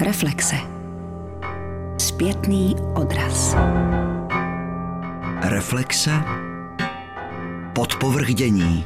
Reflexe. 0.00 0.56
Zpětný 1.98 2.76
odraz. 2.94 3.56
Reflexe. 5.42 6.10
Podpovrdění. 7.74 8.84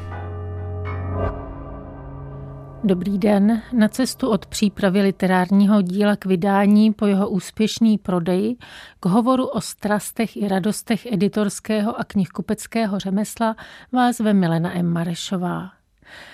Dobrý 2.83 3.17
den. 3.17 3.61
Na 3.73 3.87
cestu 3.87 4.29
od 4.29 4.45
přípravy 4.45 5.01
literárního 5.01 5.81
díla 5.81 6.15
k 6.15 6.25
vydání 6.25 6.93
po 6.93 7.05
jeho 7.05 7.29
úspěšný 7.29 7.97
prodej 7.97 8.57
k 8.99 9.05
hovoru 9.05 9.45
o 9.45 9.61
strastech 9.61 10.37
i 10.37 10.47
radostech 10.47 11.05
editorského 11.05 11.99
a 11.99 12.03
knihkupeckého 12.03 12.99
řemesla 12.99 13.55
vás 13.91 14.19
ve 14.19 14.33
Milena 14.33 14.77
M. 14.77 14.93
Marešová. 14.93 15.82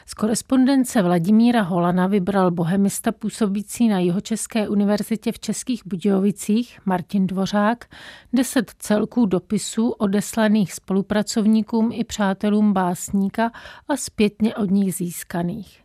Z 0.05 0.13
korespondence 0.13 1.01
Vladimíra 1.01 1.61
Holana 1.61 2.07
vybral 2.07 2.51
bohemista 2.51 3.11
působící 3.11 3.87
na 3.87 3.99
Jihočeské 3.99 4.69
univerzitě 4.69 5.31
v 5.31 5.39
Českých 5.39 5.81
Budějovicích 5.85 6.79
Martin 6.85 7.27
Dvořák 7.27 7.85
deset 8.33 8.71
celků 8.79 9.25
dopisů 9.25 9.89
odeslaných 9.89 10.73
spolupracovníkům 10.73 11.91
i 11.93 12.03
přátelům 12.03 12.73
básníka 12.73 13.51
a 13.87 13.97
zpětně 13.97 14.55
od 14.55 14.71
nich 14.71 14.95
získaných. 14.95 15.81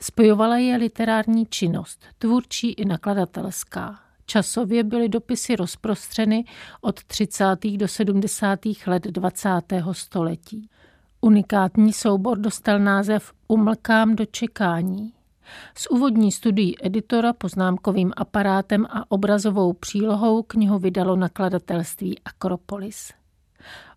Spojovala 0.00 0.56
je 0.56 0.76
literární 0.76 1.46
činnost, 1.46 2.04
tvůrčí 2.18 2.72
i 2.72 2.84
nakladatelská. 2.84 3.98
Časově 4.26 4.84
byly 4.84 5.08
dopisy 5.08 5.56
rozprostřeny 5.56 6.44
od 6.80 7.04
30. 7.04 7.44
do 7.76 7.88
70. 7.88 8.58
let 8.86 9.02
20. 9.02 9.50
století. 9.92 10.69
Unikátní 11.22 11.92
soubor 11.92 12.38
dostal 12.38 12.78
název 12.78 13.32
Umlkám 13.48 14.16
do 14.16 14.24
čekání. 14.26 15.12
S 15.74 15.90
úvodní 15.90 16.32
studií 16.32 16.86
editora, 16.86 17.32
poznámkovým 17.32 18.12
aparátem 18.16 18.86
a 18.90 19.10
obrazovou 19.10 19.72
přílohou 19.72 20.42
knihu 20.42 20.78
vydalo 20.78 21.16
nakladatelství 21.16 22.18
Akropolis. 22.24 23.12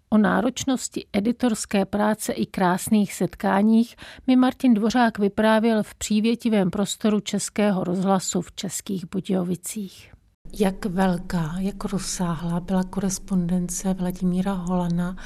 O 0.10 0.18
náročnosti 0.18 1.06
editorské 1.14 1.86
práce 1.86 2.34
i 2.34 2.46
krásných 2.46 3.14
setkáních 3.14 3.96
mi 4.28 4.36
Martin 4.36 4.74
Dvořák 4.74 5.20
vyprávěl 5.20 5.84
v 5.84 5.96
přívětivém 5.96 6.72
prostoru 6.72 7.20
Českého 7.20 7.84
rozhlasu 7.84 8.42
v 8.42 8.52
Českých 8.52 9.06
Budějovicích. 9.06 10.12
Jak 10.59 10.86
velká, 10.86 11.56
jak 11.59 11.86
rozsáhlá 11.86 12.59
byla 12.59 12.84
korespondence 12.84 13.94
Vladimíra 13.94 14.54
Holana 14.54 15.18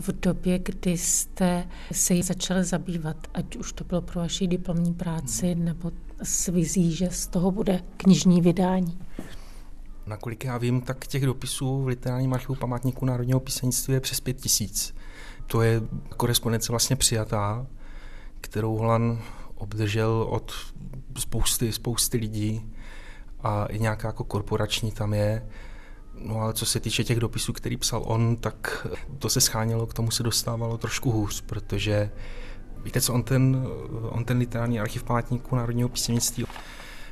v 0.00 0.20
době, 0.20 0.58
kdy 0.58 0.98
jste 0.98 1.68
se 1.92 2.14
jí 2.14 2.22
začali 2.22 2.64
zabývat, 2.64 3.16
ať 3.34 3.56
už 3.56 3.72
to 3.72 3.84
bylo 3.84 4.02
pro 4.02 4.20
vaši 4.20 4.46
diplomní 4.46 4.94
práci, 4.94 5.54
nebo 5.54 5.92
s 6.22 6.48
vizí, 6.48 6.94
že 6.94 7.10
z 7.10 7.26
toho 7.26 7.50
bude 7.50 7.82
knižní 7.96 8.40
vydání? 8.40 8.98
Nakolik 10.06 10.44
já 10.44 10.58
vím, 10.58 10.80
tak 10.80 11.06
těch 11.06 11.26
dopisů 11.26 11.82
v 11.82 11.86
literárním 11.86 12.34
archivu 12.34 12.54
památníku 12.54 13.06
národního 13.06 13.40
písanictví 13.40 13.94
je 13.94 14.00
přes 14.00 14.20
pět 14.20 14.36
tisíc. 14.36 14.94
To 15.46 15.62
je 15.62 15.82
korespondence 16.16 16.72
vlastně 16.72 16.96
přijatá, 16.96 17.66
kterou 18.40 18.76
Holan 18.76 19.22
obdržel 19.54 20.26
od 20.30 20.52
spousty, 21.18 21.72
spousty 21.72 22.16
lidí 22.16 22.75
a 23.46 23.66
i 23.66 23.78
nějaká 23.78 24.08
jako 24.08 24.24
korporační 24.24 24.92
tam 24.92 25.14
je. 25.14 25.46
No 26.14 26.40
ale 26.40 26.54
co 26.54 26.66
se 26.66 26.80
týče 26.80 27.04
těch 27.04 27.20
dopisů, 27.20 27.52
který 27.52 27.76
psal 27.76 28.02
on, 28.06 28.36
tak 28.36 28.86
to 29.18 29.28
se 29.28 29.40
schánělo, 29.40 29.86
k 29.86 29.94
tomu 29.94 30.10
se 30.10 30.22
dostávalo 30.22 30.78
trošku 30.78 31.10
hůř, 31.10 31.40
protože 31.40 32.10
víte 32.84 33.00
co, 33.00 33.14
on 33.14 33.22
ten, 33.22 33.66
on 34.08 34.24
ten 34.24 34.38
literární 34.38 34.80
archiv 34.80 35.02
památníku 35.02 35.56
národního 35.56 35.88
písemnictví 35.88 36.44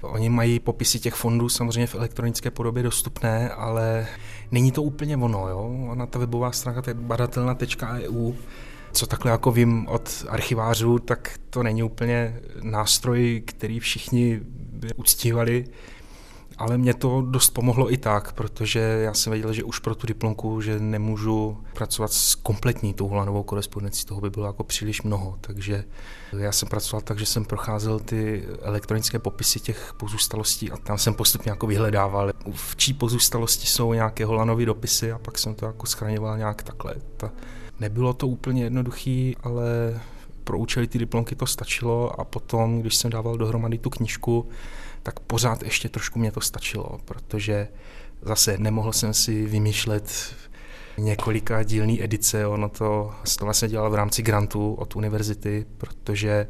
Oni 0.00 0.28
mají 0.28 0.60
popisy 0.60 1.00
těch 1.00 1.14
fondů 1.14 1.48
samozřejmě 1.48 1.86
v 1.86 1.94
elektronické 1.94 2.50
podobě 2.50 2.82
dostupné, 2.82 3.50
ale 3.50 4.06
není 4.50 4.72
to 4.72 4.82
úplně 4.82 5.16
ono. 5.16 5.48
Jo? 5.48 5.86
Ona 5.90 6.06
ta 6.06 6.18
webová 6.18 6.52
stránka 6.52 6.82
to 6.82 6.90
je 6.90 6.94
badatelna.eu, 6.94 8.32
co 8.92 9.06
takhle 9.06 9.30
jako 9.30 9.52
vím 9.52 9.88
od 9.88 10.26
archivářů, 10.28 10.98
tak 10.98 11.38
to 11.50 11.62
není 11.62 11.82
úplně 11.82 12.40
nástroj, 12.62 13.42
který 13.46 13.80
všichni 13.80 14.40
uctívali. 14.96 15.64
Ale 16.58 16.78
mě 16.78 16.94
to 16.94 17.22
dost 17.22 17.50
pomohlo 17.50 17.92
i 17.92 17.96
tak, 17.96 18.32
protože 18.32 18.78
já 18.80 19.14
jsem 19.14 19.30
věděl, 19.30 19.52
že 19.52 19.64
už 19.64 19.78
pro 19.78 19.94
tu 19.94 20.06
diplomku, 20.06 20.60
že 20.60 20.78
nemůžu 20.78 21.58
pracovat 21.74 22.12
s 22.12 22.34
kompletní 22.34 22.94
tou 22.94 23.08
holanovou 23.08 23.42
korespondencí, 23.42 24.06
toho 24.06 24.20
by 24.20 24.30
bylo 24.30 24.46
jako 24.46 24.64
příliš 24.64 25.02
mnoho, 25.02 25.38
takže 25.40 25.84
já 26.38 26.52
jsem 26.52 26.68
pracoval 26.68 27.00
tak, 27.00 27.18
že 27.18 27.26
jsem 27.26 27.44
procházel 27.44 27.98
ty 27.98 28.44
elektronické 28.62 29.18
popisy 29.18 29.60
těch 29.60 29.94
pozůstalostí 29.96 30.70
a 30.70 30.76
tam 30.76 30.98
jsem 30.98 31.14
postupně 31.14 31.50
jako 31.50 31.66
vyhledával, 31.66 32.32
v 32.52 32.76
čí 32.76 32.94
pozůstalosti 32.94 33.66
jsou 33.66 33.92
nějaké 33.92 34.24
holanové 34.24 34.66
dopisy 34.66 35.12
a 35.12 35.18
pak 35.18 35.38
jsem 35.38 35.54
to 35.54 35.66
jako 35.66 35.86
schraňoval 35.86 36.38
nějak 36.38 36.62
takhle. 36.62 36.94
Ta, 37.16 37.32
nebylo 37.80 38.12
to 38.12 38.26
úplně 38.26 38.64
jednoduché, 38.64 39.32
ale 39.42 40.00
pro 40.44 40.58
účely 40.58 40.86
ty 40.86 40.98
diplomky 40.98 41.34
to 41.34 41.46
stačilo 41.46 42.20
a 42.20 42.24
potom, 42.24 42.80
když 42.80 42.96
jsem 42.96 43.10
dával 43.10 43.36
dohromady 43.36 43.78
tu 43.78 43.90
knížku, 43.90 44.48
tak 45.02 45.20
pořád 45.20 45.62
ještě 45.62 45.88
trošku 45.88 46.18
mě 46.18 46.32
to 46.32 46.40
stačilo, 46.40 46.98
protože 47.04 47.68
zase 48.22 48.58
nemohl 48.58 48.92
jsem 48.92 49.14
si 49.14 49.46
vymýšlet 49.46 50.34
několika 50.98 51.62
dílný 51.62 52.02
edice, 52.02 52.46
ono 52.46 52.68
to, 52.68 53.14
vlastně 53.40 53.68
dělal 53.68 53.90
v 53.90 53.94
rámci 53.94 54.22
grantu 54.22 54.74
od 54.74 54.96
univerzity, 54.96 55.66
protože 55.78 56.46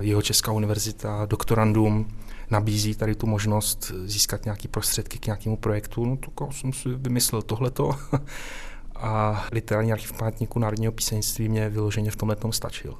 jeho 0.00 0.22
Česká 0.22 0.52
univerzita 0.52 1.26
doktorandům 1.26 2.08
nabízí 2.50 2.94
tady 2.94 3.14
tu 3.14 3.26
možnost 3.26 3.92
získat 4.04 4.44
nějaký 4.44 4.68
prostředky 4.68 5.18
k 5.18 5.26
nějakému 5.26 5.56
projektu, 5.56 6.04
no 6.04 6.16
to 6.16 6.52
jsem 6.52 6.72
si 6.72 6.88
vymyslel 6.88 7.42
tohleto. 7.42 7.90
A 8.98 9.44
literární 9.52 9.92
archiv 9.92 10.12
památníku 10.12 10.58
národního 10.58 10.92
píseňství 10.92 11.48
mě 11.48 11.68
vyloženě 11.68 12.10
v 12.10 12.16
tomhle 12.16 12.36
stačil. 12.50 12.94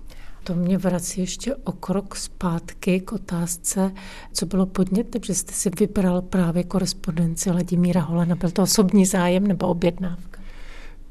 To 0.46 0.54
mě 0.54 0.78
vrací 0.78 1.20
ještě 1.20 1.54
o 1.54 1.72
krok 1.72 2.16
zpátky 2.16 3.00
k 3.00 3.12
otázce, 3.12 3.92
co 4.32 4.46
bylo 4.46 4.66
podnětem, 4.66 5.22
že 5.24 5.34
jste 5.34 5.52
si 5.52 5.70
vybral 5.80 6.22
právě 6.22 6.64
korespondenci 6.64 7.50
Vladimíra 7.50 8.00
Holana. 8.00 8.34
Byl 8.34 8.50
to 8.50 8.62
osobní 8.62 9.06
zájem 9.06 9.46
nebo 9.46 9.66
objednávka? 9.66 10.40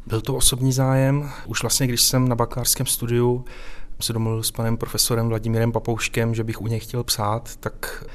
Byl 0.08 0.22
to 0.22 0.36
osobní 0.36 0.72
zájem. 0.72 1.30
Už 1.46 1.62
vlastně, 1.62 1.88
když 1.88 2.02
jsem 2.02 2.30
na 2.30 2.36
bakalářském 2.36 2.86
studiu 2.86 3.46
se 4.00 4.14
domluvil 4.14 4.44
s 4.44 4.52
panem 4.52 4.78
profesorem 4.78 5.28
Vladimírem 5.28 5.72
Papouškem, 5.72 6.36
že 6.36 6.44
bych 6.44 6.62
u 6.62 6.68
něj 6.68 6.80
chtěl 6.80 7.04
psát, 7.04 7.56
tak 7.56 8.06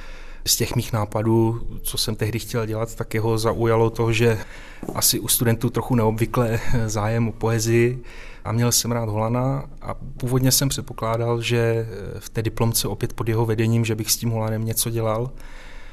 z 0.47 0.57
těch 0.57 0.77
mých 0.77 0.93
nápadů, 0.93 1.61
co 1.83 1.99
jsem 1.99 2.17
tehdy 2.17 2.39
chtěl 2.39 2.67
dělat, 2.67 2.95
tak 2.95 3.15
jeho 3.15 3.39
zaujalo 3.39 3.91
to, 3.91 4.13
že 4.13 4.39
asi 4.95 5.21
u 5.21 5.29
studentů 5.29 5.71
trochu 5.71 5.95
neobvykle 5.95 6.61
zájem 6.87 7.29
o 7.29 7.33
poezii 7.33 8.03
a 8.45 8.53
měl 8.53 8.73
jsem 8.73 8.93
rád 8.93 9.09
Holana 9.09 9.65
a 9.83 9.95
původně 9.95 10.53
jsem 10.53 10.69
předpokládal, 10.69 11.43
že 11.43 11.89
v 12.19 12.31
té 12.31 12.43
diplomce 12.43 12.89
opět 12.89 13.13
pod 13.13 13.29
jeho 13.29 13.47
vedením, 13.47 13.85
že 13.85 13.95
bych 13.95 14.11
s 14.11 14.17
tím 14.17 14.31
Holanem 14.31 14.65
něco 14.65 14.91
dělal. 14.91 15.31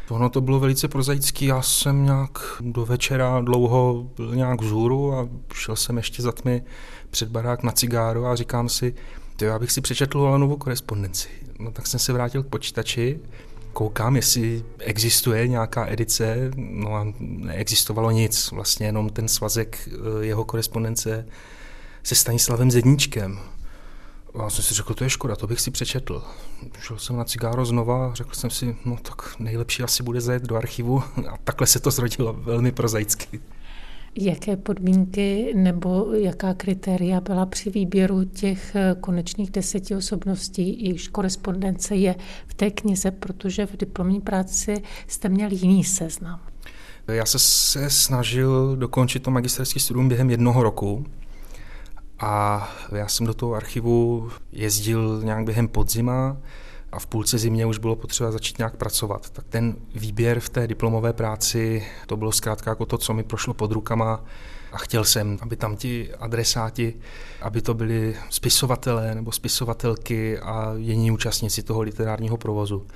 Ono 0.09 0.29
to 0.29 0.41
bylo 0.41 0.59
velice 0.59 0.87
prozaické, 0.87 1.45
já 1.45 1.61
jsem 1.61 2.05
nějak 2.05 2.39
do 2.59 2.85
večera 2.85 3.41
dlouho 3.41 4.09
byl 4.15 4.35
nějak 4.35 4.61
vzhůru 4.61 5.13
a 5.13 5.29
šel 5.53 5.75
jsem 5.75 5.97
ještě 5.97 6.23
za 6.23 6.31
tmy 6.31 6.63
před 7.09 7.29
barák 7.29 7.63
na 7.63 7.71
cigáru 7.71 8.25
a 8.25 8.35
říkám 8.35 8.69
si, 8.69 8.93
to 9.35 9.45
já 9.45 9.59
bych 9.59 9.71
si 9.71 9.81
přečetl 9.81 10.19
Holanovu 10.19 10.57
korespondenci. 10.57 11.29
No 11.59 11.71
tak 11.71 11.87
jsem 11.87 11.99
se 11.99 12.13
vrátil 12.13 12.43
k 12.43 12.47
počítači, 12.47 13.19
koukám, 13.73 14.15
jestli 14.15 14.63
existuje 14.79 15.47
nějaká 15.47 15.87
edice, 15.87 16.51
no 16.55 16.95
a 16.95 17.13
neexistovalo 17.19 18.11
nic, 18.11 18.51
vlastně 18.51 18.85
jenom 18.85 19.09
ten 19.09 19.27
svazek 19.27 19.89
eh, 19.91 20.25
jeho 20.25 20.45
korespondence 20.45 21.25
se 22.07 22.15
Stanislavem 22.15 22.71
Zedníčkem. 22.71 23.39
A 24.39 24.43
já 24.43 24.49
jsem 24.49 24.63
si 24.63 24.73
řekl, 24.73 24.93
to 24.93 25.03
je 25.03 25.09
škoda, 25.09 25.35
to 25.35 25.47
bych 25.47 25.61
si 25.61 25.71
přečetl. 25.71 26.23
Šel 26.79 26.97
jsem 26.97 27.17
na 27.17 27.23
cigáro 27.23 27.65
znova 27.65 28.07
a 28.07 28.13
řekl 28.13 28.35
jsem 28.35 28.49
si, 28.49 28.75
no 28.85 28.97
tak 29.01 29.39
nejlepší 29.39 29.83
asi 29.83 30.03
bude 30.03 30.21
zajet 30.21 30.43
do 30.43 30.55
archivu 30.55 31.03
a 31.29 31.37
takhle 31.43 31.67
se 31.67 31.79
to 31.79 31.91
zrodilo 31.91 32.33
velmi 32.33 32.71
prozaicky. 32.71 33.39
Jaké 34.15 34.57
podmínky 34.57 35.53
nebo 35.55 36.13
jaká 36.13 36.53
kritéria 36.53 37.21
byla 37.21 37.45
při 37.45 37.69
výběru 37.69 38.23
těch 38.23 38.75
eh, 38.75 38.95
konečných 39.01 39.51
deseti 39.51 39.95
osobností, 39.95 40.83
jejichž 40.83 41.07
korespondence 41.07 41.95
je 41.95 42.15
v 42.47 42.53
té 42.53 42.71
knize, 42.71 43.11
protože 43.11 43.65
v 43.65 43.77
diplomní 43.77 44.21
práci 44.21 44.83
jste 45.07 45.29
měl 45.29 45.51
jiný 45.51 45.83
seznam? 45.83 46.39
Já 47.07 47.25
se, 47.25 47.39
se 47.39 47.89
snažil 47.89 48.75
dokončit 48.75 49.23
to 49.23 49.31
magisterský 49.31 49.79
studium 49.79 50.09
během 50.09 50.29
jednoho 50.29 50.63
roku 50.63 51.05
a 52.19 52.69
já 52.91 53.07
jsem 53.07 53.25
do 53.25 53.33
toho 53.33 53.53
archivu 53.53 54.29
jezdil 54.51 55.21
nějak 55.23 55.45
během 55.45 55.67
podzima, 55.67 56.37
a 56.91 56.99
v 56.99 57.05
půlce 57.07 57.37
zimě 57.37 57.65
už 57.65 57.77
bylo 57.77 57.95
potřeba 57.95 58.31
začít 58.31 58.57
nějak 58.57 58.75
pracovat. 58.75 59.29
Tak 59.29 59.45
ten 59.49 59.75
výběr 59.95 60.39
v 60.39 60.49
té 60.49 60.67
diplomové 60.67 61.13
práci, 61.13 61.87
to 62.07 62.17
bylo 62.17 62.31
zkrátka 62.31 62.71
jako 62.71 62.85
to, 62.85 62.97
co 62.97 63.13
mi 63.13 63.23
prošlo 63.23 63.53
pod 63.53 63.71
rukama 63.71 64.23
a 64.71 64.77
chtěl 64.77 65.03
jsem, 65.03 65.37
aby 65.41 65.55
tam 65.55 65.75
ti 65.75 66.13
adresáti, 66.15 66.93
aby 67.41 67.61
to 67.61 67.73
byli 67.73 68.15
spisovatelé 68.29 69.15
nebo 69.15 69.31
spisovatelky 69.31 70.39
a 70.39 70.73
jiní 70.77 71.11
účastníci 71.11 71.63
toho 71.63 71.81
literárního 71.81 72.37
provozu. 72.37 72.87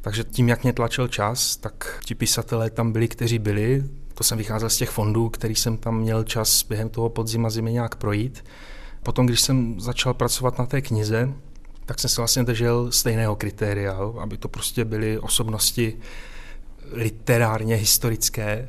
Takže 0.00 0.24
tím, 0.24 0.48
jak 0.48 0.62
mě 0.62 0.72
tlačil 0.72 1.08
čas, 1.08 1.56
tak 1.56 2.00
ti 2.04 2.14
pisatelé 2.14 2.70
tam 2.70 2.92
byli, 2.92 3.08
kteří 3.08 3.38
byli. 3.38 3.84
To 4.18 4.24
jsem 4.24 4.38
vycházel 4.38 4.70
z 4.70 4.76
těch 4.76 4.90
fondů, 4.90 5.28
který 5.28 5.54
jsem 5.54 5.76
tam 5.76 5.98
měl 5.98 6.24
čas 6.24 6.62
během 6.62 6.88
toho 6.88 7.08
podzima 7.08 7.50
zimy 7.50 7.72
nějak 7.72 7.94
projít. 7.94 8.44
Potom, 9.02 9.26
když 9.26 9.40
jsem 9.40 9.80
začal 9.80 10.14
pracovat 10.14 10.58
na 10.58 10.66
té 10.66 10.80
knize, 10.82 11.32
tak 11.86 11.98
jsem 11.98 12.10
se 12.10 12.20
vlastně 12.20 12.44
držel 12.44 12.92
stejného 12.92 13.36
kritéria, 13.36 13.98
aby 14.20 14.36
to 14.36 14.48
prostě 14.48 14.84
byly 14.84 15.18
osobnosti 15.18 15.96
literárně 16.92 17.74
historické. 17.74 18.68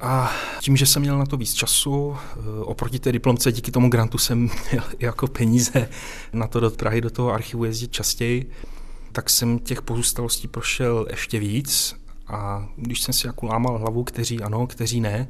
A 0.00 0.32
tím, 0.60 0.76
že 0.76 0.86
jsem 0.86 1.02
měl 1.02 1.18
na 1.18 1.26
to 1.26 1.36
víc 1.36 1.54
času, 1.54 2.16
eh, 2.16 2.38
oproti 2.64 2.98
té 2.98 3.12
diplomce, 3.12 3.52
díky 3.52 3.70
tomu 3.70 3.90
grantu 3.90 4.18
jsem 4.18 4.50
měl 4.72 4.84
jako 4.98 5.26
peníze 5.26 5.88
na 6.32 6.46
to 6.46 6.60
do 6.60 6.70
Prahy, 6.70 7.00
do 7.00 7.10
toho 7.10 7.32
archivu 7.32 7.64
jezdit 7.64 7.92
častěji, 7.92 8.50
tak 9.12 9.30
jsem 9.30 9.58
těch 9.58 9.82
pozůstalostí 9.82 10.48
prošel 10.48 11.06
ještě 11.10 11.38
víc 11.38 12.01
a 12.32 12.68
když 12.76 13.02
jsem 13.02 13.14
si 13.14 13.26
jako 13.26 13.46
lámal 13.46 13.78
hlavu, 13.78 14.04
kteří 14.04 14.40
ano, 14.40 14.66
kteří 14.66 15.00
ne, 15.00 15.28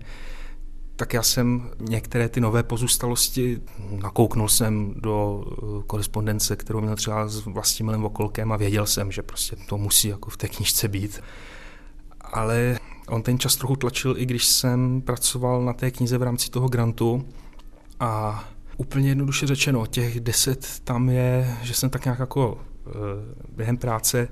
tak 0.96 1.14
já 1.14 1.22
jsem 1.22 1.70
některé 1.80 2.28
ty 2.28 2.40
nové 2.40 2.62
pozůstalosti, 2.62 3.60
nakouknul 3.90 4.48
jsem 4.48 4.94
do 4.96 5.44
eh, 5.46 5.82
korespondence, 5.86 6.56
kterou 6.56 6.80
měl 6.80 6.96
třeba 6.96 7.28
s 7.28 7.46
Vlastimilem 7.46 8.02
Vokolkem 8.02 8.52
a 8.52 8.56
věděl 8.56 8.86
jsem, 8.86 9.12
že 9.12 9.22
prostě 9.22 9.56
to 9.68 9.78
musí 9.78 10.08
jako 10.08 10.30
v 10.30 10.36
té 10.36 10.48
knižce 10.48 10.88
být. 10.88 11.20
Ale 12.20 12.78
on 13.08 13.22
ten 13.22 13.38
čas 13.38 13.56
trochu 13.56 13.76
tlačil, 13.76 14.14
i 14.18 14.26
když 14.26 14.46
jsem 14.46 15.02
pracoval 15.02 15.64
na 15.64 15.72
té 15.72 15.90
knize 15.90 16.18
v 16.18 16.22
rámci 16.22 16.50
toho 16.50 16.68
grantu 16.68 17.24
a 18.00 18.44
úplně 18.76 19.08
jednoduše 19.08 19.46
řečeno, 19.46 19.86
těch 19.86 20.20
deset 20.20 20.80
tam 20.84 21.08
je, 21.08 21.56
že 21.62 21.74
jsem 21.74 21.90
tak 21.90 22.04
nějak 22.04 22.18
jako 22.18 22.58
eh, 22.86 22.90
během 23.56 23.76
práce 23.76 24.28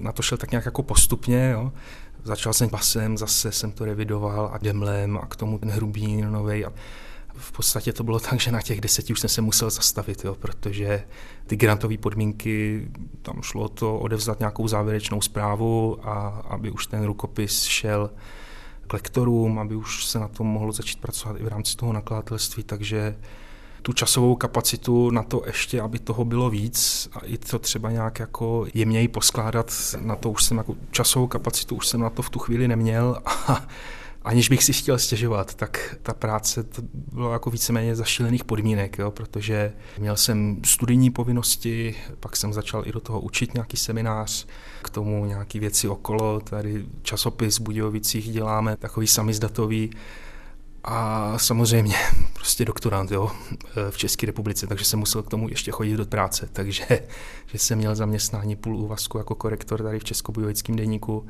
na 0.00 0.12
to 0.12 0.22
šel 0.22 0.38
tak 0.38 0.50
nějak 0.50 0.64
jako 0.64 0.82
postupně, 0.82 1.50
jo. 1.50 1.72
Začal 2.24 2.52
jsem 2.52 2.68
basem, 2.68 3.18
zase 3.18 3.52
jsem 3.52 3.72
to 3.72 3.84
revidoval 3.84 4.50
a 4.52 4.58
demlem 4.58 5.18
a 5.18 5.26
k 5.26 5.36
tomu 5.36 5.58
ten 5.58 5.70
hrubý 5.70 6.22
novej. 6.22 6.64
A 6.64 6.72
v 7.34 7.52
podstatě 7.52 7.92
to 7.92 8.04
bylo 8.04 8.20
tak, 8.20 8.40
že 8.40 8.52
na 8.52 8.62
těch 8.62 8.80
deseti 8.80 9.12
už 9.12 9.20
jsem 9.20 9.28
se 9.28 9.40
musel 9.40 9.70
zastavit, 9.70 10.24
jo, 10.24 10.34
protože 10.34 11.04
ty 11.46 11.56
grantové 11.56 11.98
podmínky, 11.98 12.88
tam 13.22 13.42
šlo 13.42 13.68
to 13.68 13.98
odevzdat 13.98 14.38
nějakou 14.38 14.68
závěrečnou 14.68 15.20
zprávu 15.20 16.08
a 16.08 16.28
aby 16.28 16.70
už 16.70 16.86
ten 16.86 17.04
rukopis 17.04 17.64
šel 17.64 18.10
k 18.86 18.92
lektorům, 18.92 19.58
aby 19.58 19.74
už 19.74 20.06
se 20.06 20.18
na 20.18 20.28
tom 20.28 20.46
mohlo 20.46 20.72
začít 20.72 21.00
pracovat 21.00 21.40
i 21.40 21.44
v 21.44 21.48
rámci 21.48 21.76
toho 21.76 21.92
nakladatelství, 21.92 22.62
takže 22.62 23.16
tu 23.82 23.92
časovou 23.92 24.34
kapacitu 24.34 25.10
na 25.10 25.22
to 25.22 25.42
ještě, 25.46 25.80
aby 25.80 25.98
toho 25.98 26.24
bylo 26.24 26.50
víc 26.50 27.08
a 27.12 27.18
i 27.18 27.38
to 27.38 27.58
třeba 27.58 27.90
nějak 27.90 28.18
jako 28.18 28.66
jemněji 28.74 29.08
poskládat, 29.08 29.72
na 30.00 30.16
to 30.16 30.30
už 30.30 30.44
jsem 30.44 30.56
jako 30.56 30.76
časovou 30.90 31.26
kapacitu 31.26 31.76
už 31.76 31.88
jsem 31.88 32.00
na 32.00 32.10
to 32.10 32.22
v 32.22 32.30
tu 32.30 32.38
chvíli 32.38 32.68
neměl 32.68 33.22
a 33.26 33.66
aniž 34.22 34.48
bych 34.48 34.64
si 34.64 34.72
chtěl 34.72 34.98
stěžovat, 34.98 35.54
tak 35.54 35.96
ta 36.02 36.14
práce 36.14 36.62
to 36.62 36.82
bylo 36.92 37.32
jako 37.32 37.50
víceméně 37.50 37.96
zašílených 37.96 38.44
podmínek, 38.44 38.98
jo, 38.98 39.10
protože 39.10 39.72
měl 39.98 40.16
jsem 40.16 40.60
studijní 40.64 41.10
povinnosti, 41.10 41.94
pak 42.20 42.36
jsem 42.36 42.52
začal 42.52 42.86
i 42.86 42.92
do 42.92 43.00
toho 43.00 43.20
učit 43.20 43.54
nějaký 43.54 43.76
seminář, 43.76 44.46
k 44.82 44.90
tomu 44.90 45.24
nějaký 45.24 45.58
věci 45.58 45.88
okolo, 45.88 46.40
tady 46.40 46.86
časopis 47.02 47.58
v 47.58 47.62
Budějovicích 47.62 48.32
děláme, 48.32 48.76
takový 48.76 49.06
samizdatový, 49.06 49.90
a 50.84 51.38
samozřejmě 51.38 51.94
prostě 52.32 52.64
doktorant 52.64 53.10
jo, 53.10 53.30
v 53.90 53.98
České 53.98 54.26
republice, 54.26 54.66
takže 54.66 54.84
jsem 54.84 54.98
musel 54.98 55.22
k 55.22 55.28
tomu 55.28 55.48
ještě 55.48 55.70
chodit 55.70 55.96
do 55.96 56.06
práce, 56.06 56.48
takže 56.52 56.84
že 57.46 57.58
jsem 57.58 57.78
měl 57.78 57.94
zaměstnání 57.94 58.56
půl 58.56 58.76
úvazku 58.76 59.18
jako 59.18 59.34
korektor 59.34 59.82
tady 59.82 59.98
v 59.98 60.04
Českobujovickém 60.04 60.76
deníku, 60.76 61.26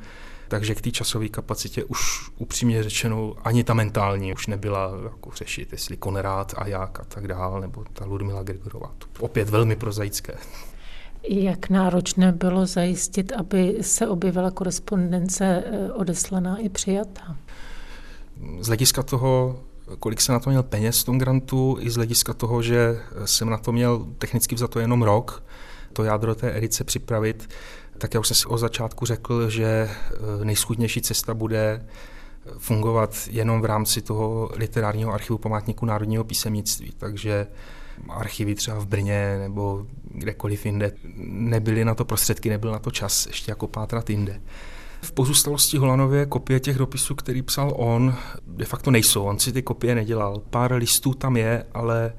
takže 0.47 0.75
k 0.75 0.81
té 0.81 0.91
časové 0.91 1.29
kapacitě 1.29 1.83
už 1.83 2.29
upřímně 2.37 2.83
řečeno 2.83 3.33
ani 3.43 3.63
ta 3.63 3.73
mentální 3.73 4.33
už 4.33 4.47
nebyla 4.47 4.91
jako 5.03 5.31
řešit, 5.31 5.71
jestli 5.71 5.97
Konrád 5.97 6.53
a 6.57 6.67
jak 6.67 6.99
a 6.99 7.03
tak 7.03 7.27
dál, 7.27 7.61
nebo 7.61 7.85
ta 7.93 8.05
Ludmila 8.05 8.43
Gregorová. 8.43 8.91
To 8.97 9.07
opět 9.19 9.49
velmi 9.49 9.75
prozaické. 9.75 10.33
Jak 11.29 11.69
náročné 11.69 12.31
bylo 12.31 12.65
zajistit, 12.65 13.31
aby 13.31 13.77
se 13.81 14.07
objevila 14.07 14.51
korespondence 14.51 15.63
eh, 15.65 15.91
odeslaná 15.91 16.57
i 16.57 16.69
přijatá? 16.69 17.37
Z 18.59 18.67
hlediska 18.67 19.03
toho, 19.03 19.59
kolik 19.99 20.21
jsem 20.21 20.33
na 20.33 20.39
to 20.39 20.49
měl 20.49 20.63
peněz 20.63 21.01
v 21.01 21.05
tom 21.05 21.17
grantu, 21.17 21.77
i 21.79 21.89
z 21.89 21.95
hlediska 21.95 22.33
toho, 22.33 22.61
že 22.61 22.99
jsem 23.25 23.49
na 23.49 23.57
to 23.57 23.71
měl 23.71 24.07
technicky 24.17 24.55
to 24.55 24.79
jenom 24.79 25.01
rok, 25.01 25.43
to 25.93 26.03
jádro 26.03 26.35
té 26.35 26.57
edice 26.57 26.83
připravit, 26.83 27.49
tak 27.97 28.13
já 28.13 28.19
už 28.19 28.27
jsem 28.27 28.35
si 28.35 28.45
o 28.45 28.57
začátku 28.57 29.05
řekl, 29.05 29.49
že 29.49 29.65
eh, 29.65 30.45
nejschudnější 30.45 31.01
cesta 31.01 31.33
bude 31.33 31.85
fungovat 32.57 33.15
jenom 33.31 33.61
v 33.61 33.65
rámci 33.65 34.01
toho 34.01 34.49
literárního 34.55 35.13
archivu 35.13 35.37
památníku 35.37 35.85
národního 35.85 36.23
písemnictví. 36.23 36.93
Takže 36.97 37.47
archivy 38.09 38.55
třeba 38.55 38.79
v 38.79 38.87
Brně 38.87 39.37
nebo 39.39 39.85
kdekoliv 40.03 40.65
jinde 40.65 40.91
nebyly 41.25 41.85
na 41.85 41.95
to 41.95 42.05
prostředky, 42.05 42.49
nebyl 42.49 42.71
na 42.71 42.79
to 42.79 42.91
čas 42.91 43.25
ještě 43.25 43.51
jako 43.51 43.67
pátrat 43.67 44.09
jinde. 44.09 44.41
V 45.01 45.11
pozůstalosti 45.11 45.77
Holanově 45.77 46.25
kopie 46.25 46.59
těch 46.59 46.77
dopisů, 46.77 47.15
který 47.15 47.41
psal 47.41 47.73
on, 47.75 48.15
de 48.47 48.65
facto 48.65 48.91
nejsou. 48.91 49.23
On 49.23 49.39
si 49.39 49.51
ty 49.51 49.61
kopie 49.61 49.95
nedělal. 49.95 50.41
Pár 50.49 50.73
listů 50.73 51.13
tam 51.13 51.37
je, 51.37 51.65
ale 51.73 52.13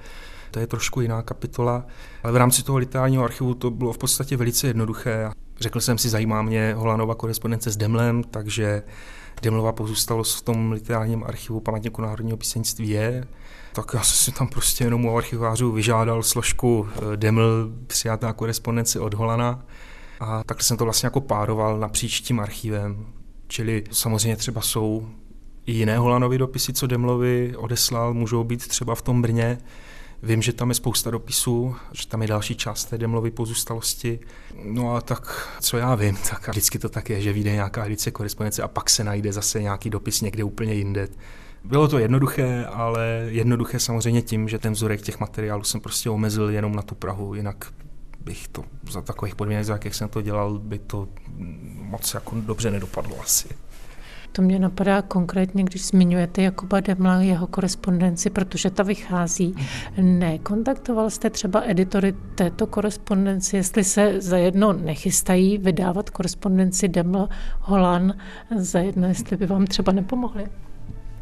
to 0.50 0.60
je 0.60 0.66
trošku 0.66 1.00
jiná 1.00 1.22
kapitola. 1.22 1.86
Ale 2.22 2.32
v 2.32 2.36
rámci 2.36 2.62
toho 2.62 2.78
literárního 2.78 3.24
archivu 3.24 3.54
to 3.54 3.70
bylo 3.70 3.92
v 3.92 3.98
podstatě 3.98 4.36
velice 4.36 4.66
jednoduché. 4.66 5.30
Řekl 5.60 5.80
jsem 5.80 5.98
si, 5.98 6.08
zajímá 6.08 6.42
mě 6.42 6.74
Holanova 6.76 7.14
korespondence 7.14 7.70
s 7.70 7.76
Demlem, 7.76 8.24
takže 8.24 8.82
Demlova 9.42 9.72
pozůstalost 9.72 10.38
v 10.38 10.42
tom 10.42 10.72
literárním 10.72 11.24
archivu 11.24 11.60
památníku 11.60 12.02
národního 12.02 12.36
píseňství 12.36 12.88
je. 12.88 13.24
Tak 13.72 13.90
já 13.94 14.02
jsem 14.02 14.16
si 14.16 14.38
tam 14.38 14.48
prostě 14.48 14.84
jenom 14.84 15.04
u 15.04 15.16
archivářů 15.16 15.72
vyžádal 15.72 16.22
složku 16.22 16.88
eh, 16.88 17.16
Deml 17.16 17.72
přijatá 17.86 18.32
korespondence 18.32 19.00
od 19.00 19.14
Holana 19.14 19.64
a 20.22 20.44
takhle 20.44 20.64
jsem 20.64 20.76
to 20.76 20.84
vlastně 20.84 21.06
jako 21.06 21.20
pároval 21.20 21.78
napříč 21.78 22.20
tím 22.20 22.40
archivem. 22.40 23.06
Čili 23.46 23.84
samozřejmě 23.90 24.36
třeba 24.36 24.60
jsou 24.60 25.08
i 25.66 25.72
jiné 25.72 25.98
Holanovy 25.98 26.38
dopisy, 26.38 26.72
co 26.72 26.86
Demlovi 26.86 27.56
odeslal, 27.56 28.14
můžou 28.14 28.44
být 28.44 28.68
třeba 28.68 28.94
v 28.94 29.02
tom 29.02 29.22
Brně. 29.22 29.58
Vím, 30.22 30.42
že 30.42 30.52
tam 30.52 30.68
je 30.68 30.74
spousta 30.74 31.10
dopisů, 31.10 31.76
že 31.92 32.06
tam 32.06 32.22
je 32.22 32.28
další 32.28 32.54
část 32.54 32.84
té 32.84 32.98
Demlovy 32.98 33.30
pozůstalosti. 33.30 34.20
No 34.64 34.94
a 34.94 35.00
tak, 35.00 35.48
co 35.60 35.76
já 35.76 35.94
vím, 35.94 36.16
tak 36.30 36.48
vždycky 36.48 36.78
to 36.78 36.88
tak 36.88 37.10
je, 37.10 37.20
že 37.20 37.32
vyjde 37.32 37.52
nějaká 37.52 37.86
edice 37.86 38.10
korespondence 38.10 38.62
a 38.62 38.68
pak 38.68 38.90
se 38.90 39.04
najde 39.04 39.32
zase 39.32 39.62
nějaký 39.62 39.90
dopis 39.90 40.20
někde 40.20 40.44
úplně 40.44 40.74
jinde. 40.74 41.08
Bylo 41.64 41.88
to 41.88 41.98
jednoduché, 41.98 42.64
ale 42.64 43.26
jednoduché 43.28 43.78
samozřejmě 43.78 44.22
tím, 44.22 44.48
že 44.48 44.58
ten 44.58 44.72
vzorek 44.72 45.02
těch 45.02 45.20
materiálů 45.20 45.62
jsem 45.62 45.80
prostě 45.80 46.10
omezil 46.10 46.50
jenom 46.50 46.74
na 46.74 46.82
tu 46.82 46.94
Prahu, 46.94 47.34
jinak 47.34 47.72
bych 48.24 48.48
to 48.48 48.64
za 48.90 49.02
takových 49.02 49.34
podmínek, 49.34 49.64
za 49.64 49.72
jakých 49.72 49.94
jsem 49.94 50.08
to 50.08 50.22
dělal, 50.22 50.58
by 50.58 50.78
to 50.78 51.08
moc 51.74 52.14
jako 52.14 52.36
dobře 52.40 52.70
nedopadlo 52.70 53.20
asi. 53.20 53.48
To 54.32 54.42
mě 54.42 54.58
napadá 54.58 55.02
konkrétně, 55.02 55.64
když 55.64 55.86
zmiňujete 55.86 56.42
Jakuba 56.42 56.80
Demla, 56.80 57.22
jeho 57.22 57.46
korespondenci, 57.46 58.30
protože 58.30 58.70
ta 58.70 58.82
vychází. 58.82 59.54
Nekontaktoval 60.00 61.10
jste 61.10 61.30
třeba 61.30 61.62
editory 61.66 62.14
této 62.34 62.66
korespondenci, 62.66 63.56
jestli 63.56 63.84
se 63.84 64.20
zajedno 64.20 64.72
nechystají 64.72 65.58
vydávat 65.58 66.10
korespondenci 66.10 66.88
Deml 66.88 67.28
Holan, 67.60 68.14
zajedno, 68.56 69.08
jestli 69.08 69.36
by 69.36 69.46
vám 69.46 69.66
třeba 69.66 69.92
nepomohli? 69.92 70.44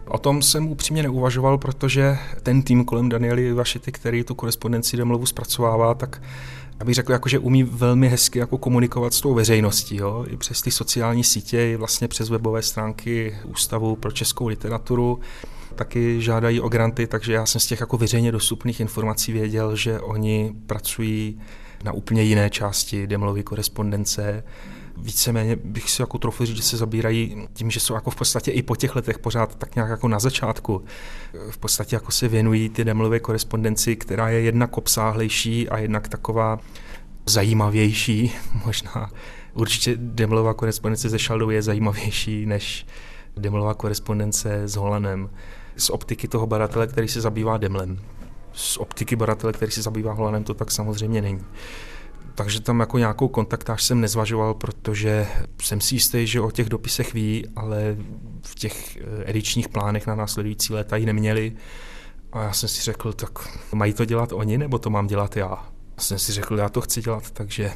O 0.07 0.19
tom 0.19 0.43
jsem 0.43 0.69
upřímně 0.69 1.03
neuvažoval, 1.03 1.59
protože 1.59 2.19
ten 2.43 2.63
tým 2.63 2.85
kolem 2.85 3.09
Daniely 3.09 3.53
Vašity, 3.53 3.93
který 3.93 4.25
tu 4.25 4.35
korespondenci 4.35 4.97
Demlovu 4.97 5.27
zpracovává, 5.27 5.95
tak 5.95 6.23
abych 6.81 6.95
řekl, 6.95 7.13
jako, 7.13 7.29
že 7.29 7.39
umí 7.39 7.63
velmi 7.63 8.09
hezky 8.09 8.39
jako 8.39 8.59
komunikovat 8.59 9.15
s 9.15 9.21
tou 9.21 9.35
veřejností, 9.35 9.97
jo? 9.97 10.25
i 10.29 10.37
přes 10.37 10.63
ty 10.63 10.71
sociální 10.71 11.25
sítě, 11.25 11.71
i 11.73 11.77
vlastně 11.77 12.09
přes 12.09 12.29
webové 12.29 12.63
stránky 12.63 13.39
Ústavu 13.45 13.97
pro 13.97 14.13
českou 14.13 14.47
literaturu 14.47 15.21
taky 15.75 16.23
žádají 16.23 16.61
o 16.61 16.69
granty, 16.69 17.07
takže 17.07 17.33
já 17.33 17.47
jsem 17.47 17.61
z 17.61 17.67
těch 17.67 17.81
jako 17.81 17.97
veřejně 17.97 18.33
dostupných 18.33 18.81
informací 18.81 19.33
věděl, 19.33 19.77
že 19.77 20.01
oni 20.01 20.53
pracují 20.67 21.41
na 21.85 21.93
úplně 21.93 22.23
jiné 22.23 22.51
části 22.51 23.07
Demlovy 23.07 23.43
korespondence, 23.43 24.45
víceméně 25.01 25.57
bych 25.57 25.91
si 25.91 26.03
jako 26.03 26.19
trochu 26.19 26.45
říct, 26.45 26.57
že 26.57 26.63
se 26.63 26.77
zabírají 26.77 27.49
tím, 27.53 27.71
že 27.71 27.81
jsou 27.81 27.95
jako 27.95 28.11
v 28.11 28.17
podstatě 28.17 28.51
i 28.51 28.63
po 28.63 28.77
těch 28.77 28.97
letech 28.97 29.19
pořád 29.19 29.55
tak 29.55 29.75
nějak 29.75 29.91
jako 29.91 30.09
na 30.09 30.19
začátku. 30.19 30.85
V 31.51 31.59
podstatě 31.59 31.97
jako 31.97 32.13
se 32.13 32.29
věnují 32.29 32.69
ty 32.69 32.85
demlové 32.85 33.21
korespondenci, 33.21 33.97
která 33.97 34.29
je 34.29 34.41
jednak 34.41 34.79
obsáhlejší 34.79 35.69
a 35.69 35.79
jednak 35.79 36.09
taková 36.09 36.59
zajímavější, 37.27 38.33
možná. 38.67 39.11
Určitě 39.55 39.95
demlová 39.97 40.55
korespondence 40.55 41.11
se 41.11 41.19
Šaldou 41.19 41.51
je 41.51 41.63
zajímavější 41.63 42.47
než 42.47 42.87
demlová 43.37 43.75
korespondence 43.75 44.69
s 44.69 44.77
Holanem. 44.77 45.31
Z 45.77 45.91
optiky 45.91 46.29
toho 46.29 46.47
badatele, 46.47 46.87
který 46.87 47.09
se 47.09 47.21
zabývá 47.21 47.57
demlem. 47.57 47.99
Z 48.53 48.77
optiky 48.77 49.17
badatele, 49.17 49.53
který 49.53 49.73
se 49.73 49.83
zabývá 49.83 50.13
Holanem, 50.13 50.45
to 50.45 50.55
tak 50.55 50.71
samozřejmě 50.71 51.23
není. 51.23 51.41
Takže 52.35 52.61
tam 52.61 52.81
jako 52.81 52.99
nějakou 52.99 53.29
kontaktáž 53.29 53.83
jsem 53.83 54.01
nezvažoval, 54.01 54.55
protože 54.55 55.27
jsem 55.63 55.81
si 55.81 55.95
jistý, 55.95 56.27
že 56.27 56.41
o 56.41 56.51
těch 56.51 56.69
dopisech 56.69 57.15
ví, 57.15 57.47
ale 57.57 57.97
v 58.43 58.55
těch 58.55 58.97
eh, 58.97 59.01
edičních 59.25 59.69
plánech 59.69 60.07
na 60.07 60.15
následující 60.15 60.73
léta 60.73 60.97
ji 60.97 61.07
neměli. 61.07 61.57
A 62.33 62.43
já 62.43 62.53
jsem 62.53 62.69
si 62.69 62.83
řekl, 62.83 63.13
tak 63.13 63.31
mají 63.75 63.93
to 63.93 64.05
dělat 64.05 64.33
oni, 64.33 64.59
nebo 64.59 64.79
to 64.79 64.91
mám 64.91 65.07
dělat 65.07 65.37
já? 65.37 65.49
Já 65.97 66.03
jsem 66.03 66.19
si 66.19 66.33
řekl, 66.33 66.59
já 66.59 66.69
to 66.69 66.81
chci 66.81 67.03
dělat, 67.03 67.31
takže 67.31 67.73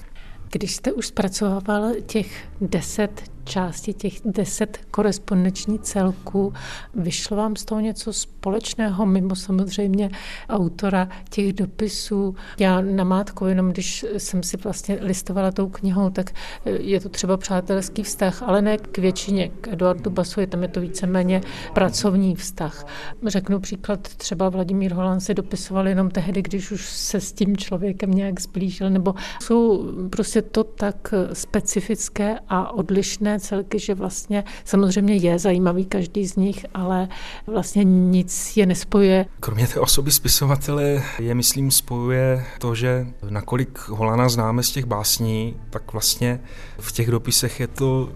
když 0.51 0.75
jste 0.75 0.93
už 0.93 1.07
zpracovával 1.07 1.93
těch 2.07 2.49
deset 2.61 3.34
částí, 3.45 3.95
těch 3.95 4.15
deset 4.25 4.79
korespondenční 4.91 5.79
celků, 5.79 6.53
vyšlo 6.95 7.37
vám 7.37 7.57
z 7.57 7.65
toho 7.65 7.81
něco 7.81 8.13
společného, 8.13 9.07
mimo 9.07 9.37
samozřejmě 9.37 10.11
autora 10.49 11.09
těch 11.31 11.53
dopisů. 11.53 12.35
Já 12.59 12.81
namátkou, 12.81 13.47
jenom 13.47 13.73
když 13.73 14.07
jsem 14.19 14.43
si 14.43 14.57
vlastně 14.57 14.99
listovala 15.01 15.53
tou 15.53 15.69
knihou, 15.69 16.11
tak 16.11 16.31
je 16.65 17.01
to 17.01 17.09
třeba 17.09 17.37
přátelský 17.37 18.03
vztah, 18.03 18.43
ale 18.43 18.63
ne 18.63 18.79
k 18.79 18.99
většině. 18.99 19.49
K 19.49 19.69
Eduardu 19.69 20.11
Basovi 20.11 20.47
tam 20.47 20.63
je 20.63 20.69
to 20.69 20.81
víceméně 20.81 21.41
pracovní 21.75 22.37
vztah. 22.37 22.87
Řeknu 23.27 23.61
příklad, 23.61 24.01
třeba 24.01 24.49
Vladimír 24.49 24.95
Holan 24.95 25.21
se 25.21 25.35
dopisoval 25.35 25.89
jenom 25.89 26.11
tehdy, 26.11 26.43
když 26.43 26.71
už 26.71 26.87
se 26.87 27.21
s 27.21 27.33
tím 27.33 27.57
člověkem 27.57 28.11
nějak 28.11 28.41
zblížil, 28.41 28.91
nebo 28.91 29.15
jsou 29.43 29.93
prostě 30.11 30.43
to 30.43 30.65
tak 30.65 31.15
specifické 31.33 32.39
a 32.49 32.73
odlišné 32.73 33.34
celky, 33.41 33.79
že 33.79 33.95
vlastně 33.95 34.45
samozřejmě 34.65 35.17
je 35.17 35.39
zajímavý 35.39 35.85
každý 35.85 36.27
z 36.27 36.37
nich, 36.37 36.67
ale 36.75 37.09
vlastně 37.47 37.85
nic 37.85 38.57
je 38.57 38.67
nespojuje. 38.67 39.27
Kromě 39.41 39.67
té 39.67 39.81
osoby 39.81 40.13
spisovatele 40.13 41.03
je, 41.19 41.35
myslím, 41.35 41.71
spojuje 41.71 42.45
to, 42.59 42.75
že 42.75 43.07
nakolik 43.31 43.89
Holana 43.89 44.29
známe 44.29 44.63
z 44.63 44.71
těch 44.71 44.85
básní, 44.85 45.57
tak 45.71 45.93
vlastně 45.93 46.41
v 46.79 46.93
těch 46.93 47.11
dopisech 47.11 47.61
je 47.61 47.67
to 47.67 48.09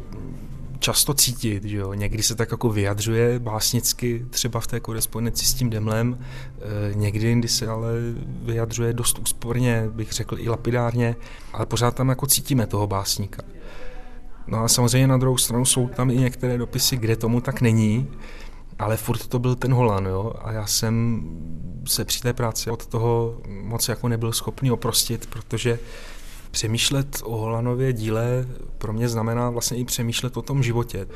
často 0.79 1.15
cítit, 1.15 1.65
že 1.65 1.77
jo? 1.77 1.95
někdy 1.95 2.23
se 2.23 2.35
tak 2.35 2.51
jako 2.51 2.71
vyjadřuje 2.71 3.39
básnicky, 3.39 4.27
třeba 4.31 4.61
v 4.61 4.67
té 4.67 4.81
korespondenci 4.81 5.47
s 5.47 5.55
tím 5.55 5.71
Demlem, 5.71 6.19
e, 6.21 6.95
někdy 6.95 7.29
jindy 7.29 7.49
se 7.49 7.69
ale 7.69 7.91
vyjadřuje 8.43 8.93
dost 8.93 9.19
úsporně, 9.19 9.89
bych 9.93 10.13
řekl 10.13 10.39
i 10.39 10.49
lapidárně, 10.49 11.17
ale 11.53 11.67
pořád 11.67 11.95
tam 11.95 12.09
jako 12.09 12.27
cítíme 12.27 12.67
toho 12.67 12.87
básníka. 12.87 13.43
No 14.49 14.64
a 14.64 14.69
samozřejmě 14.69 15.07
na 15.07 15.17
druhou 15.17 15.37
stranu 15.37 15.64
jsou 15.64 15.88
tam 15.88 16.11
i 16.11 16.17
některé 16.17 16.59
dopisy, 16.59 16.97
kde 16.97 17.17
tomu 17.17 17.40
tak 17.40 17.61
není, 17.61 18.09
ale 18.78 18.97
furt 18.97 19.26
to 19.26 19.38
byl 19.38 19.55
ten 19.55 19.73
Holan, 19.73 20.07
jo, 20.07 20.33
a 20.43 20.52
já 20.52 20.67
jsem 20.67 21.23
se 21.88 22.05
při 22.05 22.21
té 22.21 22.33
práci 22.33 22.71
od 22.71 22.87
toho 22.87 23.40
moc 23.62 23.88
jako 23.88 24.09
nebyl 24.09 24.33
schopný 24.33 24.71
oprostit, 24.71 25.26
protože 25.26 25.78
Přemýšlet 26.50 27.23
o 27.25 27.37
Holanově 27.37 27.93
díle 27.93 28.47
pro 28.78 28.93
mě 28.93 29.09
znamená 29.09 29.50
vlastně 29.50 29.78
i 29.78 29.85
přemýšlet 29.85 30.37
o 30.37 30.43
tom 30.43 30.62
životě. 30.62 31.07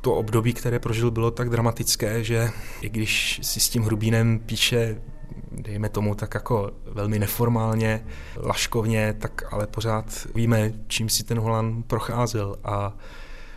To 0.00 0.14
období, 0.14 0.52
které 0.52 0.78
prožil, 0.78 1.10
bylo 1.10 1.30
tak 1.30 1.50
dramatické, 1.50 2.24
že 2.24 2.50
i 2.80 2.88
když 2.88 3.40
si 3.42 3.60
s 3.60 3.68
tím 3.68 3.82
Hrubínem 3.82 4.38
píše 4.38 5.02
dejme 5.56 5.88
tomu 5.88 6.14
tak 6.14 6.34
jako 6.34 6.70
velmi 6.84 7.18
neformálně, 7.18 8.04
laškovně, 8.36 9.14
tak 9.18 9.52
ale 9.52 9.66
pořád 9.66 10.26
víme, 10.34 10.72
čím 10.86 11.08
si 11.08 11.24
ten 11.24 11.38
Holan 11.38 11.82
procházel 11.82 12.56
a 12.64 12.96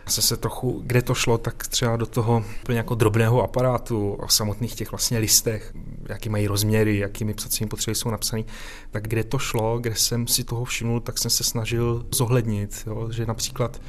se 0.08 0.22
se 0.22 0.36
trochu, 0.36 0.82
kde 0.86 1.02
to 1.02 1.14
šlo, 1.14 1.38
tak 1.38 1.66
třeba 1.66 1.96
do 1.96 2.06
toho 2.06 2.44
úplně 2.62 2.78
jako 2.78 2.94
drobného 2.94 3.42
aparátu, 3.42 4.12
o 4.12 4.28
samotných 4.28 4.74
těch 4.74 4.90
vlastně 4.90 5.18
listech, 5.18 5.72
jaký 6.08 6.28
mají 6.28 6.46
rozměry, 6.46 6.98
jakými 6.98 7.34
psacími 7.34 7.68
potřeby 7.68 7.94
jsou 7.94 8.10
napsané, 8.10 8.42
tak 8.90 9.08
kde 9.08 9.24
to 9.24 9.38
šlo, 9.38 9.78
kde 9.78 9.94
jsem 9.94 10.26
si 10.26 10.44
toho 10.44 10.64
všiml, 10.64 11.00
tak 11.00 11.18
jsem 11.18 11.30
se 11.30 11.44
snažil 11.44 12.06
zohlednit, 12.10 12.82
jo? 12.86 13.08
že 13.12 13.26
například 13.26 13.80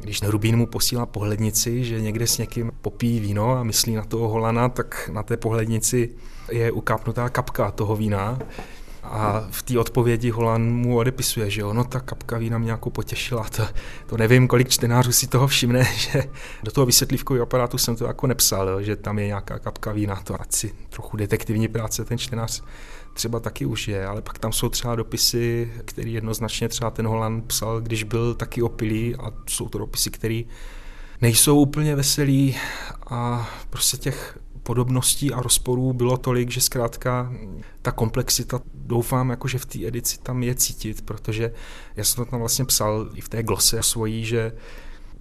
když 0.00 0.22
Rubín 0.22 0.56
mu 0.56 0.66
posílá 0.66 1.06
pohlednici, 1.06 1.84
že 1.84 2.00
někde 2.00 2.26
s 2.26 2.38
někým 2.38 2.72
popíjí 2.82 3.20
víno 3.20 3.50
a 3.50 3.62
myslí 3.62 3.94
na 3.94 4.04
toho 4.04 4.28
Holana, 4.28 4.68
tak 4.68 5.10
na 5.12 5.22
té 5.22 5.36
pohlednici 5.36 6.10
je 6.52 6.72
ukápnutá 6.72 7.28
kapka 7.28 7.70
toho 7.70 7.96
vína 7.96 8.38
a 9.02 9.46
v 9.50 9.62
té 9.62 9.78
odpovědi 9.78 10.30
Holan 10.30 10.62
mu 10.62 10.98
odepisuje, 10.98 11.50
že 11.50 11.64
ono 11.64 11.84
ta 11.84 12.00
kapka 12.00 12.38
vína 12.38 12.58
mě 12.58 12.70
jako 12.70 12.90
potěšila. 12.90 13.44
To, 13.56 13.68
to 14.06 14.16
nevím, 14.16 14.48
kolik 14.48 14.68
čtenářů 14.68 15.12
si 15.12 15.26
toho 15.26 15.46
všimne, 15.46 15.84
že 15.96 16.22
do 16.62 16.70
toho 16.70 16.86
vysvětlivkového 16.86 17.42
aparátu 17.42 17.78
jsem 17.78 17.96
to 17.96 18.04
jako 18.04 18.26
nepsal, 18.26 18.82
že 18.82 18.96
tam 18.96 19.18
je 19.18 19.26
nějaká 19.26 19.58
kapka 19.58 19.92
vína. 19.92 20.20
To 20.24 20.40
asi 20.40 20.74
trochu 20.90 21.16
detektivní 21.16 21.68
práce 21.68 22.04
ten 22.04 22.18
čtenář 22.18 22.62
třeba 23.14 23.40
taky 23.40 23.66
už 23.66 23.88
je, 23.88 24.06
ale 24.06 24.22
pak 24.22 24.38
tam 24.38 24.52
jsou 24.52 24.68
třeba 24.68 24.94
dopisy, 24.94 25.72
které 25.84 26.10
jednoznačně 26.10 26.68
třeba 26.68 26.90
ten 26.90 27.06
Holan 27.06 27.42
psal, 27.42 27.80
když 27.80 28.02
byl 28.02 28.34
taky 28.34 28.62
opilý 28.62 29.16
a 29.16 29.32
jsou 29.46 29.68
to 29.68 29.78
dopisy, 29.78 30.10
které 30.10 30.42
nejsou 31.20 31.60
úplně 31.60 31.96
veselý 31.96 32.56
a 33.10 33.50
prostě 33.70 33.96
těch 33.96 34.38
podobností 34.62 35.32
a 35.32 35.42
rozporů 35.42 35.92
bylo 35.92 36.16
tolik, 36.16 36.50
že 36.50 36.60
zkrátka 36.60 37.32
ta 37.82 37.92
komplexita, 37.92 38.60
doufám, 38.74 39.30
jako 39.30 39.48
že 39.48 39.58
v 39.58 39.66
té 39.66 39.86
edici 39.86 40.18
tam 40.18 40.42
je 40.42 40.54
cítit, 40.54 41.02
protože 41.02 41.52
já 41.96 42.04
jsem 42.04 42.24
to 42.24 42.30
tam 42.30 42.40
vlastně 42.40 42.64
psal 42.64 43.08
i 43.14 43.20
v 43.20 43.28
té 43.28 43.42
glose 43.42 43.82
svojí, 43.82 44.24
že 44.24 44.52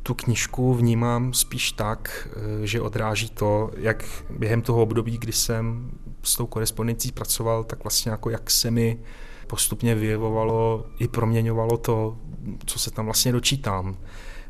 tu 0.04 0.14
knižku 0.14 0.74
vnímám 0.74 1.34
spíš 1.34 1.72
tak, 1.72 2.28
eh, 2.32 2.68
že 2.68 2.82
odráží 2.82 3.30
to, 3.30 3.72
jak 3.78 4.06
během 4.30 4.62
toho 4.62 4.82
období, 4.82 5.18
kdy 5.18 5.34
jsem 5.34 5.92
s 6.28 6.36
tou 6.36 6.46
korespondencí 6.48 7.12
pracoval, 7.12 7.64
tak 7.64 7.84
vlastně 7.84 8.12
jako 8.12 8.30
jak 8.30 8.52
se 8.52 8.72
mi 8.72 9.00
postupně 9.48 9.96
vyjevovalo 9.96 10.86
i 11.00 11.08
proměňovalo 11.08 11.78
to, 11.78 12.18
co 12.66 12.80
se 12.80 12.92
tam 12.92 13.06
vlastně 13.06 13.32
dočítám 13.32 13.98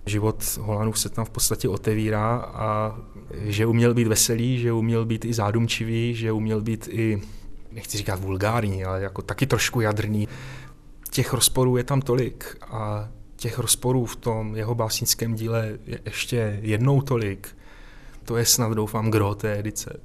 život 0.06 0.58
Holanů 0.62 0.94
se 0.94 1.10
tam 1.10 1.26
v 1.26 1.30
podstatě 1.30 1.70
otevírá 1.70 2.38
a 2.38 2.98
že 3.40 3.66
uměl 3.66 3.94
být 3.94 4.08
veselý, 4.08 4.60
že 4.60 4.74
uměl 4.74 5.06
být 5.06 5.26
i 5.26 5.34
zádumčivý, 5.34 6.16
že 6.16 6.32
uměl 6.32 6.62
být 6.62 6.88
i, 6.92 7.22
nechci 7.72 7.98
říkat 7.98 8.20
vulgární, 8.20 8.86
ale 8.86 9.02
jako 9.02 9.22
taky 9.22 9.48
trošku 9.48 9.82
jadrný. 9.82 10.28
Těch 11.10 11.34
rozporů 11.34 11.78
je 11.78 11.84
tam 11.84 12.02
tolik 12.02 12.58
a 12.62 13.10
těch 13.36 13.60
rozporů 13.60 14.06
v 14.06 14.16
tom 14.16 14.56
jeho 14.56 14.76
básnickém 14.76 15.36
díle 15.36 15.78
je 15.88 16.00
ještě 16.06 16.60
jednou 16.62 17.02
tolik. 17.02 17.58
To 18.24 18.38
je 18.38 18.46
snad, 18.46 18.74
doufám, 18.74 19.12
gro 19.12 19.36
té 19.36 19.60
edice. 19.60 20.00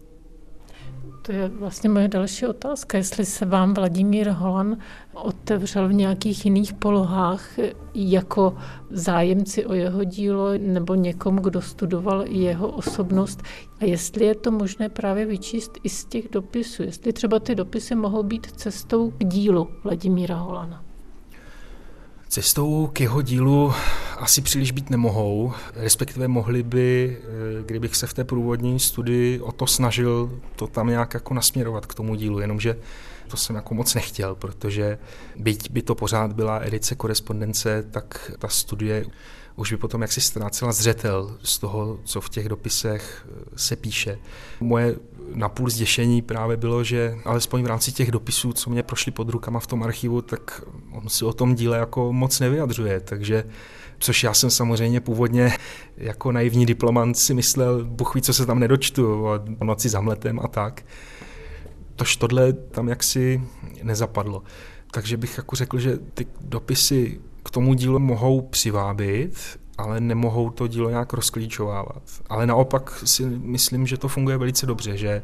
To 1.22 1.32
je 1.32 1.48
vlastně 1.48 1.90
moje 1.90 2.08
další 2.08 2.46
otázka, 2.46 2.98
jestli 2.98 3.24
se 3.24 3.46
vám 3.46 3.74
Vladimír 3.74 4.28
Holan 4.28 4.76
otevřel 5.14 5.88
v 5.88 5.92
nějakých 5.92 6.44
jiných 6.44 6.72
polohách 6.72 7.48
jako 7.94 8.56
zájemci 8.90 9.66
o 9.66 9.74
jeho 9.74 10.04
dílo 10.04 10.48
nebo 10.58 10.94
někomu, 10.94 11.40
kdo 11.40 11.60
studoval 11.60 12.24
jeho 12.28 12.68
osobnost 12.68 13.42
a 13.80 13.84
jestli 13.84 14.24
je 14.24 14.34
to 14.34 14.50
možné 14.50 14.88
právě 14.88 15.26
vyčíst 15.26 15.78
i 15.82 15.88
z 15.88 16.04
těch 16.04 16.28
dopisů, 16.28 16.82
jestli 16.82 17.12
třeba 17.12 17.38
ty 17.38 17.54
dopisy 17.54 17.94
mohou 17.94 18.22
být 18.22 18.46
cestou 18.46 19.10
k 19.10 19.24
dílu 19.24 19.68
Vladimíra 19.84 20.36
Holana. 20.36 20.91
Cestou 22.32 22.90
k 22.92 23.00
jeho 23.00 23.22
dílu 23.22 23.72
asi 24.18 24.42
příliš 24.42 24.70
být 24.70 24.90
nemohou, 24.90 25.52
respektive 25.74 26.28
mohli 26.28 26.62
by, 26.62 27.16
eh, 27.20 27.62
kdybych 27.66 27.96
se 27.96 28.06
v 28.06 28.14
té 28.14 28.24
průvodní 28.24 28.80
studii 28.80 29.40
o 29.40 29.52
to 29.52 29.66
snažil, 29.66 30.40
to 30.56 30.66
tam 30.66 30.88
nějak 30.88 31.14
jako 31.14 31.34
nasměrovat 31.34 31.86
k 31.86 31.94
tomu 31.94 32.14
dílu, 32.14 32.40
jenomže 32.40 32.78
to 33.28 33.36
jsem 33.36 33.56
jako 33.56 33.74
moc 33.74 33.94
nechtěl, 33.94 34.34
protože 34.34 34.98
byť 35.36 35.70
by 35.70 35.82
to 35.82 35.94
pořád 35.94 36.32
byla 36.32 36.58
edice 36.58 36.94
korespondence, 36.94 37.84
tak 37.90 38.32
ta 38.38 38.48
studie 38.48 39.04
už 39.56 39.72
by 39.72 39.76
potom 39.76 40.02
jaksi 40.02 40.20
ztrácela 40.20 40.72
zřetel 40.72 41.36
z 41.42 41.58
toho, 41.58 41.98
co 42.04 42.20
v 42.20 42.28
těch 42.28 42.48
dopisech 42.48 43.26
eh, 43.28 43.44
se 43.56 43.76
píše. 43.76 44.18
Moje 44.60 44.96
napůl 45.34 45.70
zděšení 45.70 46.22
právě 46.22 46.56
bylo, 46.56 46.84
že 46.84 47.14
alespoň 47.24 47.62
v 47.62 47.66
rámci 47.66 47.92
těch 47.92 48.10
dopisů, 48.10 48.52
co 48.52 48.70
mě 48.70 48.82
prošly 48.82 49.12
pod 49.12 49.28
rukama 49.28 49.60
v 49.60 49.66
tom 49.66 49.82
archivu, 49.82 50.22
tak 50.22 50.62
on 50.92 51.08
si 51.08 51.24
o 51.24 51.32
tom 51.32 51.54
díle 51.54 51.78
jako 51.78 52.12
moc 52.12 52.40
nevyjadřuje, 52.40 53.00
takže 53.00 53.44
což 53.98 54.24
já 54.24 54.34
jsem 54.34 54.50
samozřejmě 54.50 55.00
původně 55.00 55.52
jako 55.96 56.32
naivní 56.32 56.66
diplomant 56.66 57.18
si 57.18 57.34
myslel, 57.34 57.84
buch 57.84 58.14
ví, 58.14 58.22
co 58.22 58.34
se 58.34 58.46
tam 58.46 58.58
nedočtu, 58.58 59.26
o 59.58 59.64
noci 59.64 59.88
za 59.88 60.00
mletem 60.00 60.40
a 60.40 60.48
tak. 60.48 60.84
Tož 61.96 62.16
tohle 62.16 62.52
tam 62.52 62.88
jaksi 62.88 63.42
nezapadlo. 63.82 64.42
Takže 64.90 65.16
bych 65.16 65.36
jako 65.36 65.56
řekl, 65.56 65.78
že 65.78 65.98
ty 66.14 66.26
dopisy 66.40 67.20
k 67.44 67.50
tomu 67.50 67.74
dílu 67.74 67.98
mohou 67.98 68.40
přivábit, 68.40 69.58
ale 69.78 70.00
nemohou 70.00 70.50
to 70.50 70.66
dílo 70.66 70.90
nějak 70.90 71.12
rozklíčovávat. 71.12 72.02
Ale 72.28 72.46
naopak 72.46 73.02
si 73.04 73.24
myslím, 73.26 73.86
že 73.86 73.96
to 73.96 74.08
funguje 74.08 74.38
velice 74.38 74.66
dobře, 74.66 74.96
že 74.96 75.22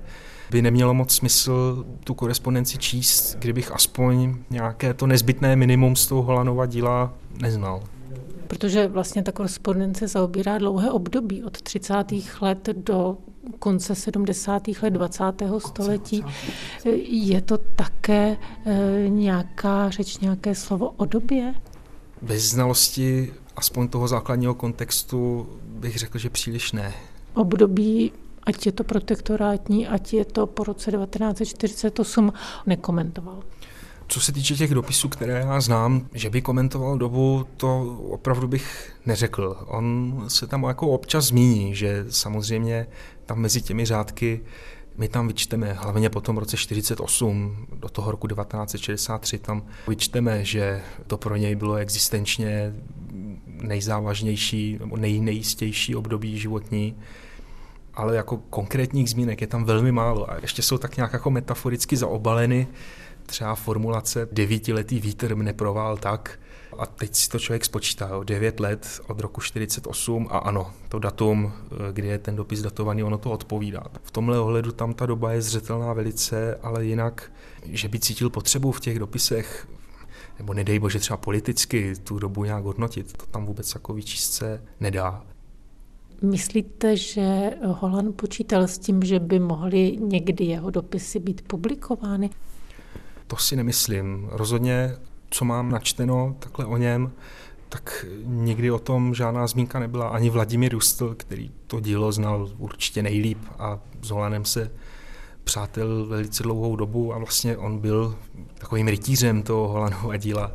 by 0.50 0.62
nemělo 0.62 0.94
moc 0.94 1.14
smysl 1.14 1.84
tu 2.04 2.14
korespondenci 2.14 2.78
číst, 2.78 3.36
kdybych 3.38 3.72
aspoň 3.72 4.34
nějaké 4.50 4.94
to 4.94 5.06
nezbytné 5.06 5.56
minimum 5.56 5.96
z 5.96 6.06
toho 6.06 6.22
Holanova 6.22 6.66
díla 6.66 7.12
neznal. 7.42 7.82
Protože 8.46 8.88
vlastně 8.88 9.22
ta 9.22 9.32
korespondence 9.32 10.08
zaobírá 10.08 10.58
dlouhé 10.58 10.90
období 10.90 11.44
od 11.44 11.62
30. 11.62 11.94
let 12.40 12.68
do 12.76 13.16
konce 13.58 13.94
70. 13.94 14.62
let 14.82 14.90
20. 14.90 15.24
století. 15.58 16.24
Je 17.08 17.40
to 17.40 17.58
také 17.58 18.36
e, 18.66 19.08
nějaká 19.08 19.90
řeč, 19.90 20.18
nějaké 20.18 20.54
slovo 20.54 20.90
o 20.90 21.04
době? 21.04 21.54
Bez 22.22 22.42
znalosti 22.50 23.32
aspoň 23.58 23.88
toho 23.88 24.08
základního 24.08 24.54
kontextu 24.54 25.48
bych 25.62 25.98
řekl, 25.98 26.18
že 26.18 26.30
příliš 26.30 26.72
ne. 26.72 26.94
Období 27.34 28.12
ať 28.48 28.66
je 28.66 28.72
to 28.72 28.84
protektorátní, 28.84 29.88
ať 29.88 30.12
je 30.12 30.24
to 30.24 30.46
po 30.46 30.64
roce 30.64 30.90
1948, 30.90 32.32
nekomentoval. 32.66 33.42
Co 34.08 34.20
se 34.20 34.32
týče 34.32 34.56
těch 34.56 34.74
dopisů, 34.74 35.08
které 35.08 35.32
já 35.32 35.60
znám, 35.60 36.06
že 36.14 36.30
by 36.30 36.42
komentoval 36.42 36.98
dobu, 36.98 37.46
to 37.56 37.98
opravdu 38.10 38.48
bych 38.48 38.92
neřekl. 39.06 39.56
On 39.66 40.24
se 40.28 40.46
tam 40.46 40.62
jako 40.62 40.88
občas 40.88 41.24
zmíní, 41.24 41.74
že 41.74 42.06
samozřejmě 42.10 42.86
tam 43.26 43.38
mezi 43.38 43.62
těmi 43.62 43.84
řádky 43.84 44.40
my 44.98 45.08
tam 45.08 45.28
vyčteme, 45.28 45.72
hlavně 45.72 46.10
po 46.10 46.20
tom 46.20 46.38
roce 46.38 46.56
48, 46.56 47.66
do 47.74 47.88
toho 47.88 48.10
roku 48.10 48.28
1963, 48.28 49.38
tam 49.38 49.62
vyčteme, 49.88 50.44
že 50.44 50.82
to 51.06 51.18
pro 51.18 51.36
něj 51.36 51.54
bylo 51.54 51.74
existenčně 51.74 52.74
nejzávažnější 53.62 54.76
nebo 54.80 54.96
nej, 54.96 55.20
nejistější 55.20 55.96
období 55.96 56.38
životní, 56.38 56.96
ale 57.94 58.16
jako 58.16 58.36
konkrétních 58.36 59.10
zmínek 59.10 59.40
je 59.40 59.46
tam 59.46 59.64
velmi 59.64 59.92
málo 59.92 60.30
a 60.30 60.36
ještě 60.42 60.62
jsou 60.62 60.78
tak 60.78 60.96
nějak 60.96 61.12
jako 61.12 61.30
metaforicky 61.30 61.96
zaobaleny 61.96 62.66
třeba 63.26 63.54
formulace 63.54 64.28
devítiletý 64.32 65.00
vítr 65.00 65.34
mne 65.34 65.52
provál 65.52 65.96
tak, 65.96 66.38
a 66.78 66.86
teď 66.86 67.14
si 67.14 67.28
to 67.28 67.38
člověk 67.38 67.64
spočítá, 67.64 68.08
jo, 68.08 68.22
9 68.22 68.60
let 68.60 69.00
od 69.06 69.20
roku 69.20 69.40
48 69.40 70.28
a 70.30 70.38
ano, 70.38 70.70
to 70.88 70.98
datum, 70.98 71.52
eh, 71.52 71.92
kdy 71.92 72.08
je 72.08 72.18
ten 72.18 72.36
dopis 72.36 72.62
datovaný, 72.62 73.02
ono 73.02 73.18
to 73.18 73.30
odpovídá. 73.30 73.84
V 74.02 74.10
tomhle 74.10 74.40
ohledu 74.40 74.72
tam 74.72 74.94
ta 74.94 75.06
doba 75.06 75.32
je 75.32 75.42
zřetelná 75.42 75.92
velice, 75.92 76.58
ale 76.62 76.84
jinak, 76.84 77.32
že 77.64 77.88
by 77.88 78.00
cítil 78.00 78.30
potřebu 78.30 78.72
v 78.72 78.80
těch 78.80 78.98
dopisech 78.98 79.68
nebo 80.38 80.54
nedej 80.54 80.78
bože 80.78 80.98
třeba 80.98 81.16
politicky 81.16 81.94
tu 82.04 82.18
dobu 82.18 82.44
nějak 82.44 82.64
hodnotit, 82.64 83.16
to 83.16 83.26
tam 83.26 83.46
vůbec 83.46 83.74
jako 83.74 83.94
vyčíst 83.94 84.32
se 84.32 84.62
nedá. 84.80 85.24
Myslíte, 86.22 86.96
že 86.96 87.50
Holan 87.64 88.12
počítal 88.16 88.62
s 88.62 88.78
tím, 88.78 89.02
že 89.02 89.20
by 89.20 89.38
mohly 89.38 89.96
někdy 90.00 90.44
jeho 90.44 90.70
dopisy 90.70 91.18
být 91.18 91.42
publikovány? 91.42 92.30
To 93.26 93.36
si 93.36 93.56
nemyslím. 93.56 94.28
Rozhodně, 94.30 94.96
co 95.30 95.44
mám 95.44 95.70
načteno 95.70 96.36
takhle 96.38 96.66
o 96.66 96.76
něm, 96.76 97.12
tak 97.68 98.06
nikdy 98.24 98.70
o 98.70 98.78
tom 98.78 99.14
žádná 99.14 99.46
zmínka 99.46 99.78
nebyla. 99.78 100.08
Ani 100.08 100.30
Vladimír 100.30 100.72
Rustl, 100.72 101.14
který 101.14 101.50
to 101.66 101.80
dílo 101.80 102.12
znal 102.12 102.50
určitě 102.58 103.02
nejlíp 103.02 103.38
a 103.58 103.78
s 104.02 104.10
Holanem 104.10 104.44
se 104.44 104.70
přátel 105.48 106.06
velice 106.06 106.42
dlouhou 106.42 106.76
dobu 106.76 107.14
a 107.14 107.18
vlastně 107.18 107.56
on 107.56 107.78
byl 107.78 108.16
takovým 108.58 108.88
rytířem 108.88 109.42
toho 109.42 109.68
Holanova 109.68 110.16
díla 110.16 110.52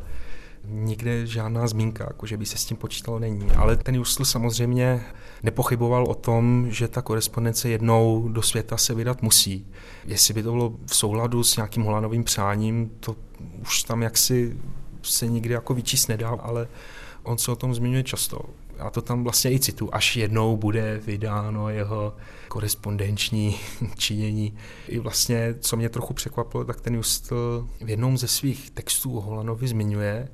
nikde 0.68 1.26
žádná 1.26 1.66
zmínka, 1.66 2.04
jako 2.04 2.26
že 2.26 2.36
by 2.36 2.46
se 2.46 2.58
s 2.58 2.64
tím 2.64 2.76
počítalo 2.76 3.18
není. 3.18 3.50
Ale 3.50 3.76
ten 3.76 3.94
Justl 3.94 4.24
samozřejmě 4.24 5.04
nepochyboval 5.42 6.04
o 6.04 6.14
tom, 6.14 6.66
že 6.70 6.88
ta 6.88 7.02
korespondence 7.02 7.68
jednou 7.68 8.28
do 8.28 8.42
světa 8.42 8.76
se 8.76 8.94
vydat 8.94 9.22
musí. 9.22 9.66
Jestli 10.04 10.34
by 10.34 10.42
to 10.42 10.52
bylo 10.52 10.74
v 10.86 10.96
souladu 10.96 11.44
s 11.44 11.56
nějakým 11.56 11.82
Holanovým 11.82 12.24
přáním, 12.24 12.90
to 13.00 13.16
už 13.62 13.82
tam 13.82 14.02
jaksi 14.02 14.56
se 15.02 15.26
nikdy 15.26 15.54
jako 15.54 15.74
vyčíst 15.74 16.08
nedá, 16.08 16.28
ale 16.28 16.68
on 17.22 17.38
se 17.38 17.52
o 17.52 17.56
tom 17.56 17.74
zmiňuje 17.74 18.02
často. 18.02 18.38
Já 18.78 18.90
to 18.90 19.02
tam 19.02 19.24
vlastně 19.24 19.52
i 19.52 19.58
citu, 19.58 19.94
až 19.94 20.16
jednou 20.16 20.56
bude 20.56 21.00
vydáno 21.06 21.68
jeho 21.70 22.16
korespondenční 22.48 23.56
činění. 23.96 24.54
I 24.88 24.98
vlastně, 24.98 25.54
co 25.60 25.76
mě 25.76 25.88
trochu 25.88 26.14
překvapilo, 26.14 26.64
tak 26.64 26.80
ten 26.80 26.94
Justl 26.94 27.68
v 27.84 27.90
jednom 27.90 28.18
ze 28.18 28.28
svých 28.28 28.70
textů 28.70 29.20
Holanovi 29.20 29.68
zmiňuje, 29.68 30.28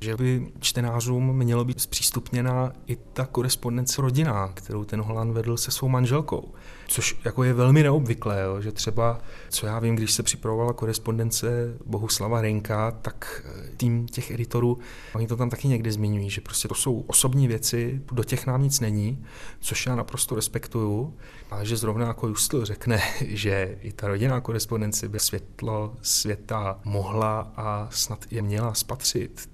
že 0.00 0.16
by 0.16 0.52
čtenářům 0.60 1.36
mělo 1.36 1.64
být 1.64 1.80
zpřístupněna 1.80 2.72
i 2.86 2.96
ta 2.96 3.26
korespondence 3.26 4.02
rodina, 4.02 4.48
kterou 4.48 4.84
ten 4.84 5.00
Holan 5.00 5.32
vedl 5.32 5.56
se 5.56 5.70
svou 5.70 5.88
manželkou. 5.88 6.54
Což 6.88 7.16
jako 7.24 7.44
je 7.44 7.54
velmi 7.54 7.82
neobvyklé, 7.82 8.40
jo, 8.40 8.60
že 8.60 8.72
třeba, 8.72 9.18
co 9.48 9.66
já 9.66 9.78
vím, 9.78 9.96
když 9.96 10.12
se 10.12 10.22
připravovala 10.22 10.72
korespondence 10.72 11.76
Bohuslava 11.86 12.40
Renka, 12.40 12.90
tak 12.90 13.42
eh, 13.44 13.76
tým 13.76 14.06
těch 14.06 14.30
editorů, 14.30 14.78
oni 15.14 15.26
to 15.26 15.36
tam 15.36 15.50
taky 15.50 15.68
někde 15.68 15.92
zmiňují, 15.92 16.30
že 16.30 16.40
prostě 16.40 16.68
to 16.68 16.74
jsou 16.74 17.00
osobní 17.00 17.48
věci, 17.48 18.02
do 18.12 18.24
těch 18.24 18.46
nám 18.46 18.62
nic 18.62 18.80
není, 18.80 19.24
což 19.60 19.86
já 19.86 19.94
naprosto 19.94 20.34
respektuju, 20.34 21.16
ale 21.50 21.66
že 21.66 21.76
zrovna 21.76 22.06
jako 22.06 22.28
Justl 22.28 22.64
řekne, 22.64 23.00
že 23.20 23.76
i 23.80 23.92
ta 23.92 24.08
rodinná 24.08 24.40
korespondence 24.40 25.08
by 25.08 25.20
světlo 25.20 25.96
světa 26.02 26.80
mohla 26.84 27.52
a 27.56 27.88
snad 27.90 28.24
je 28.30 28.42
měla 28.42 28.74
spatřit, 28.74 29.50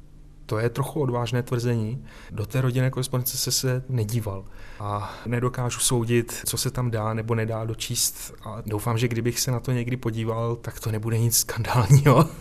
to 0.46 0.58
je 0.58 0.68
trochu 0.68 1.00
odvážné 1.00 1.42
tvrzení. 1.42 2.04
Do 2.30 2.46
té 2.46 2.60
rodinné 2.60 2.90
korespondence 2.90 3.36
se 3.36 3.52
se 3.52 3.82
nedíval. 3.88 4.44
A 4.80 5.14
nedokážu 5.26 5.80
soudit, 5.80 6.42
co 6.46 6.56
se 6.56 6.70
tam 6.70 6.90
dá 6.90 7.14
nebo 7.14 7.34
nedá 7.34 7.64
dočíst. 7.64 8.34
A 8.44 8.62
doufám, 8.66 8.98
že 8.98 9.08
kdybych 9.08 9.40
se 9.40 9.50
na 9.50 9.60
to 9.60 9.72
někdy 9.72 9.96
podíval, 9.96 10.56
tak 10.56 10.80
to 10.80 10.90
nebude 10.92 11.18
nic 11.18 11.36
skandálního. 11.36 12.28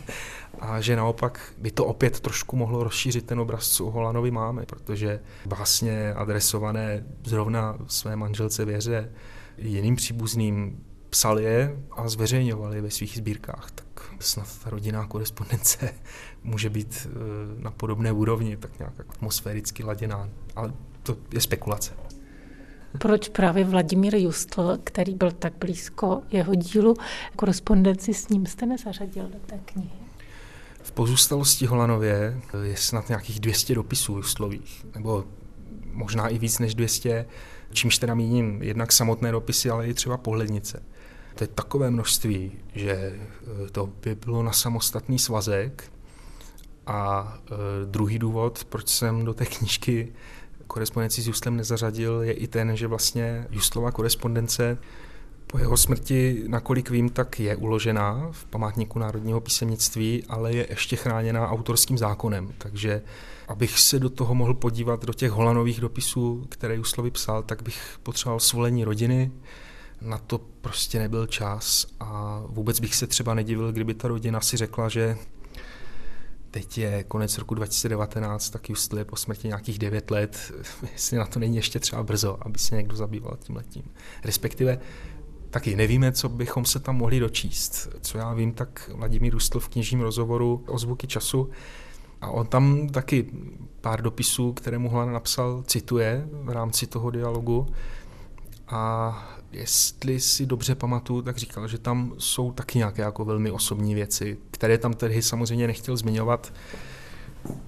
A 0.60 0.82
že 0.82 0.96
naopak 0.96 1.40
by 1.58 1.72
to 1.72 1.86
opět 1.86 2.20
trošku 2.20 2.56
mohlo 2.56 2.84
rozšířit 2.84 3.26
ten 3.26 3.40
obraz, 3.40 3.70
co 3.70 3.86
Holanovi 3.86 4.32
máme, 4.32 4.66
protože 4.66 5.20
básně 5.46 6.14
adresované 6.14 7.04
zrovna 7.24 7.78
své 7.88 8.16
manželce 8.16 8.66
Věře 8.66 9.12
jiným 9.58 9.96
příbuzným 9.96 10.84
psal 11.16 11.40
je 11.40 11.80
a 11.92 12.08
zveřejňoval 12.08 12.74
je 12.74 12.82
ve 12.82 12.92
svých 12.92 13.18
sbírkách, 13.18 13.72
tak 13.72 13.86
snad 14.20 14.48
ta 14.64 14.70
rodinná 14.70 15.08
korespondence 15.08 15.94
může 16.44 16.70
být 16.70 17.08
eh, 17.08 17.10
na 17.64 17.72
podobné 17.72 18.12
úrovni, 18.12 18.58
tak 18.58 18.80
nějak 18.80 18.94
atmosféricky 19.10 19.84
laděná, 19.84 20.30
ale 20.56 20.74
to 21.04 21.18
je 21.34 21.42
spekulace. 21.42 21.94
Proč 22.98 23.30
právě 23.30 23.66
Vladimír 23.66 24.16
Justl, 24.16 24.78
který 24.84 25.16
byl 25.16 25.32
tak 25.32 25.54
blízko 25.60 26.22
jeho 26.32 26.56
dílu, 26.56 26.94
korespondenci 27.36 28.14
s 28.14 28.30
ním 28.30 28.46
jste 28.46 28.66
nezařadil 28.66 29.28
do 29.28 29.40
té 29.46 29.60
knihy? 29.66 29.90
V 30.82 30.92
pozůstalosti 30.92 31.66
Holanově 31.66 32.42
je 32.64 32.78
snad 32.78 33.10
nějakých 33.10 33.40
200 33.40 33.76
dopisů 33.76 34.18
Justlových, 34.18 34.86
nebo 34.96 35.24
možná 35.92 36.28
i 36.28 36.38
víc 36.38 36.60
než 36.60 36.76
200, 36.76 37.26
čímž 37.74 37.98
teda 37.98 38.16
míním 38.16 38.62
jednak 38.62 38.92
samotné 38.92 39.32
dopisy, 39.32 39.70
ale 39.70 39.88
i 39.88 39.94
třeba 39.94 40.18
pohlednice. 40.18 40.84
To 41.36 41.44
je 41.44 41.48
takové 41.48 41.92
množství, 41.92 42.52
že 42.76 42.92
eh, 42.92 43.70
to 43.72 43.90
by 44.04 44.16
bylo 44.16 44.44
na 44.44 44.52
samostatný 44.52 45.20
svazek. 45.20 45.92
A 46.88 47.34
e, 47.38 47.86
druhý 47.86 48.20
důvod, 48.20 48.64
proč 48.70 48.90
jsem 48.90 49.26
do 49.26 49.34
té 49.34 49.46
knížky 49.46 50.14
korespondenci 50.68 51.22
s 51.22 51.28
Justlem 51.28 51.58
nezařadil, 51.58 52.22
je 52.22 52.34
i 52.34 52.48
ten, 52.48 52.76
že 52.76 52.88
vlastně 52.88 53.48
Justlova 53.52 53.92
korespondence 53.92 54.78
po 55.48 55.58
jeho 55.58 55.78
smrti, 55.78 56.44
nakolik 56.48 56.90
vím, 56.90 57.10
tak 57.10 57.40
je 57.40 57.56
uložená 57.56 58.28
v 58.32 58.46
památníku 58.46 59.00
národního 59.00 59.42
písemnictví, 59.42 60.24
ale 60.30 60.54
je 60.54 60.68
ještě 60.70 60.96
chráněná 60.96 61.50
autorským 61.50 61.98
zákonem. 61.98 62.54
Takže 62.58 63.02
abych 63.48 63.80
se 63.80 64.00
do 64.00 64.10
toho 64.10 64.36
mohl 64.36 64.54
podívat 64.54 65.06
do 65.06 65.14
těch 65.14 65.32
holanových 65.32 65.82
dopisů, 65.82 66.46
které 66.50 66.76
Justlovi 66.76 67.12
psal, 67.12 67.44
tak 67.44 67.62
bych 67.64 68.00
potřeboval 68.04 68.40
svolení 68.40 68.84
rodiny, 68.84 69.32
na 70.02 70.18
to 70.18 70.38
prostě 70.38 71.00
nebyl 71.00 71.28
čas 71.28 71.88
a 72.00 72.42
vůbec 72.48 72.80
bych 72.80 72.96
se 72.96 73.08
třeba 73.08 73.34
nedivil, 73.34 73.72
kdyby 73.72 73.94
ta 73.94 74.08
rodina 74.08 74.42
si 74.42 74.58
řekla, 74.58 74.90
že 74.90 75.18
teď 76.52 76.78
je 76.78 77.04
konec 77.04 77.38
roku 77.38 77.56
2019, 77.56 78.50
tak 78.50 78.70
Justl 78.70 78.98
je 78.98 79.06
po 79.06 79.16
smrti 79.16 79.48
nějakých 79.48 79.80
9 79.80 80.12
let, 80.12 80.52
jestli 80.92 81.18
na 81.18 81.26
to 81.26 81.40
není 81.40 81.56
ještě 81.56 81.80
třeba 81.80 82.04
brzo, 82.04 82.38
aby 82.42 82.60
se 82.60 82.76
někdo 82.76 82.96
zabýval 82.96 83.38
tím 83.40 83.56
letím. 83.56 83.84
Respektive 84.24 84.80
taky 85.50 85.76
nevíme, 85.76 86.12
co 86.12 86.30
bychom 86.30 86.66
se 86.66 86.80
tam 86.80 86.96
mohli 86.96 87.20
dočíst. 87.20 87.90
Co 88.02 88.18
já 88.18 88.34
vím, 88.34 88.54
tak 88.54 88.92
Vladimír 88.94 89.34
Rustl 89.34 89.60
v 89.60 89.70
knižním 89.70 90.02
rozhovoru 90.02 90.64
o 90.68 90.78
zvuky 90.78 91.08
času 91.08 91.50
a 92.22 92.30
on 92.30 92.48
tam 92.48 92.90
taky 92.90 93.26
pár 93.82 94.02
dopisů, 94.02 94.54
které 94.54 94.78
mu 94.78 94.90
Hlan 94.90 95.14
napsal, 95.14 95.64
cituje 95.68 96.28
v 96.32 96.50
rámci 96.50 96.88
toho 96.88 97.10
dialogu. 97.10 97.68
A 98.68 99.35
jestli 99.56 100.20
si 100.20 100.46
dobře 100.46 100.76
pamatuju, 100.76 101.22
tak 101.22 101.38
říkal, 101.38 101.68
že 101.68 101.78
tam 101.78 102.14
jsou 102.18 102.52
taky 102.52 102.78
nějaké 102.78 103.02
jako 103.02 103.26
velmi 103.26 103.52
osobní 103.52 103.96
věci, 103.96 104.38
které 104.52 104.78
tam 104.78 104.94
tedy 104.94 105.22
samozřejmě 105.22 105.68
nechtěl 105.68 105.98
zmiňovat, 105.98 106.54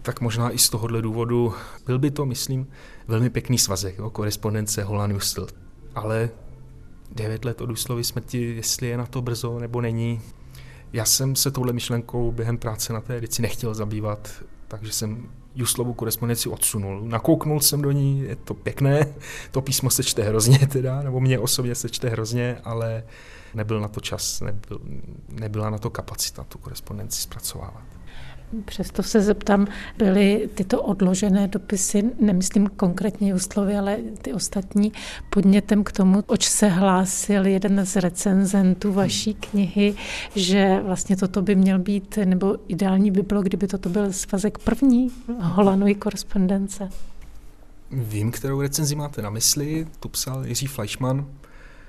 tak 0.02 0.22
možná 0.22 0.52
i 0.52 0.58
z 0.58 0.70
tohohle 0.70 1.02
důvodu 1.02 1.54
byl 1.86 2.00
by 2.00 2.12
to, 2.12 2.26
myslím, 2.26 2.68
velmi 3.08 3.30
pěkný 3.30 3.58
svazek, 3.58 3.98
jo, 3.98 4.10
korespondence 4.10 4.84
Holan 4.84 5.12
Justl. 5.12 5.48
Ale 5.96 6.30
devět 7.12 7.46
let 7.46 7.62
od 7.62 7.72
úslovy 7.72 8.04
smrti, 8.04 8.56
jestli 8.56 8.88
je 8.88 8.98
na 8.98 9.06
to 9.06 9.22
brzo 9.22 9.60
nebo 9.60 9.82
není. 9.82 10.22
Já 10.94 11.06
jsem 11.06 11.36
se 11.36 11.52
touhle 11.52 11.74
myšlenkou 11.74 12.32
během 12.32 12.58
práce 12.58 12.94
na 12.94 13.02
té 13.02 13.18
edici 13.18 13.42
nechtěl 13.42 13.74
zabývat, 13.74 14.44
takže 14.68 14.92
jsem 14.92 15.30
Juslovu 15.58 15.94
korespondenci 15.94 16.50
odsunul. 16.50 17.02
Nakouknul 17.02 17.60
jsem 17.60 17.82
do 17.82 17.92
ní, 17.92 18.20
je 18.20 18.36
to 18.36 18.54
pěkné, 18.54 19.14
to 19.52 19.62
písmo 19.62 19.90
se 19.90 20.04
čte 20.04 20.24
hrozně 20.24 20.60
teda, 20.60 21.02
nebo 21.02 21.20
mě 21.20 21.40
osobně 21.40 21.76
se 21.76 21.90
čte 21.90 22.10
hrozně, 22.10 22.58
ale 22.64 23.04
nebyl 23.54 23.82
na 23.82 23.88
to 23.88 24.00
čas, 24.00 24.42
nebyl, 24.42 24.80
nebyla 25.30 25.70
na 25.70 25.78
to 25.78 25.90
kapacita 25.90 26.44
tu 26.44 26.58
korespondenci 26.58 27.22
zpracovávat. 27.22 27.97
Přesto 28.66 29.04
se 29.04 29.22
zeptám, 29.22 29.68
byly 29.98 30.50
tyto 30.56 30.82
odložené 30.82 31.48
dopisy, 31.48 32.04
nemyslím 32.20 32.68
konkrétně 32.68 33.30
Juslovy, 33.30 33.78
ale 33.78 33.98
ty 34.22 34.34
ostatní, 34.34 34.92
podnětem 35.30 35.84
k 35.84 35.92
tomu, 35.92 36.24
oč 36.28 36.48
se 36.48 36.68
hlásil 36.68 37.46
jeden 37.46 37.86
z 37.86 37.96
recenzentů 37.96 38.94
vaší 38.94 39.34
knihy, 39.34 39.96
že 40.36 40.82
vlastně 40.84 41.18
toto 41.18 41.42
by 41.42 41.56
měl 41.56 41.80
být, 41.80 42.20
nebo 42.26 42.56
ideální 42.68 43.12
by 43.12 43.22
bylo, 43.22 43.42
kdyby 43.42 43.68
toto 43.68 43.90
byl 43.90 44.14
svazek 44.14 44.58
první 44.58 45.12
Holanový 45.40 45.96
korespondence. 45.96 46.90
Vím, 47.92 48.32
kterou 48.32 48.62
recenzi 48.62 48.96
máte 48.96 49.22
na 49.22 49.30
mysli, 49.30 49.88
tu 50.00 50.10
psal 50.10 50.46
Jiří 50.46 50.68
Fleischmann. 50.68 51.26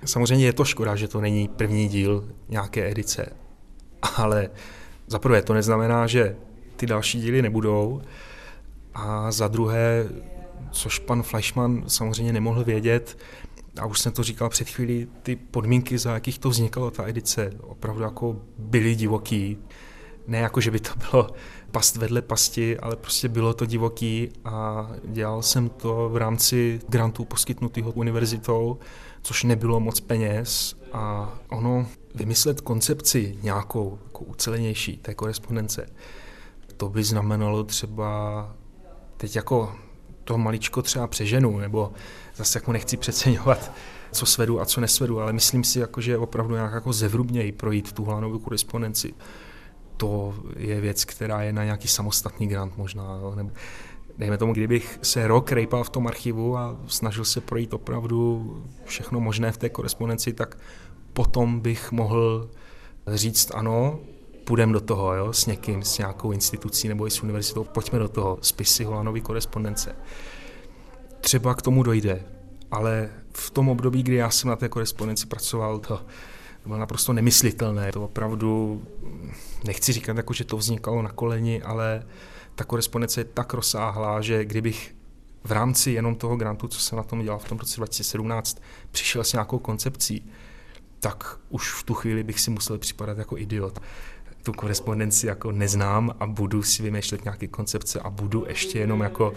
Samozřejmě 0.05 0.47
je 0.47 0.53
to 0.53 0.65
škoda, 0.65 0.97
že 0.97 1.09
to 1.09 1.21
není 1.21 1.49
první 1.49 1.89
díl 1.89 2.29
nějaké 2.49 2.91
edice, 2.91 3.33
ale 4.17 4.51
za 5.07 5.19
prvé 5.19 5.43
to 5.43 5.55
neznamená, 5.55 6.07
že 6.07 6.37
ty 6.79 6.87
další 6.87 7.21
díly 7.21 7.43
nebudou. 7.43 8.03
A 8.95 9.33
za 9.33 9.49
druhé, 9.49 10.09
což 10.71 10.99
pan 10.99 11.23
Fleischmann 11.23 11.83
samozřejmě 11.87 12.33
nemohl 12.33 12.65
vědět, 12.65 13.19
a 13.81 13.87
už 13.87 14.01
jsem 14.01 14.13
to 14.13 14.23
říkal 14.23 14.49
před 14.49 14.69
chvílí, 14.69 15.07
ty 15.23 15.37
podmínky, 15.37 15.99
za 15.99 16.15
jakých 16.15 16.39
to 16.39 16.51
vznikalo, 16.51 16.91
ta 16.91 17.09
edice, 17.09 17.53
opravdu 17.61 18.03
jako 18.03 18.37
byly 18.59 18.95
divoký. 18.95 19.59
Ne 20.27 20.39
jako, 20.39 20.61
že 20.61 20.71
by 20.71 20.81
to 20.81 20.91
bylo 21.11 21.31
past 21.71 21.97
vedle 21.97 22.23
pasti, 22.23 22.79
ale 22.79 22.97
prostě 22.97 23.29
bylo 23.29 23.55
to 23.55 23.67
divoký 23.67 24.29
a 24.45 24.89
dělal 25.05 25.43
jsem 25.43 25.69
to 25.69 26.09
v 26.09 26.17
rámci 26.17 26.81
grantů 26.89 27.25
poskytnutého 27.25 27.93
univerzitou, 27.93 28.79
což 29.23 29.45
nebylo 29.45 29.81
moc 29.81 30.01
peněz 30.01 30.77
a 30.93 31.35
ono 31.49 31.87
vymyslet 32.15 32.61
koncepci 32.61 33.39
nějakou 33.43 33.99
jako 34.05 34.25
ucelenější 34.25 34.97
té 34.97 35.15
korespondence, 35.15 35.87
to 36.79 36.89
by 36.89 37.05
znamenalo 37.05 37.65
třeba 37.65 38.51
teď 39.17 39.37
jako 39.37 39.75
to 40.25 40.39
maličko 40.39 40.83
třeba 40.83 41.07
přeženu, 41.07 41.59
nebo 41.59 41.93
zase 42.37 42.59
jako 42.59 42.73
nechci 42.73 42.97
přeceňovat, 42.97 43.73
co 44.13 44.27
svedu 44.27 44.61
a 44.61 44.65
co 44.65 44.81
nesvedu, 44.81 45.21
ale 45.21 45.33
myslím 45.33 45.65
si, 45.65 45.79
jako, 45.81 46.01
že 46.01 46.19
opravdu 46.19 46.55
nějak 46.55 46.73
jako 46.73 46.93
zevrubněji 46.93 47.53
projít 47.53 47.93
tu 47.93 48.05
hlanovou 48.05 48.39
korespondenci. 48.39 49.15
To 49.97 50.35
je 50.57 50.81
věc, 50.81 51.05
která 51.05 51.43
je 51.43 51.53
na 51.53 51.65
nějaký 51.65 51.89
samostatný 51.89 52.47
grant 52.47 52.77
možná. 52.77 53.21
Nebo 53.35 53.51
dejme 54.19 54.39
tomu, 54.39 54.53
kdybych 54.53 54.99
se 55.03 55.29
rok 55.29 55.53
rejpal 55.53 55.85
v 55.85 55.91
tom 55.91 56.07
archivu 56.07 56.57
a 56.57 56.77
snažil 56.87 57.25
se 57.25 57.41
projít 57.41 57.75
opravdu 57.75 58.57
všechno 58.85 59.21
možné 59.21 59.53
v 59.53 59.57
té 59.57 59.69
korespondenci, 59.69 60.33
tak 60.33 60.59
potom 61.13 61.61
bych 61.61 61.93
mohl 61.93 62.51
říct 63.07 63.51
ano, 63.55 63.99
půjdeme 64.49 64.73
do 64.73 64.81
toho 64.81 65.15
jo, 65.15 65.33
s 65.33 65.47
někým, 65.47 65.83
s 65.83 65.99
nějakou 65.99 66.33
institucí 66.33 66.89
nebo 66.89 67.07
i 67.07 67.11
s 67.11 67.23
univerzitou, 67.23 67.65
pojďme 67.65 67.99
do 67.99 68.09
toho, 68.09 68.39
spisy 68.43 68.85
Holanové 68.85 69.21
korespondence. 69.21 69.97
Třeba 71.21 71.55
k 71.55 71.63
tomu 71.63 71.83
dojde, 71.83 72.23
ale 72.71 73.11
v 73.33 73.51
tom 73.51 73.69
období, 73.69 74.03
kdy 74.03 74.15
já 74.15 74.31
jsem 74.31 74.51
na 74.51 74.57
té 74.57 74.69
korespondenci 74.69 75.27
pracoval, 75.27 75.79
to 75.79 76.01
bylo 76.67 76.79
naprosto 76.79 77.13
nemyslitelné. 77.13 77.93
To 77.93 78.05
opravdu, 78.05 78.83
nechci 79.67 79.93
říkat, 79.93 80.17
jako, 80.17 80.33
že 80.33 80.45
to 80.45 80.57
vznikalo 80.57 81.03
na 81.03 81.13
koleni, 81.13 81.63
ale 81.63 82.07
ta 82.55 82.65
korespondence 82.65 83.21
je 83.21 83.25
tak 83.25 83.55
rozsáhlá, 83.55 84.21
že 84.21 84.45
kdybych 84.45 84.95
v 85.45 85.53
rámci 85.53 85.91
jenom 85.91 86.17
toho 86.17 86.37
grantu, 86.37 86.69
co 86.69 86.81
jsem 86.81 86.97
na 86.97 87.03
tom 87.03 87.23
dělal 87.23 87.39
v 87.39 87.49
tom 87.49 87.59
roce 87.59 87.77
2017, 87.77 88.63
přišel 88.91 89.25
s 89.25 89.33
nějakou 89.33 89.59
koncepcí, 89.59 90.31
tak 91.01 91.39
už 91.49 91.73
v 91.73 91.83
tu 91.83 91.95
chvíli 91.95 92.23
bych 92.23 92.41
si 92.41 92.51
musel 92.51 92.79
připadat 92.79 93.19
jako 93.19 93.39
idiot 93.39 93.81
tu 94.49 94.53
korespondenci 94.53 95.27
jako 95.27 95.53
neznám 95.53 96.15
a 96.21 96.27
budu 96.27 96.63
si 96.63 96.83
vymýšlet 96.83 97.25
nějaké 97.25 97.47
koncepce 97.47 98.01
a 98.01 98.11
budu 98.11 98.45
ještě 98.49 98.79
jenom 98.79 99.01
jako 99.01 99.33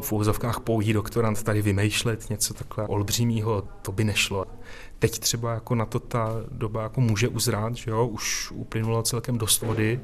v 0.00 0.12
úvozovkách 0.12 0.60
pouhý 0.60 0.92
doktorant 0.92 1.42
tady 1.42 1.62
vymýšlet 1.62 2.30
něco 2.30 2.54
takhle 2.54 2.86
olbřímího, 2.86 3.62
to 3.82 3.92
by 3.92 4.04
nešlo. 4.04 4.46
Teď 4.98 5.18
třeba 5.18 5.54
jako 5.54 5.74
na 5.74 5.86
to 5.86 6.00
ta 6.00 6.30
doba 6.50 6.82
jako 6.82 7.00
může 7.00 7.28
uzrát, 7.28 7.74
že 7.74 7.90
jo, 7.90 8.06
už 8.06 8.50
uplynulo 8.50 9.02
celkem 9.02 9.38
dost 9.38 9.62
vody, 9.62 10.00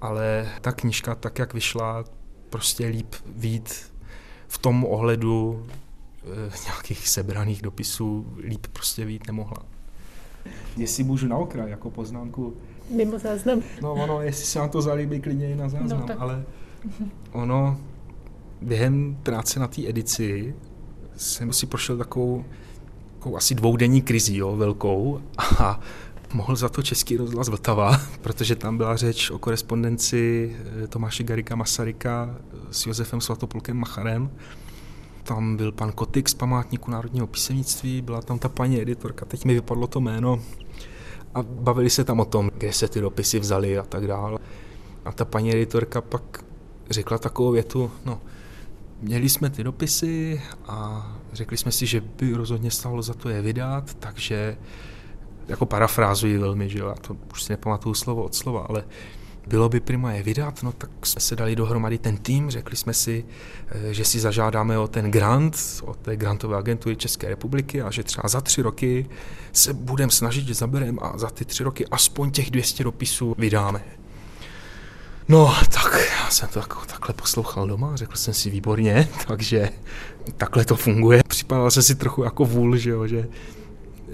ale 0.00 0.48
ta 0.60 0.72
knižka 0.72 1.14
tak, 1.14 1.38
jak 1.38 1.54
vyšla, 1.54 2.04
prostě 2.50 2.86
líp 2.86 3.14
vít 3.26 3.92
v 4.48 4.58
tom 4.58 4.84
ohledu 4.84 5.66
e, 5.66 6.50
nějakých 6.64 7.08
sebraných 7.08 7.62
dopisů 7.62 8.34
líp 8.38 8.66
prostě 8.72 9.04
vít 9.04 9.26
nemohla. 9.26 9.62
Jestli 10.76 11.04
můžu 11.04 11.28
na 11.28 11.36
okraj 11.36 11.70
jako 11.70 11.90
poznámku, 11.90 12.56
Mimo 12.90 13.18
záznam. 13.18 13.62
No 13.82 13.92
ono, 13.92 14.22
jestli 14.22 14.44
se 14.44 14.58
vám 14.58 14.68
to 14.68 14.82
zalíbí, 14.82 15.20
klidně 15.20 15.50
i 15.50 15.56
na 15.56 15.68
záznam, 15.68 16.06
no, 16.08 16.20
ale 16.22 16.44
ono 17.32 17.80
během 18.62 19.16
práce 19.22 19.60
na 19.60 19.68
té 19.68 19.88
edici 19.88 20.54
jsem 21.16 21.52
si 21.52 21.66
prošel 21.66 21.96
takovou, 21.96 22.44
takovou 23.14 23.36
asi 23.36 23.54
dvoudenní 23.54 24.02
krizi, 24.02 24.36
jo, 24.36 24.56
velkou 24.56 25.20
a 25.58 25.80
mohl 26.32 26.56
za 26.56 26.68
to 26.68 26.82
Český 26.82 27.16
rozhlas 27.16 27.48
Vltava, 27.48 28.00
protože 28.20 28.56
tam 28.56 28.76
byla 28.76 28.96
řeč 28.96 29.30
o 29.30 29.38
korespondenci 29.38 30.56
eh, 30.84 30.86
Tomáše 30.86 31.24
Garika 31.24 31.56
Masaryka 31.56 32.36
s 32.70 32.86
Josefem 32.86 33.20
Svatopulkem 33.20 33.76
Macharem. 33.76 34.30
Tam 35.22 35.56
byl 35.56 35.72
pan 35.72 35.92
Kotik 35.92 36.28
z 36.28 36.34
památníku 36.34 36.90
národního 36.90 37.26
písemnictví, 37.26 38.02
byla 38.02 38.22
tam 38.22 38.38
ta 38.38 38.48
paní 38.48 38.80
editorka, 38.80 39.26
teď 39.26 39.44
mi 39.44 39.54
vypadlo 39.54 39.86
to 39.86 40.00
jméno, 40.00 40.40
a 41.34 41.42
bavili 41.42 41.90
se 41.90 42.04
tam 42.04 42.20
o 42.20 42.24
tom, 42.24 42.50
kde 42.58 42.72
se 42.72 42.88
ty 42.88 43.00
dopisy 43.00 43.38
vzaly 43.38 43.78
a 43.78 43.82
tak 43.82 44.06
dále. 44.06 44.38
A 45.04 45.12
ta 45.12 45.24
paní 45.24 45.52
editorka 45.52 46.00
pak 46.00 46.44
řekla 46.90 47.18
takovou 47.18 47.50
větu, 47.50 47.90
no, 48.04 48.20
měli 49.00 49.28
jsme 49.28 49.50
ty 49.50 49.64
dopisy 49.64 50.42
a 50.66 51.06
řekli 51.32 51.56
jsme 51.56 51.72
si, 51.72 51.86
že 51.86 52.00
by 52.00 52.32
rozhodně 52.32 52.70
stálo 52.70 53.02
za 53.02 53.14
to 53.14 53.28
je 53.28 53.42
vydat, 53.42 53.94
takže 53.94 54.56
jako 55.48 55.66
parafrázuji 55.66 56.38
velmi, 56.38 56.68
že 56.68 56.78
jo, 56.78 56.88
já 56.88 56.94
to 56.94 57.16
už 57.32 57.42
si 57.42 57.52
nepamatuju 57.52 57.94
slovo 57.94 58.24
od 58.24 58.34
slova, 58.34 58.66
ale 58.68 58.84
bylo 59.46 59.68
by 59.68 59.80
prima 59.80 60.12
je 60.12 60.22
vydat, 60.22 60.62
no 60.62 60.72
tak 60.72 60.90
jsme 61.02 61.20
se 61.20 61.36
dali 61.36 61.56
dohromady 61.56 61.98
ten 61.98 62.16
tým, 62.16 62.50
řekli 62.50 62.76
jsme 62.76 62.94
si, 62.94 63.24
eh, 63.68 63.94
že 63.94 64.04
si 64.04 64.20
zažádáme 64.20 64.78
o 64.78 64.88
ten 64.88 65.10
grant 65.10 65.56
od 65.82 65.96
té 65.96 66.16
grantové 66.16 66.58
agentury 66.58 66.96
České 66.96 67.28
republiky 67.28 67.82
a 67.82 67.90
že 67.90 68.02
třeba 68.02 68.28
za 68.28 68.40
tři 68.40 68.62
roky 68.62 69.06
se 69.52 69.74
budeme 69.74 70.12
snažit, 70.12 70.46
že 70.46 70.54
zabereme 70.54 70.98
a 71.02 71.18
za 71.18 71.30
ty 71.30 71.44
tři 71.44 71.64
roky 71.64 71.86
aspoň 71.86 72.30
těch 72.30 72.50
200 72.50 72.84
dopisů 72.84 73.34
vydáme. 73.38 73.82
No, 75.28 75.54
tak 75.68 75.98
já 76.22 76.30
jsem 76.30 76.48
to 76.48 76.58
jako 76.58 76.80
takhle 76.86 77.14
poslouchal 77.14 77.66
doma, 77.66 77.96
řekl 77.96 78.16
jsem 78.16 78.34
si 78.34 78.50
výborně, 78.50 79.08
takže 79.26 79.70
takhle 80.36 80.64
to 80.64 80.76
funguje. 80.76 81.22
Připadal 81.28 81.70
jsem 81.70 81.82
si 81.82 81.94
trochu 81.94 82.22
jako 82.22 82.44
vůl, 82.44 82.76
že 82.76 82.90
jo, 82.90 83.06
že 83.06 83.28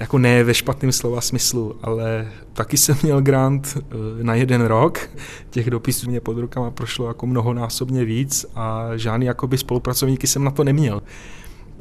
jako 0.01 0.19
ne 0.19 0.45
ve 0.45 0.55
špatném 0.55 0.93
slova 0.93 1.21
smyslu, 1.21 1.77
ale 1.83 2.29
taky 2.53 2.77
jsem 2.77 2.97
měl 3.03 3.21
grant 3.21 3.79
eh, 3.79 3.85
na 4.23 4.35
jeden 4.35 4.65
rok. 4.65 5.11
Těch 5.51 5.71
dopisů 5.71 6.11
mě 6.11 6.21
pod 6.21 6.39
rukama 6.39 6.71
prošlo 6.71 7.09
jako 7.09 7.27
mnohonásobně 7.27 8.05
víc 8.05 8.47
a 8.55 8.89
žádný 8.97 9.27
jakoby 9.27 9.59
spolupracovníky 9.59 10.27
jsem 10.27 10.45
na 10.45 10.51
to 10.51 10.65
neměl. 10.65 11.03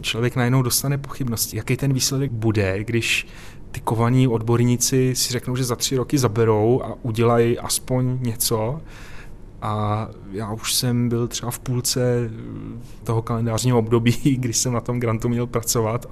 Člověk 0.02 0.36
najednou 0.36 0.62
dostane 0.62 0.98
pochybnosti, 0.98 1.58
jaký 1.58 1.78
ten 1.78 1.94
výsledek 1.94 2.32
bude, 2.32 2.84
když 2.84 3.28
ty 3.72 3.82
kovaní 3.82 4.28
odborníci 4.28 5.16
si 5.16 5.34
řeknou, 5.34 5.56
že 5.56 5.64
za 5.64 5.76
tři 5.76 5.96
roky 5.96 6.18
zaberou 6.18 6.82
a 6.84 6.98
udělají 7.02 7.60
aspoň 7.60 8.18
něco. 8.22 8.82
A 9.62 10.08
já 10.32 10.54
už 10.54 10.74
jsem 10.74 11.10
byl 11.10 11.28
třeba 11.28 11.52
v 11.52 11.60
půlce 11.60 12.30
toho 13.04 13.22
kalendářního 13.22 13.80
období, 13.80 14.18
kdy 14.40 14.54
jsem 14.54 14.74
na 14.74 14.82
tom 14.82 15.00
grantu 15.00 15.30
měl 15.30 15.48
pracovat. 15.48 16.06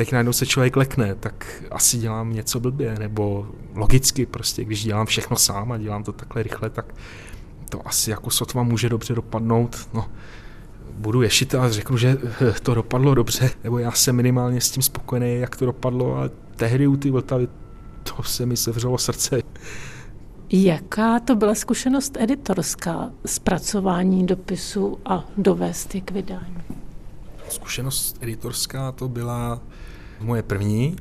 Teď 0.00 0.12
najednou 0.12 0.32
se 0.32 0.46
člověk 0.46 0.76
lekne, 0.76 1.14
tak 1.14 1.62
asi 1.70 1.98
dělám 1.98 2.32
něco 2.32 2.60
blbě, 2.60 2.94
nebo 2.98 3.46
logicky 3.74 4.26
prostě, 4.26 4.64
když 4.64 4.84
dělám 4.84 5.06
všechno 5.06 5.36
sám 5.36 5.72
a 5.72 5.78
dělám 5.78 6.04
to 6.04 6.12
takhle 6.12 6.42
rychle, 6.42 6.70
tak 6.70 6.94
to 7.68 7.88
asi 7.88 8.10
jako 8.10 8.30
sotva 8.30 8.62
může 8.62 8.88
dobře 8.88 9.14
dopadnout. 9.14 9.88
No, 9.94 10.10
budu 10.94 11.22
ješit 11.22 11.54
a 11.54 11.70
řeknu, 11.70 11.96
že 11.96 12.18
to 12.62 12.74
dopadlo 12.74 13.14
dobře, 13.14 13.50
nebo 13.64 13.78
já 13.78 13.92
jsem 13.92 14.16
minimálně 14.16 14.60
s 14.60 14.70
tím 14.70 14.82
spokojený, 14.82 15.40
jak 15.40 15.56
to 15.56 15.66
dopadlo, 15.66 16.16
ale 16.16 16.30
tehdy 16.56 16.86
u 16.86 16.96
ty 16.96 17.10
Vltavy 17.10 17.48
to 18.02 18.22
se 18.22 18.46
mi 18.46 18.56
sevřelo 18.56 18.98
srdce. 18.98 19.42
Jaká 20.50 21.20
to 21.20 21.36
byla 21.36 21.54
zkušenost 21.54 22.16
editorská, 22.20 23.10
zpracování 23.26 24.26
dopisu 24.26 24.98
a 25.04 25.24
dovést 25.36 25.94
je 25.94 26.00
k 26.00 26.10
vydání? 26.10 26.56
Zkušenost 27.48 28.18
editorská 28.20 28.92
to 28.92 29.08
byla 29.08 29.60
moje 30.20 30.42
první, 30.42 30.96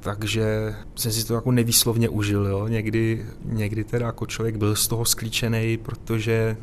takže 0.00 0.74
jsem 0.94 1.12
si 1.12 1.26
to 1.26 1.34
jako 1.34 1.52
nevýslovně 1.52 2.08
užil. 2.08 2.46
Jo. 2.46 2.68
Někdy, 2.68 3.26
někdy 3.44 3.84
teda 3.84 4.06
jako 4.06 4.26
člověk 4.26 4.56
byl 4.56 4.76
z 4.76 4.88
toho 4.88 5.04
sklíčený, 5.04 5.76
protože 5.76 6.56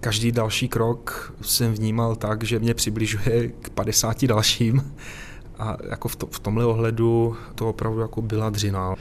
každý 0.00 0.32
další 0.32 0.68
krok 0.68 1.34
jsem 1.42 1.72
vnímal 1.72 2.16
tak, 2.16 2.44
že 2.44 2.58
mě 2.58 2.74
přibližuje 2.74 3.48
k 3.48 3.70
50 3.70 4.24
dalším. 4.24 4.94
A 5.58 5.76
jako 5.90 6.08
v, 6.08 6.16
to, 6.16 6.26
v 6.26 6.38
tomhle 6.38 6.66
ohledu 6.66 7.36
to 7.54 7.68
opravdu 7.68 8.00
jako 8.00 8.22
byla 8.22 8.50
dřina. 8.50 8.94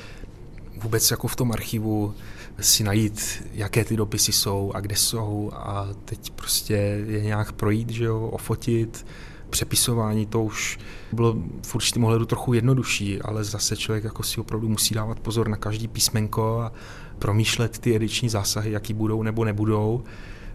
Vůbec 0.84 1.12
jako 1.12 1.27
v 1.27 1.36
tom 1.36 1.51
archivu 1.51 2.13
si 2.60 2.84
najít, 2.84 3.43
jaké 3.54 3.86
ty 3.86 3.97
dopisy 3.97 4.32
jsou 4.32 4.71
a 4.75 4.80
kde 4.80 4.95
jsou 4.95 5.51
a 5.54 5.88
teď 6.06 6.30
prostě 6.30 6.73
je 7.08 7.21
nějak 7.21 7.51
projít, 7.51 7.89
že 7.89 8.04
jo, 8.06 8.27
ofotit, 8.27 9.06
přepisování 9.51 10.25
to 10.25 10.43
už 10.43 10.79
bylo 11.11 11.35
v 11.65 11.75
určitém 11.75 12.03
ohledu 12.03 12.25
trochu 12.25 12.53
jednodušší, 12.53 13.21
ale 13.21 13.43
zase 13.43 13.77
člověk 13.77 14.03
jako 14.03 14.23
si 14.23 14.41
opravdu 14.41 14.69
musí 14.69 14.93
dávat 14.93 15.19
pozor 15.19 15.47
na 15.47 15.57
každý 15.57 15.87
písmenko 15.87 16.59
a 16.59 16.71
promýšlet 17.19 17.79
ty 17.79 17.95
ediční 17.95 18.29
zásahy, 18.29 18.71
jaký 18.71 18.93
budou 18.93 19.23
nebo 19.23 19.45
nebudou. 19.45 20.03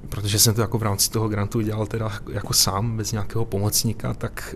Protože 0.08 0.38
jsem 0.38 0.54
to 0.54 0.60
jako 0.60 0.78
v 0.78 0.82
rámci 0.82 1.10
toho 1.10 1.28
grantu 1.28 1.60
dělal 1.60 1.86
teda 1.86 2.12
jako 2.32 2.52
sám, 2.52 2.96
bez 2.96 3.12
nějakého 3.12 3.44
pomocníka, 3.44 4.14
tak 4.14 4.54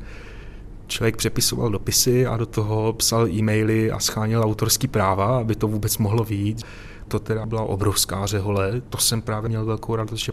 člověk 0.86 1.16
přepisoval 1.16 1.70
dopisy 1.70 2.26
a 2.26 2.36
do 2.36 2.46
toho 2.46 2.92
psal 2.92 3.28
e-maily 3.28 3.90
a 3.90 3.98
scháněl 3.98 4.42
autorský 4.42 4.88
práva, 4.88 5.38
aby 5.38 5.54
to 5.54 5.68
vůbec 5.68 5.98
mohlo 5.98 6.24
výjít. 6.24 6.62
To 7.08 7.18
teda 7.18 7.46
byla 7.46 7.62
obrovská 7.62 8.26
řehole, 8.26 8.80
to 8.88 8.98
jsem 8.98 9.22
právě 9.22 9.48
měl 9.48 9.64
velkou 9.64 9.96
radost, 9.96 10.20
že 10.20 10.32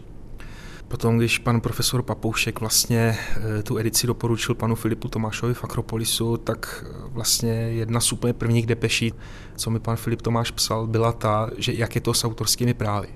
Potom, 0.88 1.18
když 1.18 1.38
pan 1.38 1.60
profesor 1.60 2.02
Papoušek 2.02 2.60
vlastně 2.60 3.18
eh, 3.58 3.62
tu 3.62 3.78
edici 3.78 4.06
doporučil 4.06 4.54
panu 4.54 4.74
Filipu 4.74 5.08
Tomášovi 5.08 5.54
v 5.54 5.64
Akropolisu, 5.64 6.36
tak 6.36 6.84
eh, 6.86 6.92
vlastně 7.08 7.50
jedna 7.52 8.00
z 8.00 8.12
úplně 8.12 8.32
prvních 8.32 8.66
depeší, 8.66 9.12
co 9.56 9.70
mi 9.70 9.80
pan 9.80 9.96
Filip 9.96 10.22
Tomáš 10.22 10.50
psal, 10.50 10.86
byla 10.86 11.12
ta, 11.12 11.50
že 11.56 11.72
jak 11.72 11.94
je 11.94 12.00
to 12.00 12.14
s 12.14 12.24
autorskými 12.24 12.74
právy. 12.74 13.08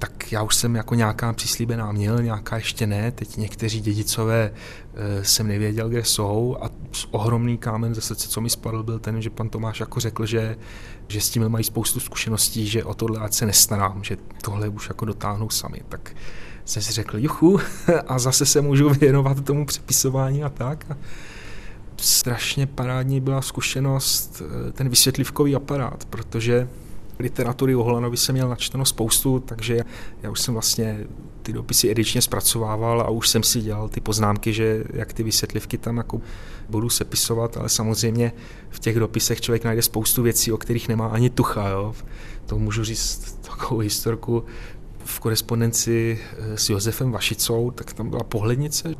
Tak 0.00 0.32
já 0.32 0.42
už 0.42 0.54
jsem 0.54 0.76
jako 0.76 0.94
nějaká 0.94 1.32
přislíbená 1.32 1.92
měl, 1.92 2.22
nějaká 2.22 2.56
ještě 2.56 2.86
ne. 2.86 3.10
Teď 3.10 3.36
někteří 3.36 3.80
dědicové 3.80 4.52
e, 4.94 5.24
jsem 5.24 5.48
nevěděl, 5.48 5.88
kde 5.88 6.04
jsou 6.04 6.56
a 6.60 6.70
ohromný 7.10 7.58
kámen 7.58 7.94
ze 7.94 8.00
srdce, 8.00 8.28
co 8.28 8.40
mi 8.40 8.50
spadl, 8.50 8.82
byl 8.82 8.98
ten, 8.98 9.22
že 9.22 9.30
pan 9.30 9.48
Tomáš 9.48 9.80
jako 9.80 10.00
řekl, 10.00 10.26
že, 10.26 10.56
že 11.08 11.20
s 11.20 11.30
tím 11.30 11.48
mají 11.48 11.64
spoustu 11.64 12.00
zkušeností, 12.00 12.66
že 12.66 12.84
o 12.84 12.94
tohle 12.94 13.20
ať 13.20 13.34
se 13.34 13.46
nestarám, 13.46 14.04
že 14.04 14.16
tohle 14.42 14.68
už 14.68 14.88
jako 14.88 15.04
dotáhnou 15.04 15.50
sami. 15.50 15.80
Tak 15.88 16.16
jsem 16.64 16.82
si 16.82 16.92
řekl, 16.92 17.18
juchu, 17.18 17.60
a 18.06 18.18
zase 18.18 18.46
se 18.46 18.60
můžu 18.60 18.90
věnovat 18.90 19.44
tomu 19.44 19.66
přepisování 19.66 20.44
a 20.44 20.48
tak. 20.48 20.86
A 20.90 20.96
strašně 21.96 22.66
parádní 22.66 23.20
byla 23.20 23.42
zkušenost 23.42 24.42
eh, 24.68 24.72
ten 24.72 24.88
vysvětlivkový 24.88 25.54
aparát, 25.54 26.04
protože 26.04 26.68
literatury 27.20 27.74
o 27.74 27.82
Holanovi 27.82 28.16
jsem 28.16 28.32
měl 28.32 28.48
načteno 28.48 28.84
spoustu, 28.84 29.40
takže 29.40 29.80
já 30.22 30.30
už 30.30 30.40
jsem 30.40 30.54
vlastně 30.54 31.06
ty 31.42 31.52
dopisy 31.52 31.90
edičně 31.90 32.22
zpracovával 32.22 33.00
a 33.00 33.10
už 33.10 33.28
jsem 33.28 33.42
si 33.42 33.60
dělal 33.60 33.88
ty 33.88 34.00
poznámky, 34.00 34.52
že 34.52 34.84
jak 34.92 35.12
ty 35.12 35.22
vysvětlivky 35.22 35.78
tam 35.78 35.96
jako 35.96 36.20
budu 36.68 36.88
sepisovat, 36.88 37.56
ale 37.56 37.68
samozřejmě 37.68 38.32
v 38.70 38.80
těch 38.80 38.98
dopisech 38.98 39.40
člověk 39.40 39.64
najde 39.64 39.82
spoustu 39.82 40.22
věcí, 40.22 40.52
o 40.52 40.56
kterých 40.56 40.88
nemá 40.88 41.06
ani 41.06 41.30
tucha. 41.30 41.68
Jo. 41.68 41.94
To 42.46 42.58
můžu 42.58 42.84
říct 42.84 43.38
takovou 43.48 43.80
historku 43.80 44.44
v 45.04 45.20
korespondenci 45.20 46.18
eh, 46.38 46.56
s 46.56 46.70
Josefem 46.70 47.12
Vašicou, 47.12 47.70
tak 47.70 47.92
tam 47.92 48.10
byla 48.10 48.22
pohlednice 48.22 48.94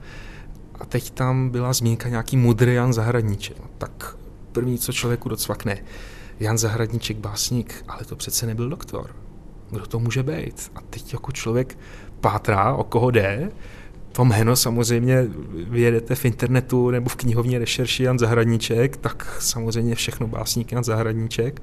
a 0.80 0.86
teď 0.86 1.10
tam 1.10 1.50
byla 1.50 1.72
zmínka 1.72 2.08
nějaký 2.08 2.36
mudrý 2.36 2.74
Jan 2.74 2.92
Zahradníček. 2.92 3.58
No, 3.58 3.64
tak 3.78 4.16
první, 4.52 4.78
co 4.78 4.92
člověku 4.92 5.28
docvakne, 5.28 5.84
Jan 6.40 6.58
Zahradníček, 6.58 7.16
básník, 7.16 7.84
ale 7.88 8.04
to 8.04 8.16
přece 8.16 8.46
nebyl 8.46 8.68
doktor. 8.68 9.16
Kdo 9.70 9.86
to 9.86 9.98
může 9.98 10.22
být? 10.22 10.72
A 10.74 10.80
teď 10.80 11.12
jako 11.12 11.32
člověk 11.32 11.78
pátrá, 12.20 12.74
o 12.74 12.84
koho 12.84 13.10
jde, 13.10 13.50
to 14.12 14.24
jméno 14.24 14.56
samozřejmě 14.56 15.26
vyjedete 15.54 16.14
v 16.14 16.24
internetu 16.24 16.90
nebo 16.90 17.08
v 17.08 17.16
knihovně 17.16 17.58
rešerši 17.58 18.02
Jan 18.02 18.18
Zahradníček, 18.18 18.96
tak 18.96 19.36
samozřejmě 19.40 19.94
všechno 19.94 20.26
básník 20.26 20.72
Jan 20.72 20.84
Zahradníček. 20.84 21.62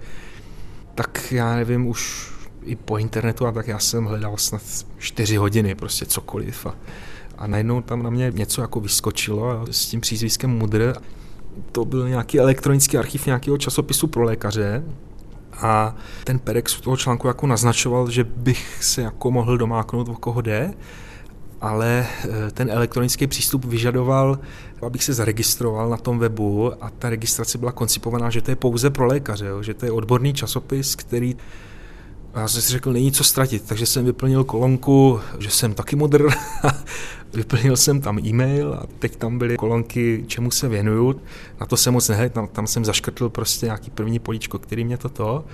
Tak 0.95 1.31
já 1.31 1.55
nevím, 1.55 1.87
už 1.87 2.31
i 2.63 2.75
po 2.75 2.97
internetu 2.97 3.47
a 3.47 3.51
tak 3.51 3.67
já 3.67 3.79
jsem 3.79 4.05
hledal 4.05 4.37
snad 4.37 4.61
čtyři 4.97 5.35
hodiny, 5.35 5.75
prostě 5.75 6.05
cokoliv. 6.05 6.65
A, 6.65 6.75
a 7.37 7.47
najednou 7.47 7.81
tam 7.81 8.03
na 8.03 8.09
mě 8.09 8.31
něco 8.35 8.61
jako 8.61 8.79
vyskočilo 8.79 9.65
s 9.71 9.85
tím 9.85 10.01
přízviskem 10.01 10.49
Mudr. 10.49 10.93
To 11.71 11.85
byl 11.85 12.09
nějaký 12.09 12.39
elektronický 12.39 12.97
archiv 12.97 13.25
nějakého 13.25 13.57
časopisu 13.57 14.07
pro 14.07 14.23
lékaře, 14.23 14.83
a 15.61 15.95
ten 16.23 16.39
Perex 16.39 16.81
toho 16.81 16.97
článku 16.97 17.27
jako 17.27 17.47
naznačoval, 17.47 18.11
že 18.11 18.23
bych 18.23 18.83
se 18.83 19.01
jako 19.01 19.31
mohl 19.31 19.57
domáknout, 19.57 20.09
o 20.09 20.15
koho 20.15 20.41
jde, 20.41 20.73
ale 21.61 22.07
eh, 22.23 22.51
ten 22.51 22.69
elektronický 22.71 23.27
přístup 23.27 23.65
vyžadoval, 23.65 24.39
abych 24.81 25.03
se 25.03 25.13
zaregistroval 25.13 25.89
na 25.89 25.97
tom 25.97 26.19
webu 26.19 26.83
a 26.83 26.89
ta 26.89 27.09
registrace 27.09 27.57
byla 27.57 27.71
koncipovaná, 27.71 28.29
že 28.29 28.41
to 28.41 28.51
je 28.51 28.55
pouze 28.55 28.89
pro 28.89 29.05
lékaře, 29.05 29.45
jo, 29.45 29.63
že 29.63 29.73
to 29.73 29.85
je 29.85 29.91
odborný 29.91 30.33
časopis, 30.33 30.95
který 30.95 31.35
a 32.33 32.39
já 32.39 32.47
jsem 32.47 32.61
si 32.61 32.71
řekl, 32.71 32.93
není 32.93 33.11
co 33.11 33.23
ztratit, 33.23 33.63
takže 33.67 33.85
jsem 33.85 34.05
vyplnil 34.05 34.43
kolonku, 34.43 35.19
že 35.39 35.49
jsem 35.49 35.73
taky 35.73 35.95
modr, 35.95 36.27
vyplnil 37.33 37.77
jsem 37.77 38.01
tam 38.01 38.19
e-mail 38.19 38.73
a 38.73 38.83
teď 38.99 39.15
tam 39.15 39.37
byly 39.37 39.57
kolonky, 39.57 40.23
čemu 40.27 40.51
se 40.51 40.67
věnuju. 40.67 41.21
Na 41.59 41.65
to 41.65 41.77
jsem 41.77 41.93
moc 41.93 42.09
nehled, 42.09 42.33
tam, 42.33 42.47
tam 42.47 42.67
jsem 42.67 42.85
zaškrtl 42.85 43.29
prostě 43.29 43.65
nějaký 43.65 43.91
první 43.91 44.19
políčko, 44.19 44.59
který 44.59 44.85
mě 44.85 44.97
toto. 44.97 45.45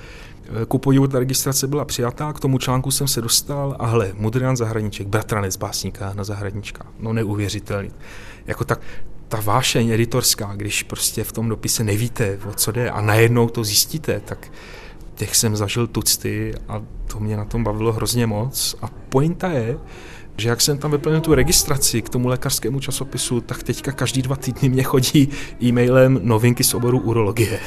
Ku 0.67 0.77
podivu 0.77 1.07
ta 1.07 1.19
registrace 1.19 1.67
byla 1.67 1.85
přijatá, 1.85 2.33
k 2.33 2.39
tomu 2.39 2.57
článku 2.57 2.91
jsem 2.91 3.07
se 3.07 3.21
dostal 3.21 3.75
a 3.79 3.85
hle, 3.85 4.11
Mudrian 4.15 4.57
Zahradníček, 4.57 5.07
bratranec 5.07 5.57
básníka 5.57 6.13
na 6.13 6.23
Zahradníčka, 6.23 6.85
no 6.99 7.13
neuvěřitelný. 7.13 7.91
Jako 8.45 8.63
tak, 8.65 8.81
ta 9.27 9.41
vášeň 9.43 9.89
editorská, 9.89 10.53
když 10.55 10.83
prostě 10.83 11.23
v 11.23 11.31
tom 11.31 11.49
dopise 11.49 11.83
nevíte, 11.83 12.39
o 12.49 12.53
co 12.53 12.71
jde 12.71 12.89
a 12.89 13.01
najednou 13.01 13.49
to 13.49 13.63
zjistíte, 13.63 14.19
tak 14.19 14.51
těch 15.15 15.35
jsem 15.35 15.55
zažil 15.55 15.87
tucty 15.87 16.53
a 16.67 16.81
to 17.07 17.19
mě 17.19 17.37
na 17.37 17.45
tom 17.45 17.63
bavilo 17.63 17.93
hrozně 17.93 18.27
moc. 18.27 18.75
A 18.81 18.87
pointa 19.09 19.47
je, 19.47 19.77
že 20.37 20.49
jak 20.49 20.61
jsem 20.61 20.77
tam 20.77 20.91
vyplnil 20.91 21.21
tu 21.21 21.35
registraci 21.35 22.01
k 22.01 22.09
tomu 22.09 22.27
lékařskému 22.27 22.79
časopisu, 22.79 23.41
tak 23.41 23.63
teďka 23.63 23.91
každý 23.91 24.21
dva 24.21 24.35
týdny 24.35 24.69
mě 24.69 24.83
chodí 24.83 25.29
e-mailem 25.63 26.19
novinky 26.23 26.63
z 26.63 26.73
oboru 26.73 26.99
urologie. 26.99 27.59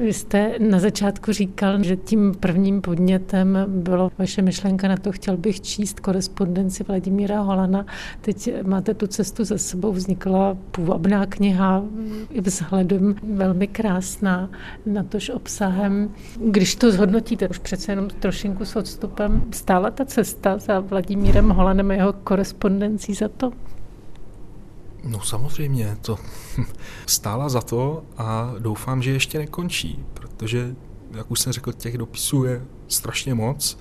Vy 0.00 0.12
jste 0.12 0.52
na 0.58 0.78
začátku 0.78 1.32
říkal, 1.32 1.82
že 1.82 1.96
tím 1.96 2.34
prvním 2.40 2.80
podnětem 2.80 3.58
bylo 3.68 4.10
vaše 4.18 4.42
myšlenka 4.42 4.88
na 4.88 4.96
to, 4.96 5.12
chtěl 5.12 5.36
bych 5.36 5.60
číst 5.60 6.00
korespondenci 6.00 6.84
Vladimíra 6.84 7.40
Holana. 7.40 7.86
Teď 8.20 8.50
máte 8.62 8.94
tu 8.94 9.06
cestu 9.06 9.44
za 9.44 9.58
sebou, 9.58 9.92
vznikla 9.92 10.56
půvabná 10.70 11.26
kniha 11.26 11.82
vzhledem 12.40 13.14
velmi 13.22 13.66
krásná, 13.66 14.50
natož 14.86 15.30
obsahem. 15.30 16.10
Když 16.36 16.74
to 16.74 16.92
zhodnotíte, 16.92 17.48
už 17.48 17.58
přece 17.58 17.92
jenom 17.92 18.08
trošinku 18.08 18.64
s 18.64 18.76
odstupem, 18.76 19.42
stála 19.50 19.90
ta 19.90 20.04
cesta 20.04 20.58
za 20.58 20.80
Vladimírem 20.80 21.48
Holanem 21.48 21.90
a 21.90 21.94
jeho 21.94 22.12
korespondencí 22.12 23.14
za 23.14 23.28
to? 23.28 23.52
No 25.06 25.20
samozřejmě, 25.20 25.96
to 26.00 26.18
stála 27.06 27.48
za 27.48 27.60
to 27.60 28.04
a 28.16 28.54
doufám, 28.58 29.02
že 29.02 29.10
ještě 29.10 29.38
nekončí, 29.38 30.04
protože, 30.14 30.74
jak 31.10 31.30
už 31.30 31.40
jsem 31.40 31.52
řekl, 31.52 31.72
těch 31.72 31.98
dopisů 31.98 32.44
je 32.44 32.62
strašně 32.88 33.34
moc. 33.34 33.78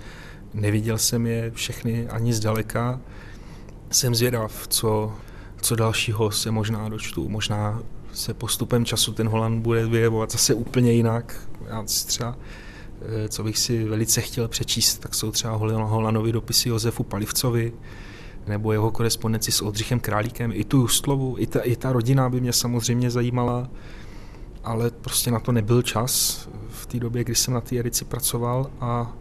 Neviděl 0.54 0.98
jsem 0.98 1.28
je 1.28 1.52
všechny 1.52 2.08
ani 2.08 2.34
zdaleka. 2.34 3.02
Jsem 3.92 4.16
zvědav, 4.16 4.68
co, 4.68 5.14
co 5.62 5.76
dalšího 5.76 6.32
se 6.32 6.52
možná 6.52 6.90
dočtu. 6.90 7.30
Možná 7.30 7.82
se 8.14 8.34
postupem 8.34 8.86
času 8.86 9.14
ten 9.14 9.28
Holand 9.28 9.64
bude 9.64 9.86
vyjevovat 9.86 10.32
zase 10.32 10.54
úplně 10.54 10.92
jinak. 10.92 11.48
Já 11.68 11.84
třeba, 11.84 12.38
eh, 13.02 13.30
co 13.30 13.44
bych 13.44 13.58
si 13.58 13.84
velice 13.84 14.22
chtěl 14.22 14.48
přečíst, 14.48 14.98
tak 14.98 15.16
jsou 15.16 15.32
třeba 15.32 15.56
Holanovi 15.56 16.32
dopisy 16.32 16.70
Josefu 16.70 17.04
Palivcovi, 17.04 17.74
nebo 18.48 18.72
jeho 18.72 18.92
korespondenci 18.92 19.52
s 19.52 19.62
Oldřichem 19.62 20.00
Králíkem, 20.00 20.52
i 20.54 20.64
tu 20.64 20.78
Justlovu, 20.78 21.36
i 21.40 21.48
ta, 21.48 21.60
i 21.60 21.76
ta 21.76 21.92
rodina 21.92 22.30
by 22.30 22.42
mě 22.42 22.54
samozřejmě 22.54 23.12
zajímala, 23.12 23.70
ale 24.64 24.92
prostě 24.92 25.32
na 25.32 25.40
to 25.40 25.52
nebyl 25.52 25.82
čas 25.82 26.40
v 26.70 26.86
té 26.86 27.00
době, 27.00 27.24
kdy 27.24 27.36
jsem 27.36 27.54
na 27.54 27.62
té 27.62 27.80
edici 27.80 28.06
pracoval 28.06 28.72
a 28.80 29.14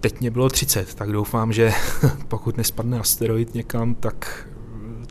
teď 0.00 0.20
mě 0.20 0.30
bylo 0.30 0.48
30, 0.48 0.94
tak 0.94 1.12
doufám, 1.12 1.52
že 1.52 1.72
pokud 2.28 2.56
nespadne 2.56 3.00
asteroid 3.00 3.54
někam, 3.54 3.94
tak 3.94 4.48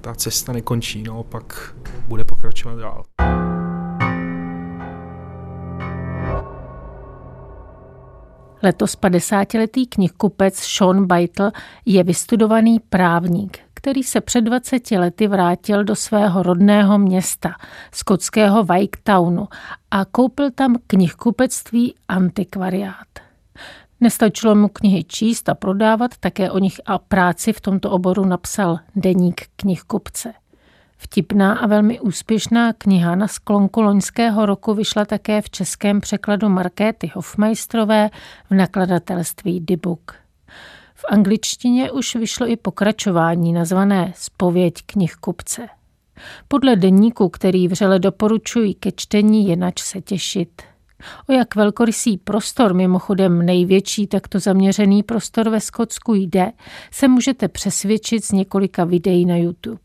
ta 0.01 0.15
cesta 0.15 0.53
nekončí, 0.53 1.03
naopak 1.03 1.75
bude 2.07 2.23
pokračovat 2.23 2.75
dál. 2.75 3.03
Letos 8.63 8.97
50-letý 8.97 9.87
knihkupec 9.87 10.55
Sean 10.55 11.05
Beitel 11.05 11.51
je 11.85 12.03
vystudovaný 12.03 12.79
právník, 12.79 13.59
který 13.73 14.03
se 14.03 14.21
před 14.21 14.41
20 14.41 14.91
lety 14.91 15.27
vrátil 15.27 15.83
do 15.83 15.95
svého 15.95 16.43
rodného 16.43 16.97
města, 16.97 17.55
skotského 17.91 18.65
Townu 19.03 19.47
a 19.91 20.05
koupil 20.05 20.51
tam 20.51 20.75
knihkupectví 20.87 21.95
Antikvariát. 22.07 23.07
Nestačilo 23.99 24.55
mu 24.55 24.67
knihy 24.67 25.03
číst 25.03 25.49
a 25.49 25.55
prodávat, 25.55 26.17
také 26.19 26.51
o 26.51 26.59
nich 26.59 26.81
a 26.85 26.97
práci 26.97 27.53
v 27.53 27.61
tomto 27.61 27.91
oboru 27.91 28.25
napsal 28.25 28.79
deník 28.95 29.41
knihkupce. 29.55 30.33
Vtipná 31.03 31.53
a 31.53 31.67
velmi 31.67 31.99
úspěšná 31.99 32.73
kniha 32.73 33.15
na 33.15 33.27
sklonku 33.27 33.81
loňského 33.81 34.45
roku 34.45 34.73
vyšla 34.73 35.05
také 35.05 35.41
v 35.41 35.49
českém 35.49 36.01
překladu 36.01 36.49
Markéty 36.49 37.11
Hofmeistrové 37.15 38.09
v 38.49 38.53
nakladatelství 38.53 39.59
Dibuk. 39.59 40.15
V 40.95 41.05
angličtině 41.09 41.91
už 41.91 42.15
vyšlo 42.15 42.47
i 42.47 42.55
pokračování 42.55 43.53
nazvané 43.53 44.13
Spověď 44.15 44.73
knihkupce. 44.85 45.67
Podle 46.47 46.75
deníku, 46.75 47.29
který 47.29 47.67
vřele 47.67 47.99
doporučuji 47.99 48.73
ke 48.73 48.91
čtení, 48.91 49.47
je 49.47 49.55
nač 49.55 49.81
se 49.81 50.01
těšit. 50.01 50.61
O 51.29 51.33
jak 51.33 51.55
velkorysý 51.55 52.17
prostor, 52.17 52.73
mimochodem 52.73 53.45
největší 53.45 54.07
takto 54.07 54.39
zaměřený 54.39 55.03
prostor 55.03 55.49
ve 55.49 55.59
Skotsku 55.59 56.13
jde, 56.13 56.51
se 56.91 57.07
můžete 57.07 57.47
přesvědčit 57.47 58.25
z 58.25 58.31
několika 58.31 58.83
videí 58.83 59.25
na 59.25 59.35
YouTube. 59.35 59.79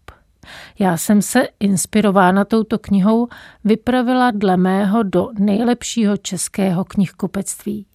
Já 0.78 0.96
jsem 0.96 1.22
se, 1.22 1.48
inspirována 1.61 2.44
touto 2.44 2.78
knihou, 2.78 3.28
vypravila 3.64 4.30
dle 4.30 4.56
mého 4.56 5.02
do 5.02 5.28
nejlepšího 5.38 6.16
českého 6.16 6.84
knihkupectví. 6.84 7.87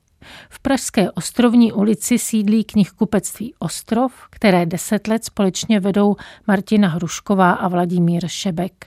V 0.49 0.59
Pražské 0.59 1.11
ostrovní 1.11 1.71
ulici 1.71 2.19
sídlí 2.19 2.63
knihkupectví 2.63 3.53
Ostrov, 3.59 4.13
které 4.29 4.65
deset 4.65 5.07
let 5.07 5.25
společně 5.25 5.79
vedou 5.79 6.15
Martina 6.47 6.87
Hrušková 6.87 7.51
a 7.51 7.67
Vladimír 7.67 8.27
Šebek. 8.27 8.85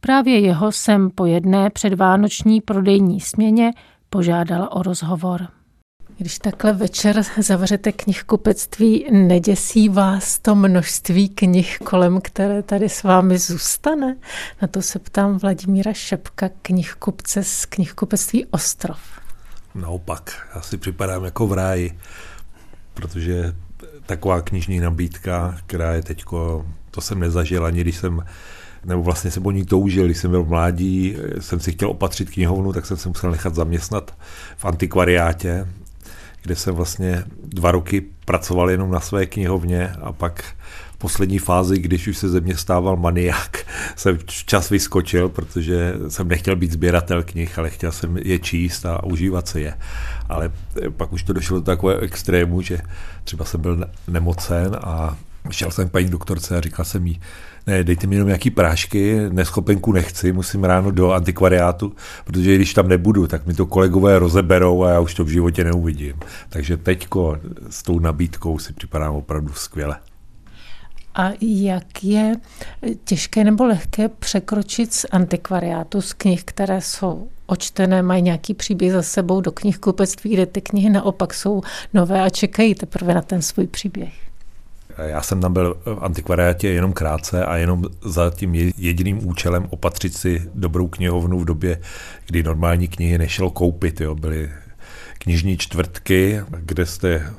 Právě 0.00 0.38
jeho 0.38 0.72
jsem 0.72 1.10
po 1.10 1.26
jedné 1.26 1.70
předvánoční 1.70 2.60
prodejní 2.60 3.20
směně 3.20 3.72
požádala 4.10 4.72
o 4.72 4.82
rozhovor. 4.82 5.59
Když 6.20 6.38
takhle 6.38 6.72
večer 6.72 7.22
zavřete 7.38 7.92
knihkupectví, 7.92 9.06
neděsí 9.10 9.88
vás 9.88 10.38
to 10.38 10.54
množství 10.54 11.28
knih, 11.28 11.78
kolem 11.78 12.20
které 12.20 12.62
tady 12.62 12.88
s 12.88 13.02
vámi 13.02 13.38
zůstane? 13.38 14.16
Na 14.62 14.68
to 14.68 14.82
se 14.82 14.98
ptám 14.98 15.38
Vladimíra 15.38 15.92
Šepka, 15.92 16.50
knihkupce 16.62 17.44
z 17.44 17.66
knihkupectví 17.66 18.46
Ostrov. 18.46 18.98
Naopak, 19.74 20.48
já 20.54 20.60
si 20.60 20.76
připadám 20.76 21.24
jako 21.24 21.46
v 21.46 21.52
ráji, 21.52 21.98
protože 22.94 23.54
taková 24.06 24.42
knižní 24.42 24.80
nabídka, 24.80 25.58
která 25.66 25.92
je 25.92 26.02
teďko, 26.02 26.66
to 26.90 27.00
jsem 27.00 27.20
nezažil 27.20 27.66
ani 27.66 27.80
když 27.80 27.96
jsem 27.96 28.24
nebo 28.84 29.02
vlastně 29.02 29.30
jsem 29.30 29.46
o 29.46 29.50
ní 29.50 29.64
toužil, 29.64 30.04
když 30.04 30.18
jsem 30.18 30.30
byl 30.30 30.44
mládí, 30.44 31.16
jsem 31.40 31.60
si 31.60 31.72
chtěl 31.72 31.90
opatřit 31.90 32.30
knihovnu, 32.30 32.72
tak 32.72 32.86
jsem 32.86 32.96
se 32.96 33.08
musel 33.08 33.30
nechat 33.30 33.54
zaměstnat 33.54 34.14
v 34.56 34.64
antikvariátě, 34.64 35.66
kde 36.42 36.56
jsem 36.56 36.74
vlastně 36.74 37.24
dva 37.42 37.70
roky 37.70 38.02
pracoval 38.24 38.70
jenom 38.70 38.90
na 38.90 39.00
své 39.00 39.26
knihovně 39.26 39.92
a 40.02 40.12
pak 40.12 40.44
v 40.92 40.96
poslední 40.98 41.38
fázi, 41.38 41.78
když 41.78 42.08
už 42.08 42.18
se 42.18 42.28
ze 42.28 42.40
mě 42.40 42.56
stával 42.56 42.96
maniak, 42.96 43.58
jsem 43.96 44.18
čas 44.26 44.70
vyskočil, 44.70 45.28
protože 45.28 45.94
jsem 46.08 46.28
nechtěl 46.28 46.56
být 46.56 46.72
sběratel 46.72 47.22
knih, 47.22 47.58
ale 47.58 47.70
chtěl 47.70 47.92
jsem 47.92 48.16
je 48.16 48.38
číst 48.38 48.86
a 48.86 49.04
užívat 49.04 49.48
se 49.48 49.60
je. 49.60 49.74
Ale 50.28 50.52
pak 50.96 51.12
už 51.12 51.22
to 51.22 51.32
došlo 51.32 51.58
do 51.58 51.64
takového 51.64 52.00
extrému, 52.00 52.62
že 52.62 52.78
třeba 53.24 53.44
jsem 53.44 53.60
byl 53.60 53.84
nemocen 54.08 54.76
a 54.82 55.16
šel 55.50 55.70
jsem 55.70 55.88
k 55.88 55.92
paní 55.92 56.10
doktorce 56.10 56.56
a 56.56 56.60
říkal 56.60 56.84
jsem 56.84 57.06
jí, 57.06 57.20
ne, 57.66 57.84
dejte 57.84 58.06
mi 58.06 58.14
jenom 58.14 58.28
nějaký 58.28 58.50
prášky, 58.50 59.16
neschopenku 59.28 59.92
nechci, 59.92 60.32
musím 60.32 60.64
ráno 60.64 60.90
do 60.90 61.12
antikvariátu, 61.12 61.92
protože 62.24 62.54
když 62.54 62.74
tam 62.74 62.88
nebudu, 62.88 63.26
tak 63.26 63.46
mi 63.46 63.54
to 63.54 63.66
kolegové 63.66 64.18
rozeberou 64.18 64.82
a 64.82 64.90
já 64.90 65.00
už 65.00 65.14
to 65.14 65.24
v 65.24 65.28
životě 65.28 65.64
neuvidím. 65.64 66.14
Takže 66.48 66.76
teďko 66.76 67.38
s 67.70 67.82
tou 67.82 67.98
nabídkou 67.98 68.58
si 68.58 68.72
připadám 68.72 69.14
opravdu 69.14 69.52
skvěle. 69.52 69.96
A 71.14 71.30
jak 71.40 72.04
je 72.04 72.36
těžké 73.04 73.44
nebo 73.44 73.66
lehké 73.66 74.08
překročit 74.08 74.92
z 74.92 75.06
antikvariátu, 75.10 76.00
z 76.00 76.12
knih, 76.12 76.44
které 76.44 76.80
jsou 76.80 77.28
očtené, 77.46 78.02
mají 78.02 78.22
nějaký 78.22 78.54
příběh 78.54 78.92
za 78.92 79.02
sebou 79.02 79.40
do 79.40 79.52
knihkupectví, 79.52 80.32
kde 80.32 80.46
ty 80.46 80.60
knihy 80.60 80.90
naopak 80.90 81.34
jsou 81.34 81.62
nové 81.94 82.22
a 82.22 82.28
čekají 82.28 82.74
teprve 82.74 83.14
na 83.14 83.22
ten 83.22 83.42
svůj 83.42 83.66
příběh? 83.66 84.29
Já 85.02 85.22
jsem 85.22 85.40
tam 85.40 85.52
byl 85.52 85.76
v 85.84 85.98
antikvariátě 86.00 86.68
jenom 86.68 86.92
krátce 86.92 87.44
a 87.44 87.56
jenom 87.56 87.84
za 88.04 88.30
tím 88.30 88.54
jediným 88.78 89.28
účelem 89.28 89.66
opatřit 89.70 90.16
si 90.16 90.50
dobrou 90.54 90.88
knihovnu 90.88 91.38
v 91.38 91.44
době, 91.44 91.80
kdy 92.26 92.42
normální 92.42 92.88
knihy 92.88 93.18
nešlo 93.18 93.50
koupit. 93.50 94.00
Jo. 94.00 94.14
Byly 94.14 94.50
knižní 95.18 95.56
čtvrtky, 95.56 96.40
kde 96.48 96.86
jste 96.86 97.32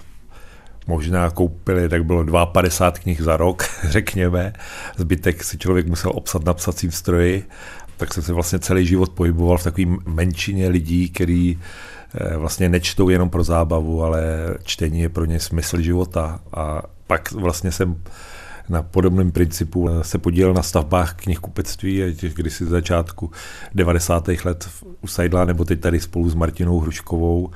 možná 0.88 1.30
koupili, 1.30 1.90
tak 1.90 2.06
bylo 2.06 2.46
52 2.46 3.04
knih 3.04 3.22
za 3.22 3.38
rok, 3.38 3.64
řekněme. 3.90 4.54
Zbytek 4.98 5.44
si 5.44 5.58
člověk 5.58 5.88
musel 5.88 6.12
obsat 6.16 6.46
na 6.46 6.54
psacím 6.54 6.92
stroji. 6.92 7.44
Tak 7.98 8.14
jsem 8.14 8.24
se 8.24 8.34
vlastně 8.34 8.60
celý 8.60 8.86
život 8.86 9.10
pohyboval 9.10 9.58
v 9.58 9.64
takové 9.64 9.88
menšině 10.06 10.68
lidí, 10.68 11.10
který 11.10 11.60
eh, 12.14 12.38
vlastně 12.38 12.70
nečtou 12.70 13.10
jenom 13.10 13.30
pro 13.30 13.44
zábavu, 13.44 14.04
ale 14.04 14.22
čtení 14.64 15.00
je 15.00 15.10
pro 15.10 15.26
ně 15.26 15.40
smysl 15.40 15.82
života. 15.82 16.40
A 16.54 16.82
pak 17.12 17.32
vlastně 17.32 17.72
jsem 17.72 17.96
na 18.70 18.84
podobném 18.84 19.32
principu 19.32 19.90
se 20.02 20.18
podílel 20.18 20.54
na 20.54 20.64
stavbách 20.64 21.16
knihkupectví, 21.16 22.02
když 22.36 22.54
si 22.54 22.66
začátku 22.66 23.32
90. 23.76 24.28
let 24.46 24.70
u 25.02 25.08
Sajdla, 25.08 25.46
nebo 25.46 25.66
teď 25.66 25.80
tady 25.80 26.00
spolu 26.00 26.30
s 26.30 26.36
Martinou 26.36 26.80
Hruškovou, 26.80 27.50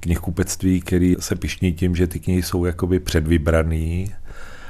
knihkupectví, 0.00 0.80
který 0.80 1.16
se 1.18 1.36
pišní 1.36 1.72
tím, 1.72 1.96
že 1.96 2.06
ty 2.06 2.20
knihy 2.20 2.42
jsou 2.42 2.64
jakoby 2.64 3.00
předvybraný 3.00 4.12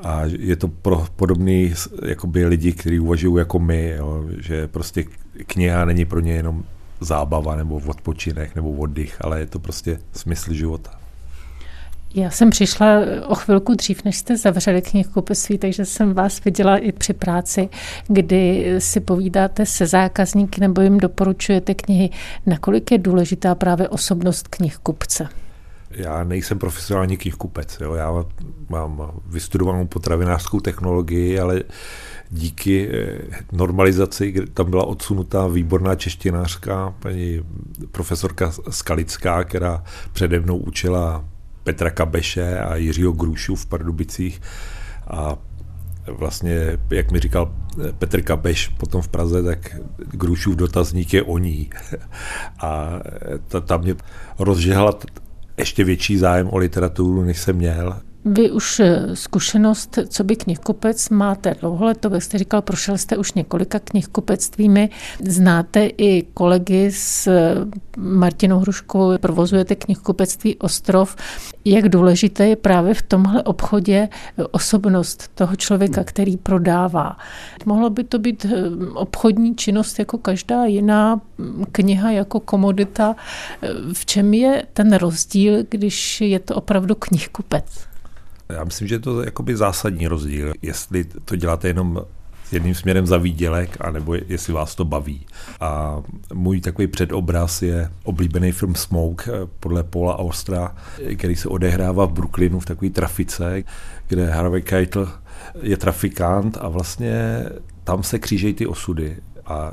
a 0.04 0.22
je 0.24 0.56
to 0.56 0.68
pro 0.68 1.06
podobný 1.16 1.74
jakoby 2.08 2.46
lidi, 2.46 2.72
kteří 2.72 3.00
uvažují 3.00 3.38
jako 3.38 3.58
my, 3.58 3.94
jo, 3.96 4.24
že 4.38 4.68
prostě 4.68 5.04
kniha 5.46 5.84
není 5.84 6.04
pro 6.04 6.20
ně 6.20 6.32
jenom 6.32 6.64
zábava 7.00 7.56
nebo 7.56 7.80
odpočinek 7.86 8.54
nebo 8.54 8.72
oddych, 8.72 9.16
ale 9.20 9.40
je 9.40 9.46
to 9.46 9.58
prostě 9.58 9.98
smysl 10.12 10.52
života. 10.52 10.99
Já 12.14 12.30
jsem 12.30 12.50
přišla 12.50 12.86
o 13.26 13.34
chvilku 13.34 13.74
dřív, 13.74 14.04
než 14.04 14.16
jste 14.16 14.36
zavřeli 14.36 14.82
knihkupectví, 14.82 15.58
takže 15.58 15.84
jsem 15.84 16.14
vás 16.14 16.44
viděla 16.44 16.76
i 16.76 16.92
při 16.92 17.12
práci, 17.12 17.68
kdy 18.08 18.74
si 18.78 19.00
povídáte 19.00 19.66
se 19.66 19.86
zákazníky 19.86 20.60
nebo 20.60 20.80
jim 20.80 20.98
doporučujete 20.98 21.74
knihy. 21.74 22.10
Nakolik 22.46 22.92
je 22.92 22.98
důležitá 22.98 23.54
právě 23.54 23.88
osobnost 23.88 24.48
knihkupce? 24.48 25.28
Já 25.90 26.24
nejsem 26.24 26.58
profesionální 26.58 27.16
knihkupec. 27.16 27.78
Jo. 27.80 27.94
Já 27.94 28.24
mám 28.68 29.10
vystudovanou 29.26 29.86
potravinářskou 29.86 30.60
technologii, 30.60 31.40
ale 31.40 31.62
díky 32.30 32.90
eh, 32.92 33.18
normalizaci, 33.52 34.34
tam 34.54 34.70
byla 34.70 34.84
odsunutá 34.84 35.46
výborná 35.46 35.94
češtinářka, 35.94 36.94
paní 36.98 37.40
profesorka 37.92 38.52
Skalická, 38.70 39.44
která 39.44 39.84
přede 40.12 40.40
mnou 40.40 40.56
učila 40.56 41.24
Petra 41.70 41.90
Kabeše 41.90 42.58
a 42.58 42.76
Jiřího 42.76 43.12
Grušu 43.12 43.56
v 43.56 43.66
Pardubicích 43.66 44.40
a 45.06 45.36
vlastně, 46.06 46.78
jak 46.90 47.10
mi 47.10 47.18
říkal 47.18 47.54
Petr 47.98 48.22
Kabeš 48.22 48.68
potom 48.68 49.02
v 49.02 49.08
Praze, 49.08 49.42
tak 49.42 49.76
Grušův 49.96 50.56
dotazník 50.56 51.14
je 51.14 51.22
o 51.22 51.38
ní. 51.38 51.70
A 52.60 53.00
ta, 53.48 53.60
ta 53.60 53.76
mě 53.76 53.94
rozžehla 54.38 54.98
ještě 55.58 55.84
větší 55.84 56.16
zájem 56.16 56.48
o 56.50 56.58
literaturu, 56.58 57.24
než 57.24 57.38
jsem 57.38 57.56
měl. 57.56 58.00
Vy 58.24 58.50
už 58.50 58.80
eh, 58.80 59.16
zkušenost, 59.16 59.98
co 60.08 60.24
by 60.24 60.36
knihkupec 60.36 61.08
máte 61.08 61.54
to 62.00 62.14
jak 62.14 62.22
jste 62.22 62.38
říkal, 62.38 62.62
prošel 62.62 62.98
jste 62.98 63.16
už 63.16 63.32
několika 63.32 63.78
knihkupectvími, 63.78 64.90
znáte 65.24 65.86
i 65.86 66.22
kolegy 66.34 66.90
s 66.92 67.26
eh, 67.26 67.54
Martinou 67.96 68.58
Hruškou, 68.58 69.18
provozujete 69.18 69.74
knihkupectví 69.74 70.56
Ostrov. 70.56 71.16
Jak 71.64 71.88
důležité 71.88 72.46
je 72.46 72.56
právě 72.56 72.94
v 72.94 73.02
tomhle 73.02 73.42
obchodě 73.42 74.08
eh, 74.38 74.44
osobnost 74.44 75.30
toho 75.34 75.56
člověka, 75.56 76.04
který 76.04 76.36
prodává. 76.36 77.16
Mohlo 77.66 77.90
by 77.90 78.04
to 78.04 78.18
být 78.18 78.46
obchodní 78.94 79.56
činnost 79.56 79.98
jako 79.98 80.18
každá 80.18 80.64
jiná 80.64 81.20
mm, 81.38 81.64
kniha, 81.72 82.10
jako 82.10 82.40
komodita. 82.40 83.16
V 83.92 84.06
čem 84.06 84.34
je 84.34 84.66
ten 84.72 84.92
rozdíl, 84.92 85.54
když 85.68 86.20
je 86.20 86.38
to 86.38 86.54
opravdu 86.54 86.94
knihkupec? 86.94 87.89
Já 88.52 88.64
myslím, 88.64 88.88
že 88.88 88.94
je 88.94 88.98
to 88.98 89.22
jakoby 89.22 89.56
zásadní 89.56 90.06
rozdíl, 90.06 90.52
jestli 90.62 91.04
to 91.04 91.36
děláte 91.36 91.68
jenom 91.68 92.04
jedným 92.52 92.74
směrem 92.74 93.06
za 93.06 93.16
výdělek, 93.16 93.76
anebo 93.80 94.14
jestli 94.14 94.52
vás 94.52 94.74
to 94.74 94.84
baví. 94.84 95.26
A 95.60 96.02
můj 96.34 96.60
takový 96.60 96.86
předobraz 96.86 97.62
je 97.62 97.90
oblíbený 98.04 98.52
film 98.52 98.74
Smoke 98.74 99.32
eh, 99.32 99.46
podle 99.60 99.82
Paula 99.82 100.18
Austra, 100.18 100.74
který 101.16 101.36
se 101.36 101.48
odehrává 101.48 102.06
v 102.06 102.12
Brooklynu 102.12 102.60
v 102.60 102.66
takové 102.66 102.90
trafice, 102.90 103.62
kde 104.08 104.30
Harvey 104.30 104.62
Keitel 104.62 105.08
je 105.62 105.76
trafikant 105.76 106.58
a 106.60 106.68
vlastně 106.68 107.44
tam 107.84 108.02
se 108.02 108.18
křížejí 108.18 108.54
ty 108.54 108.66
osudy. 108.66 109.16
A 109.46 109.72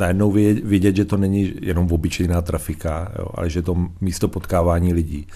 najednou 0.00 0.32
vidět, 0.64 0.96
že 0.96 1.04
to 1.04 1.16
není 1.16 1.54
jenom 1.60 1.92
obyčejná 1.92 2.42
trafika, 2.42 3.12
jo, 3.18 3.26
ale 3.34 3.50
že 3.50 3.62
to 3.62 3.76
místo 4.00 4.28
potkávání 4.28 4.92
lidí. 4.92 5.26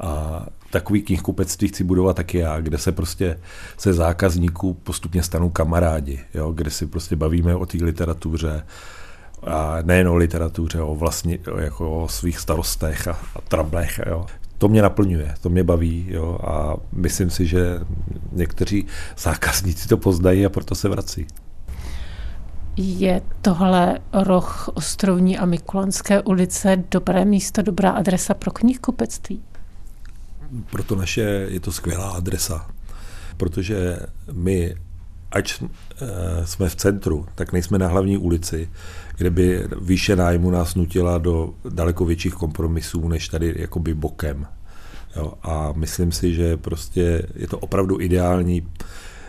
A 0.00 0.46
takový 0.74 1.02
knihkupectví 1.02 1.68
chci 1.68 1.84
budovat 1.84 2.16
taky 2.16 2.38
já, 2.38 2.60
kde 2.60 2.78
se 2.78 2.92
prostě 2.92 3.38
se 3.76 3.92
zákazníků 3.92 4.74
postupně 4.74 5.22
stanou 5.22 5.50
kamarádi, 5.50 6.20
jo, 6.34 6.52
kde 6.52 6.70
si 6.70 6.86
prostě 6.86 7.16
bavíme 7.16 7.54
o 7.56 7.66
té 7.66 7.78
literatuře, 7.84 8.62
a 9.46 9.78
nejen 9.82 10.08
o 10.08 10.16
literatuře, 10.16 10.80
o 10.80 10.94
vlastně 10.94 11.38
jako 11.60 12.02
o 12.02 12.08
svých 12.08 12.38
starostech 12.38 13.08
a, 13.08 13.12
a 13.12 13.40
trablech. 13.48 14.00
Jo. 14.06 14.26
To 14.58 14.68
mě 14.68 14.82
naplňuje, 14.82 15.34
to 15.40 15.48
mě 15.48 15.64
baví 15.64 16.06
jo, 16.10 16.38
a 16.42 16.76
myslím 16.92 17.30
si, 17.30 17.46
že 17.46 17.80
někteří 18.32 18.86
zákazníci 19.18 19.88
to 19.88 19.96
poznají 19.96 20.46
a 20.46 20.48
proto 20.48 20.74
se 20.74 20.88
vrací. 20.88 21.26
Je 22.76 23.22
tohle 23.42 23.98
roh 24.12 24.68
Ostrovní 24.74 25.38
a 25.38 25.46
Mikulanské 25.46 26.22
ulice 26.22 26.84
dobré 26.90 27.24
místo, 27.24 27.62
dobrá 27.62 27.90
adresa 27.90 28.34
pro 28.34 28.50
knihkupectví? 28.50 29.42
Proto 30.70 30.96
naše 30.96 31.20
je 31.48 31.60
to 31.60 31.72
skvělá 31.72 32.10
adresa, 32.10 32.70
protože 33.36 33.98
my, 34.32 34.74
ať 35.30 35.62
eh, 35.62 36.46
jsme 36.46 36.68
v 36.68 36.76
centru, 36.76 37.26
tak 37.34 37.52
nejsme 37.52 37.78
na 37.78 37.88
hlavní 37.88 38.18
ulici, 38.18 38.68
kde 39.16 39.30
by 39.30 39.68
výše 39.80 40.16
nájmu 40.16 40.50
nás 40.50 40.74
nutila 40.74 41.18
do 41.18 41.54
daleko 41.68 42.04
větších 42.04 42.34
kompromisů, 42.34 43.08
než 43.08 43.28
tady 43.28 43.54
jakoby 43.58 43.94
bokem. 43.94 44.46
Jo, 45.16 45.32
a 45.42 45.72
myslím 45.76 46.12
si, 46.12 46.34
že 46.34 46.56
prostě 46.56 47.26
je 47.34 47.48
to 47.48 47.58
opravdu 47.58 48.00
ideální, 48.00 48.68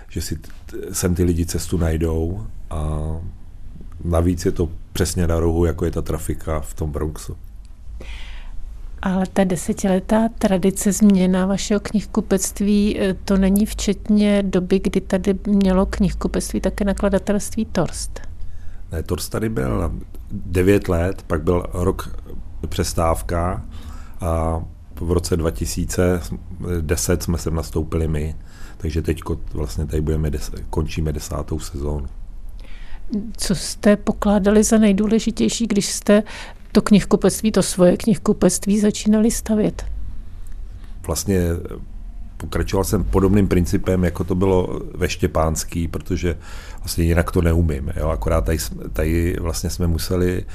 že 0.10 0.22
si 0.22 0.40
sem 0.92 1.16
ty 1.16 1.24
lidi 1.24 1.46
cestu 1.46 1.78
najdou 1.78 2.48
a 2.70 3.00
navíc 4.04 4.46
je 4.46 4.52
to 4.52 4.70
přesně 4.94 5.28
na 5.28 5.40
rohu, 5.40 5.66
jako 5.66 5.86
je 5.86 5.92
ta 5.92 6.02
trafika 6.02 6.60
v 6.60 6.74
tom 6.74 6.92
Bronxu. 6.92 7.38
Ale 9.06 9.26
ta 9.34 9.44
desetiletá 9.44 10.30
tradice 10.40 10.92
změna 10.92 11.46
vašeho 11.46 11.80
knihkupectví, 11.80 13.00
eh, 13.00 13.14
to 13.14 13.38
není 13.38 13.66
včetně 13.66 14.44
doby, 14.44 14.80
kdy 14.80 15.02
tady 15.02 15.40
mělo 15.48 15.86
knihkupectví 15.86 16.62
také 16.62 16.86
nakladatelství 16.86 17.66
Torst. 17.66 18.22
Ne, 18.92 19.04
Torst 19.04 19.32
tady 19.32 19.50
byl 19.50 19.92
9 20.32 20.88
let, 20.88 21.24
pak 21.28 21.44
byl 21.44 21.66
rok 21.74 22.24
přestávka 22.70 23.66
a 24.22 24.64
v 25.02 25.12
roce 25.12 25.38
2010 25.38 27.24
jsme 27.24 27.38
sem 27.38 27.56
nastoupili 27.56 28.08
my, 28.08 28.36
takže 28.78 29.02
teď 29.02 29.22
vlastně 29.54 29.86
tady 29.86 30.02
budeme, 30.02 30.32
končíme 30.70 31.14
desátou 31.14 31.60
sezónu. 31.60 32.08
Co 33.38 33.56
jste 33.56 33.98
pokládali 33.98 34.64
za 34.64 34.78
nejdůležitější, 34.78 35.68
když 35.68 35.86
jste 35.86 36.24
to 36.76 36.82
knihkupectví, 36.82 37.52
to 37.52 37.64
svoje 37.64 37.98
knihkupectví 37.98 38.80
začínali 38.80 39.32
stavět? 39.32 39.86
Vlastně 41.08 41.40
pokračoval 42.38 42.84
jsem 42.84 43.04
podobným 43.04 43.48
principem, 43.48 44.04
jako 44.04 44.24
to 44.24 44.36
bylo 44.36 44.82
ve 44.96 45.10
Štěpánský, 45.10 45.88
protože 45.88 46.38
vlastně 46.80 47.04
jinak 47.04 47.32
to 47.32 47.42
neumím. 47.42 47.94
Jo? 47.96 48.10
Akorát 48.10 48.46
tady, 48.46 48.58
tady 48.94 49.36
vlastně 49.40 49.70
jsme 49.70 49.88
museli 49.88 50.46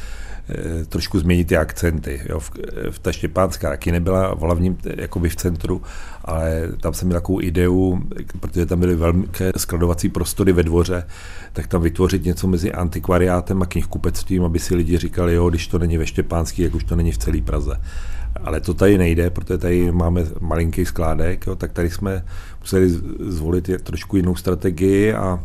Eh, 0.50 0.84
trošku 0.84 1.18
změnit 1.18 1.44
ty 1.44 1.56
akcenty. 1.56 2.20
Jo. 2.28 2.40
V, 2.40 2.50
v 2.90 2.98
ta 2.98 3.12
Štěpánská 3.12 3.70
taky 3.70 3.92
nebyla 3.92 4.34
v 4.34 4.40
hlavním 4.40 4.78
jakoby 4.96 5.28
v 5.28 5.36
centru, 5.36 5.82
ale 6.24 6.68
tam 6.80 6.94
jsem 6.94 7.08
měl 7.08 7.20
takovou 7.20 7.40
ideu, 7.40 8.00
protože 8.40 8.66
tam 8.66 8.80
byly 8.80 8.96
velké 8.96 9.52
skladovací 9.56 10.08
prostory 10.08 10.52
ve 10.52 10.62
dvoře, 10.62 11.06
tak 11.52 11.66
tam 11.66 11.82
vytvořit 11.82 12.24
něco 12.24 12.46
mezi 12.46 12.72
antikvariátem 12.72 13.62
a 13.62 13.66
knihkupectvím, 13.66 14.44
aby 14.44 14.58
si 14.58 14.74
lidi 14.74 14.98
říkali, 14.98 15.34
jo, 15.34 15.50
když 15.50 15.66
to 15.66 15.78
není 15.78 15.98
ve 15.98 16.06
Štěpánský, 16.06 16.62
jak 16.62 16.74
už 16.74 16.84
to 16.84 16.96
není 16.96 17.12
v 17.12 17.18
celé 17.18 17.40
Praze. 17.40 17.80
Ale 18.44 18.60
to 18.60 18.74
tady 18.74 18.98
nejde, 18.98 19.30
protože 19.30 19.58
tady 19.58 19.92
máme 19.92 20.24
malinký 20.40 20.84
skládek, 20.84 21.46
jo, 21.46 21.56
tak 21.56 21.72
tady 21.72 21.90
jsme 21.90 22.24
museli 22.60 22.90
zvolit 23.20 23.70
trošku 23.82 24.16
jinou 24.16 24.36
strategii 24.36 25.14
a 25.14 25.40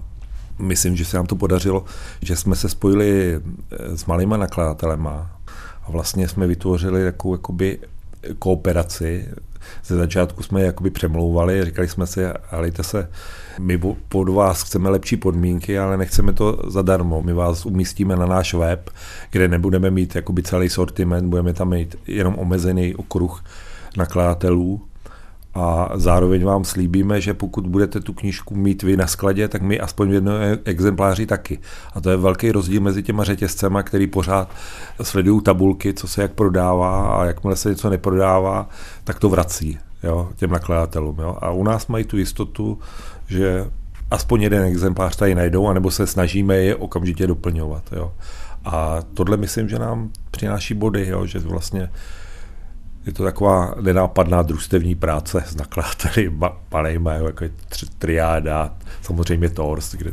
myslím, 0.59 0.95
že 0.95 1.05
se 1.05 1.17
nám 1.17 1.25
to 1.25 1.35
podařilo, 1.35 1.85
že 2.21 2.35
jsme 2.35 2.55
se 2.55 2.69
spojili 2.69 3.35
eh, 3.71 3.97
s 3.97 4.05
malýma 4.05 4.37
nakladatelema 4.37 5.31
a 5.83 5.91
vlastně 5.91 6.27
jsme 6.27 6.47
vytvořili 6.47 7.03
takovou 7.03 7.33
jakoby 7.33 7.79
kooperaci. 8.39 9.27
Ze 9.85 9.95
začátku 9.95 10.43
jsme 10.43 10.61
jakoby 10.61 10.89
přemlouvali, 10.89 11.65
říkali 11.65 11.87
jsme 11.87 12.07
si, 12.07 12.25
alejte 12.51 12.83
se, 12.83 13.09
my 13.59 13.77
pod 14.09 14.29
vás 14.29 14.63
chceme 14.63 14.89
lepší 14.89 15.17
podmínky, 15.17 15.79
ale 15.79 15.97
nechceme 15.97 16.33
to 16.33 16.59
zadarmo. 16.67 17.21
My 17.21 17.33
vás 17.33 17.65
umístíme 17.65 18.15
na 18.15 18.25
náš 18.25 18.53
web, 18.53 18.89
kde 19.31 19.47
nebudeme 19.47 19.91
mít 19.91 20.15
jakoby 20.15 20.43
celý 20.43 20.69
sortiment, 20.69 21.29
budeme 21.29 21.53
tam 21.53 21.69
mít 21.69 21.95
jenom 22.07 22.35
omezený 22.37 22.95
okruh 22.95 23.43
nakladatelů 23.97 24.81
a 25.53 25.89
zároveň 25.95 26.43
vám 26.43 26.63
slíbíme, 26.63 27.21
že 27.21 27.33
pokud 27.33 27.67
budete 27.67 27.99
tu 27.99 28.13
knížku 28.13 28.55
mít 28.55 28.83
vy 28.83 28.97
na 28.97 29.07
skladě, 29.07 29.47
tak 29.47 29.61
my 29.61 29.79
aspoň 29.79 30.09
v 30.09 30.13
jednom 30.13 30.35
exempláři 30.65 31.25
taky. 31.25 31.59
A 31.93 32.01
to 32.01 32.09
je 32.09 32.17
velký 32.17 32.51
rozdíl 32.51 32.81
mezi 32.81 33.03
těma 33.03 33.23
řetězcema, 33.23 33.83
který 33.83 34.07
pořád 34.07 34.49
sledují 35.01 35.41
tabulky, 35.41 35.93
co 35.93 36.07
se 36.07 36.21
jak 36.21 36.31
prodává 36.31 37.15
a 37.15 37.25
jakmile 37.25 37.55
se 37.55 37.69
něco 37.69 37.89
neprodává, 37.89 38.69
tak 39.03 39.19
to 39.19 39.29
vrací 39.29 39.77
jo, 40.05 40.29
těm 40.35 40.51
nakladatelům. 40.51 41.19
Jo. 41.19 41.37
A 41.41 41.51
u 41.51 41.63
nás 41.63 41.87
mají 41.87 42.05
tu 42.05 42.17
jistotu, 42.17 42.79
že 43.27 43.65
aspoň 44.11 44.41
jeden 44.41 44.63
exemplář 44.63 45.15
tady 45.15 45.35
najdou, 45.35 45.67
anebo 45.67 45.91
se 45.91 46.07
snažíme 46.07 46.55
je 46.55 46.75
okamžitě 46.75 47.27
doplňovat. 47.27 47.83
Jo. 47.91 48.13
A 48.65 48.99
tohle 49.13 49.37
myslím, 49.37 49.69
že 49.69 49.79
nám 49.79 50.09
přináší 50.31 50.73
body, 50.73 51.07
jo, 51.07 51.25
že 51.25 51.39
vlastně 51.39 51.89
je 53.05 53.13
to 53.13 53.23
taková 53.23 53.75
nenápadná 53.81 54.41
družstevní 54.41 54.95
práce 54.95 55.43
s 55.47 55.55
nakladateli 55.55 56.31
malejma, 56.71 57.13
jako 57.13 57.43
je 57.43 57.49
triáda, 57.99 58.73
samozřejmě 59.01 59.49
Tors, 59.49 59.95
kde, 59.95 60.11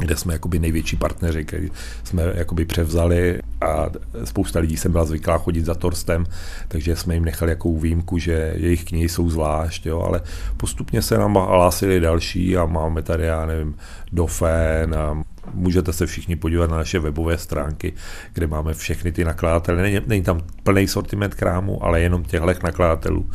kde 0.00 0.16
jsme 0.16 0.32
jakoby 0.32 0.58
největší 0.58 0.96
partneři, 0.96 1.44
který 1.44 1.70
jsme 2.04 2.22
jakoby 2.34 2.64
převzali 2.64 3.38
a 3.60 3.86
spousta 4.24 4.58
lidí 4.58 4.76
jsem 4.76 4.92
byla 4.92 5.04
zvyklá 5.04 5.38
chodit 5.38 5.64
za 5.64 5.74
Torstem, 5.74 6.26
takže 6.68 6.96
jsme 6.96 7.14
jim 7.14 7.24
nechali 7.24 7.50
jakou 7.50 7.78
výjimku, 7.78 8.18
že 8.18 8.52
jejich 8.56 8.84
knihy 8.84 9.08
jsou 9.08 9.30
zvlášť, 9.30 9.86
jo, 9.86 10.00
ale 10.00 10.20
postupně 10.56 11.02
se 11.02 11.18
nám 11.18 11.34
hlásili 11.34 12.00
další 12.00 12.56
a 12.56 12.66
máme 12.66 13.02
tady, 13.02 13.24
já 13.24 13.46
nevím, 13.46 13.76
Dofen 14.12 14.94
a 14.94 15.22
můžete 15.54 15.92
se 15.92 16.06
všichni 16.06 16.36
podívat 16.36 16.70
na 16.70 16.76
naše 16.76 16.98
webové 16.98 17.38
stránky, 17.38 17.92
kde 18.32 18.46
máme 18.46 18.74
všechny 18.74 19.12
ty 19.12 19.24
nakladatele. 19.24 19.82
Není, 19.82 20.00
není 20.06 20.22
tam 20.22 20.40
plný 20.62 20.88
sortiment 20.88 21.34
krámu, 21.34 21.84
ale 21.84 22.00
jenom 22.00 22.24
těchto 22.24 22.46
nakladatelů. 22.46 23.30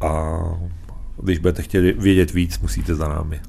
A 0.00 0.38
když 1.22 1.38
budete 1.38 1.62
chtěli 1.62 1.92
vědět 1.92 2.32
víc, 2.32 2.58
musíte 2.58 2.94
za 2.94 3.08
námi. 3.08 3.40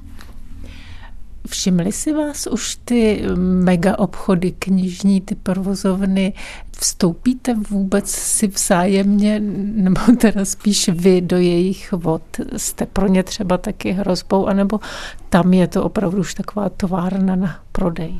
Všimli 1.48 1.92
si 1.92 2.12
vás 2.12 2.46
už 2.46 2.78
ty 2.84 3.22
mega 3.36 3.98
obchody 3.98 4.52
knižní, 4.52 5.20
ty 5.20 5.34
provozovny? 5.34 6.32
Vstoupíte 6.78 7.54
vůbec 7.70 8.10
si 8.10 8.46
vzájemně, 8.46 9.40
nebo 9.74 10.00
teda 10.20 10.44
spíš 10.44 10.88
vy 10.88 11.20
do 11.20 11.36
jejich 11.36 11.92
vod? 11.92 12.22
Jste 12.56 12.86
pro 12.86 13.06
ně 13.06 13.22
třeba 13.22 13.58
taky 13.58 13.92
hrozbou, 13.92 14.46
anebo 14.46 14.80
tam 15.28 15.54
je 15.54 15.66
to 15.66 15.84
opravdu 15.84 16.18
už 16.18 16.34
taková 16.34 16.68
továrna 16.68 17.36
na 17.36 17.60
prodej? 17.72 18.14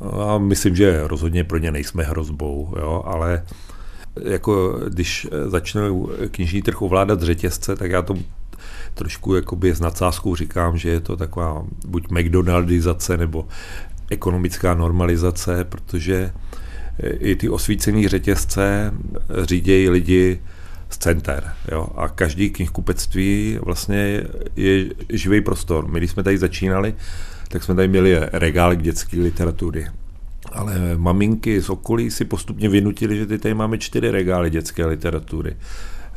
A 0.00 0.38
myslím, 0.38 0.76
že 0.76 1.08
rozhodně 1.08 1.44
pro 1.44 1.58
ně 1.58 1.70
nejsme 1.70 2.04
hrozbou, 2.04 2.74
jo, 2.78 3.02
ale 3.06 3.42
jako 4.24 4.80
když 4.88 5.26
začne 5.46 5.80
knižní 6.30 6.62
trh 6.62 6.82
ovládat 6.82 7.22
řetězce, 7.22 7.76
tak 7.76 7.90
já 7.90 8.02
to 8.02 8.14
trošku 8.94 9.34
jakoby 9.34 9.74
s 9.74 9.80
nadsázkou 9.80 10.36
říkám, 10.36 10.78
že 10.78 10.88
je 10.90 11.00
to 11.00 11.16
taková 11.16 11.64
buď 11.86 12.10
McDonaldizace 12.10 13.16
nebo 13.16 13.48
ekonomická 14.10 14.74
normalizace, 14.74 15.64
protože 15.64 16.32
i 17.02 17.36
ty 17.36 17.48
osvícené 17.48 18.08
řetězce 18.08 18.92
řídějí 19.42 19.88
lidi 19.88 20.40
z 20.90 20.98
center. 20.98 21.52
Jo? 21.72 21.88
A 21.96 22.08
každý 22.08 22.50
knihkupectví 22.50 23.58
vlastně 23.64 24.22
je 24.56 24.84
živý 25.12 25.40
prostor. 25.40 25.88
My, 25.88 25.98
když 25.98 26.10
jsme 26.10 26.22
tady 26.22 26.38
začínali, 26.38 26.94
tak 27.48 27.62
jsme 27.62 27.74
tady 27.74 27.88
měli 27.88 28.18
regál 28.32 28.76
k 28.76 28.82
dětské 28.82 29.20
literatury. 29.20 29.86
Ale 30.52 30.96
maminky 30.96 31.60
z 31.60 31.70
okolí 31.70 32.10
si 32.10 32.24
postupně 32.24 32.68
vynutili, 32.68 33.16
že 33.16 33.38
tady 33.38 33.54
máme 33.54 33.78
čtyři 33.78 34.10
regály 34.10 34.50
dětské 34.50 34.86
literatury. 34.86 35.56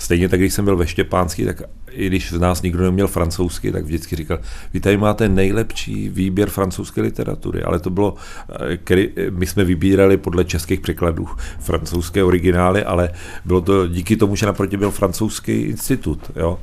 Stejně 0.02 0.30
tak, 0.30 0.40
když 0.40 0.54
jsem 0.54 0.66
byl 0.66 0.78
ve 0.78 0.88
Štěpánský, 0.88 1.46
tak 1.46 1.62
i 1.92 2.08
když 2.08 2.32
z 2.32 2.40
nás 2.40 2.62
nikdo 2.62 2.84
neměl 2.84 3.08
francouzsky, 3.08 3.72
tak 3.72 3.84
vždycky 3.84 4.16
říkal, 4.16 4.40
vy 4.74 4.80
tady 4.80 4.98
máte 4.98 5.30
nejlepší 5.30 6.10
výběr 6.10 6.50
francouzské 6.50 7.02
literatury, 7.02 7.64
ale 7.64 7.80
to 7.80 7.90
bylo, 7.90 8.16
eh, 8.50 8.78
který, 8.78 9.10
my 9.30 9.46
jsme 9.46 9.64
vybírali 9.64 10.18
podle 10.18 10.46
českých 10.46 10.80
překladů 10.80 11.28
francouzské 11.60 12.24
originály, 12.24 12.84
ale 12.84 13.10
bylo 13.46 13.62
to 13.62 13.88
díky 13.88 14.18
tomu, 14.18 14.36
že 14.36 14.46
naproti 14.46 14.78
byl 14.78 14.92
francouzský 14.92 15.52
institut. 15.52 16.32
Jo? 16.36 16.60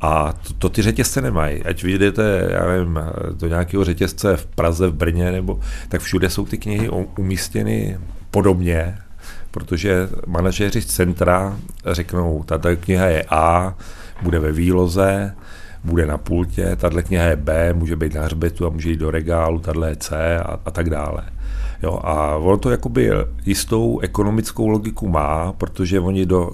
A 0.00 0.32
to, 0.32 0.54
to 0.54 0.68
ty 0.68 0.82
řetězce 0.82 1.20
nemají. 1.20 1.62
Ať 1.62 1.82
vyjdete, 1.82 2.48
já 2.50 2.66
nevím, 2.66 3.00
do 3.32 3.48
nějakého 3.48 3.84
řetězce 3.84 4.36
v 4.36 4.46
Praze, 4.46 4.88
v 4.88 4.94
Brně, 4.94 5.32
nebo 5.32 5.60
tak 5.88 6.00
všude 6.00 6.30
jsou 6.30 6.46
ty 6.46 6.58
knihy 6.58 6.88
umístěny 7.16 7.98
podobně, 8.30 8.98
protože 9.52 10.08
manažeři 10.26 10.82
z 10.82 10.86
centra 10.86 11.56
řeknou, 11.86 12.42
tato 12.42 12.76
kniha 12.76 13.06
je 13.06 13.24
A, 13.30 13.74
bude 14.22 14.38
ve 14.38 14.52
výloze, 14.52 15.34
bude 15.84 16.06
na 16.06 16.18
pultě, 16.18 16.76
tahle 16.76 17.02
kniha 17.02 17.24
je 17.24 17.36
B, 17.36 17.72
může 17.72 17.96
být 17.96 18.14
na 18.14 18.22
hřbetu 18.22 18.66
a 18.66 18.70
může 18.70 18.90
jít 18.90 19.00
do 19.00 19.10
regálu, 19.10 19.58
tahle 19.58 19.88
je 19.88 19.96
C 19.96 20.38
a, 20.38 20.58
a 20.64 20.70
tak 20.70 20.90
dále. 20.90 21.22
Jo, 21.82 22.00
a 22.02 22.36
ono 22.36 22.56
to 22.56 22.70
jakoby 22.70 23.10
jistou 23.46 24.00
ekonomickou 24.00 24.68
logiku 24.68 25.08
má, 25.08 25.52
protože 25.52 26.00
oni 26.00 26.26
do 26.26 26.50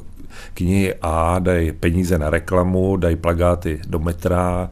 knihy 0.55 0.95
A 1.03 1.39
dají 1.39 1.73
peníze 1.73 2.19
na 2.19 2.31
reklamu, 2.31 2.97
dají 2.97 3.17
plagáty 3.17 3.81
do 3.89 3.99
metra, 3.99 4.71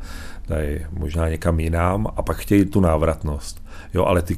dají 0.49 0.79
možná 0.93 1.29
někam 1.29 1.61
jinam 1.61 2.07
a 2.17 2.23
pak 2.23 2.37
chtějí 2.37 2.65
tu 2.65 2.81
návratnost. 2.81 3.63
Jo, 3.95 4.05
ale 4.05 4.23
ty 4.23 4.37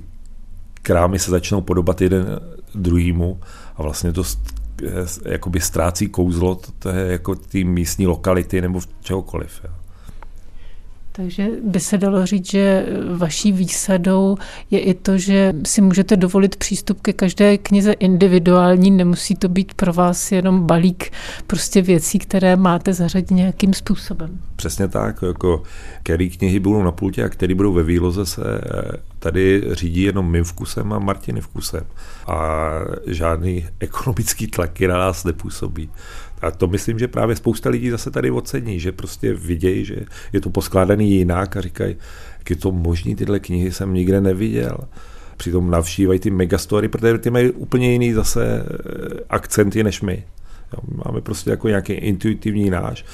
krámy 0.82 1.18
se 1.18 1.30
začnou 1.30 1.61
podobat 1.61 2.01
jeden 2.01 2.41
druhýmu 2.79 3.41
a 3.76 3.83
vlastně 3.83 4.12
to 4.12 4.22
jakoby 5.24 5.61
ztrácí 5.61 6.09
kouzlo 6.09 6.61
je 6.93 7.12
jako 7.12 7.35
ty 7.35 7.64
místní 7.64 8.07
lokality 8.07 8.61
nebo 8.61 8.81
čehokoliv. 9.01 9.61
Jo. 9.64 9.70
Takže 11.19 11.49
by 11.62 11.81
se 11.81 11.99
dalo 11.99 12.27
říct, 12.27 12.51
že 12.51 12.87
vaší 13.16 13.53
výsadou 13.53 14.37
je 14.71 14.81
i 14.81 14.95
to, 14.95 15.19
že 15.19 15.55
si 15.66 15.81
můžete 15.81 16.16
dovolit 16.16 16.57
přístup 16.57 17.01
ke 17.01 17.12
každé 17.12 17.59
knize 17.59 17.93
individuální, 17.93 18.91
nemusí 18.91 19.35
to 19.35 19.49
být 19.49 19.75
pro 19.75 19.93
vás 19.93 20.33
jenom 20.33 20.66
balík 20.66 21.11
prostě 21.47 21.83
věcí, 21.83 22.19
které 22.19 22.57
máte 22.57 22.93
zařadit 22.93 23.31
nějakým 23.31 23.75
způsobem. 23.75 24.41
Přesně 24.57 24.89
tak, 24.89 25.23
jako 25.27 25.62
který 26.03 26.31
knihy 26.31 26.59
budou 26.59 26.83
na 26.83 26.93
pultě 26.93 27.25
a 27.25 27.29
který 27.29 27.55
budou 27.55 27.73
ve 27.73 27.83
výloze 27.83 28.27
se 28.27 28.43
tady 29.19 29.64
řídí 29.73 30.03
jenom 30.03 30.31
mým 30.31 30.45
vkusem 30.45 30.93
a 30.93 30.99
Martiny 30.99 31.41
vkusem. 31.41 31.85
A 32.27 32.71
žádný 33.07 33.66
ekonomický 33.81 34.47
tlaky 34.47 34.89
na 34.89 34.99
nás 34.99 35.25
nepůsobí. 35.25 35.91
A 36.43 36.51
to 36.51 36.66
myslím, 36.66 36.99
že 36.99 37.09
právě 37.09 37.36
spousta 37.36 37.70
lidí 37.70 37.91
zase 37.91 38.11
tady 38.11 38.30
ocení, 38.30 38.80
že 38.80 38.93
prostě 38.93 39.34
vidějí, 39.34 39.84
že 39.84 39.97
je 40.32 40.41
to 40.41 40.51
poskládaný 40.51 41.11
jinak 41.11 41.57
a 41.57 41.61
říkají, 41.61 41.97
jak 42.39 42.51
je 42.51 42.57
to 42.57 42.72
možný, 42.72 43.14
tyhle 43.14 43.41
knihy 43.41 43.72
jsem 43.72 43.95
nikde 43.95 44.20
neviděl. 44.20 44.78
Přitom 45.36 45.70
navštívají 45.70 46.20
ty 46.20 46.30
megastory, 46.30 46.89
protože 46.89 47.18
ty 47.18 47.30
mají 47.30 47.51
úplně 47.51 47.93
jiný 47.93 48.12
zase 48.12 48.64
eh, 48.66 49.20
akcenty 49.28 49.84
než 49.84 50.01
my. 50.03 50.24
Máme 51.05 51.20
prostě 51.20 51.51
jako 51.51 51.68
nějaký 51.68 51.93
intuitivní 51.93 52.70
náš, 52.70 53.05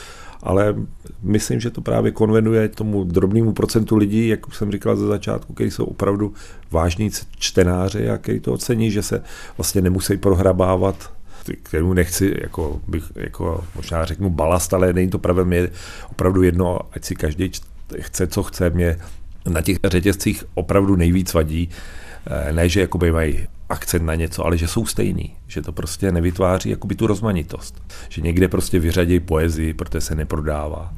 ale 0.43 0.75
myslím, 1.23 1.61
že 1.61 1.71
to 1.71 1.81
právě 1.81 2.13
konvenuje 2.13 2.69
tomu 2.69 3.05
drobnému 3.05 3.53
procentu 3.53 3.97
lidí, 3.97 4.29
jak 4.29 4.49
už 4.49 4.57
jsem 4.57 4.73
říkal 4.73 4.97
ze 4.97 5.07
začátku, 5.07 5.53
kteří 5.53 5.71
jsou 5.71 5.85
opravdu 5.85 6.33
vážní 6.71 7.11
čtenáři 7.39 8.11
a 8.11 8.19
kteří 8.19 8.41
to 8.41 8.53
ocení, 8.53 8.91
že 8.91 9.03
se 9.03 9.23
vlastně 9.57 9.81
nemusí 9.81 10.17
prohrabávat 10.17 11.13
kterému 11.63 11.93
nechci, 11.93 12.35
jako, 12.43 12.81
bych, 12.89 13.05
jako 13.17 13.65
možná 13.75 14.05
řeknu 14.05 14.31
balast, 14.31 14.75
ale 14.75 14.93
není 14.93 15.11
to 15.11 15.19
pravda, 15.19 15.45
mě 15.45 15.69
opravdu 16.11 16.43
jedno, 16.43 16.79
ať 16.93 17.05
si 17.05 17.17
každý 17.17 17.51
chce, 18.01 18.27
co 18.27 18.43
chce, 18.43 18.71
mě 18.71 18.97
na 19.49 19.61
těch 19.61 19.79
řetězcích 19.85 20.45
opravdu 20.55 20.97
nejvíc 20.97 21.35
vadí, 21.35 21.71
eh, 22.27 22.53
ne, 22.53 22.69
že 22.69 22.81
jakoby 22.81 23.13
mají 23.13 23.47
akcent 23.69 24.05
na 24.05 24.15
něco, 24.15 24.47
ale 24.47 24.59
že 24.59 24.69
jsou 24.69 24.87
stejný, 24.87 25.37
že 25.47 25.63
to 25.63 25.73
prostě 25.73 26.13
nevytváří 26.13 26.71
jakoby 26.71 26.95
tu 26.95 27.07
rozmanitost, 27.07 27.95
že 28.09 28.23
někde 28.23 28.49
prostě 28.49 28.79
vyřadí 28.79 29.21
poezii, 29.21 29.75
protože 29.75 30.01
se 30.01 30.15
neprodává, 30.15 30.95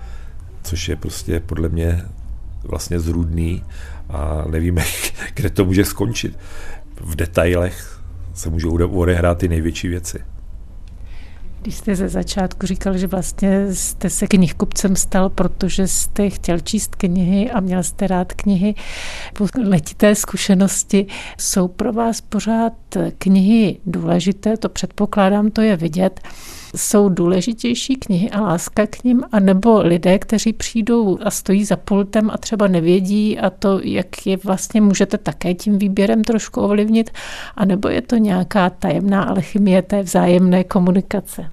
což 0.62 0.88
je 0.88 0.96
prostě 0.96 1.40
podle 1.40 1.68
mě 1.68 2.04
vlastně 2.64 3.00
zrůdný 3.00 3.64
a 4.08 4.44
nevíme, 4.50 4.84
kde 5.34 5.50
to 5.50 5.64
může 5.64 5.84
skončit. 5.84 6.38
V 7.00 7.16
detailech 7.16 8.00
se 8.34 8.50
můžou 8.50 8.88
odehrát 8.88 9.38
ty 9.38 9.48
největší 9.48 9.88
věci. 9.88 10.18
Když 11.62 11.74
jste 11.74 11.96
ze 11.96 12.08
začátku 12.08 12.66
říkal, 12.66 12.98
že 12.98 13.06
vlastně 13.06 13.74
jste 13.74 14.10
se 14.10 14.26
knihkupcem 14.26 14.96
stal, 14.96 15.30
protože 15.30 15.88
jste 15.88 16.30
chtěl 16.30 16.60
číst 16.60 16.94
knihy 16.94 17.50
a 17.50 17.60
měl 17.60 17.82
jste 17.82 18.06
rád 18.06 18.32
knihy, 18.32 18.74
po 19.32 19.46
letité 19.64 20.14
zkušenosti, 20.14 21.06
jsou 21.38 21.68
pro 21.68 21.92
vás 21.92 22.20
pořád 22.20 22.72
knihy 23.18 23.78
důležité, 23.86 24.56
to 24.56 24.68
předpokládám, 24.68 25.50
to 25.50 25.60
je 25.60 25.76
vidět. 25.76 26.20
Jsou 26.76 27.08
důležitější 27.08 27.96
knihy 27.96 28.30
a 28.30 28.40
láska 28.40 28.86
k 28.86 29.04
ním, 29.04 29.22
anebo 29.32 29.82
lidé, 29.82 30.18
kteří 30.18 30.52
přijdou 30.52 31.18
a 31.22 31.30
stojí 31.30 31.64
za 31.64 31.76
pultem 31.76 32.30
a 32.30 32.38
třeba 32.38 32.66
nevědí 32.66 33.38
a 33.38 33.50
to, 33.50 33.80
jak 33.82 34.26
je 34.26 34.36
vlastně 34.44 34.80
můžete 34.80 35.18
také 35.18 35.54
tím 35.54 35.78
výběrem 35.78 36.24
trošku 36.24 36.60
ovlivnit, 36.60 37.10
anebo 37.56 37.88
je 37.88 38.02
to 38.02 38.16
nějaká 38.16 38.70
tajemná 38.70 39.22
alchymie 39.22 39.82
té 39.82 40.02
vzájemné 40.02 40.64
komunikace? 40.64 41.50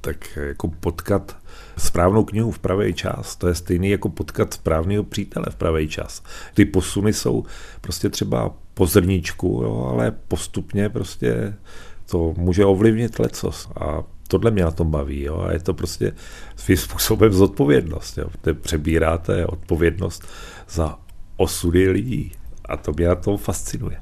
tak 0.00 0.36
jako 0.36 0.68
potkat 0.68 1.36
správnou 1.76 2.24
knihu 2.24 2.50
v 2.50 2.58
pravý 2.58 2.94
čas, 2.94 3.36
to 3.36 3.48
je 3.48 3.54
stejný 3.54 3.90
jako 3.90 4.08
potkat 4.08 4.54
správného 4.54 5.04
přítele 5.04 5.46
v 5.50 5.54
pravý 5.54 5.88
čas. 5.88 6.22
Ty 6.54 6.64
posuny 6.64 7.12
jsou 7.12 7.44
prostě 7.80 8.08
třeba 8.08 8.54
po 8.74 8.86
zrníčku, 8.86 9.60
jo, 9.64 9.88
ale 9.92 10.10
postupně 10.28 10.88
prostě 10.88 11.54
to 12.10 12.34
může 12.36 12.64
ovlivnit 12.64 13.18
lecos 13.18 13.68
a 13.80 14.02
tohle 14.28 14.50
mě 14.50 14.64
na 14.64 14.70
tom 14.70 14.90
baví 14.90 15.22
jo, 15.22 15.40
a 15.40 15.52
je 15.52 15.58
to 15.58 15.74
prostě 15.74 16.12
svým 16.56 16.76
způsobem 16.76 17.32
zodpovědnost. 17.32 18.18
Jo. 18.18 18.28
Te 18.40 18.54
přebíráte 18.54 19.46
odpovědnost 19.46 20.22
za 20.68 20.98
osudy 21.36 21.88
lidí 21.88 22.32
a 22.64 22.76
to 22.76 22.92
mě 22.92 23.08
na 23.08 23.14
tom 23.14 23.36
fascinuje. 23.36 24.00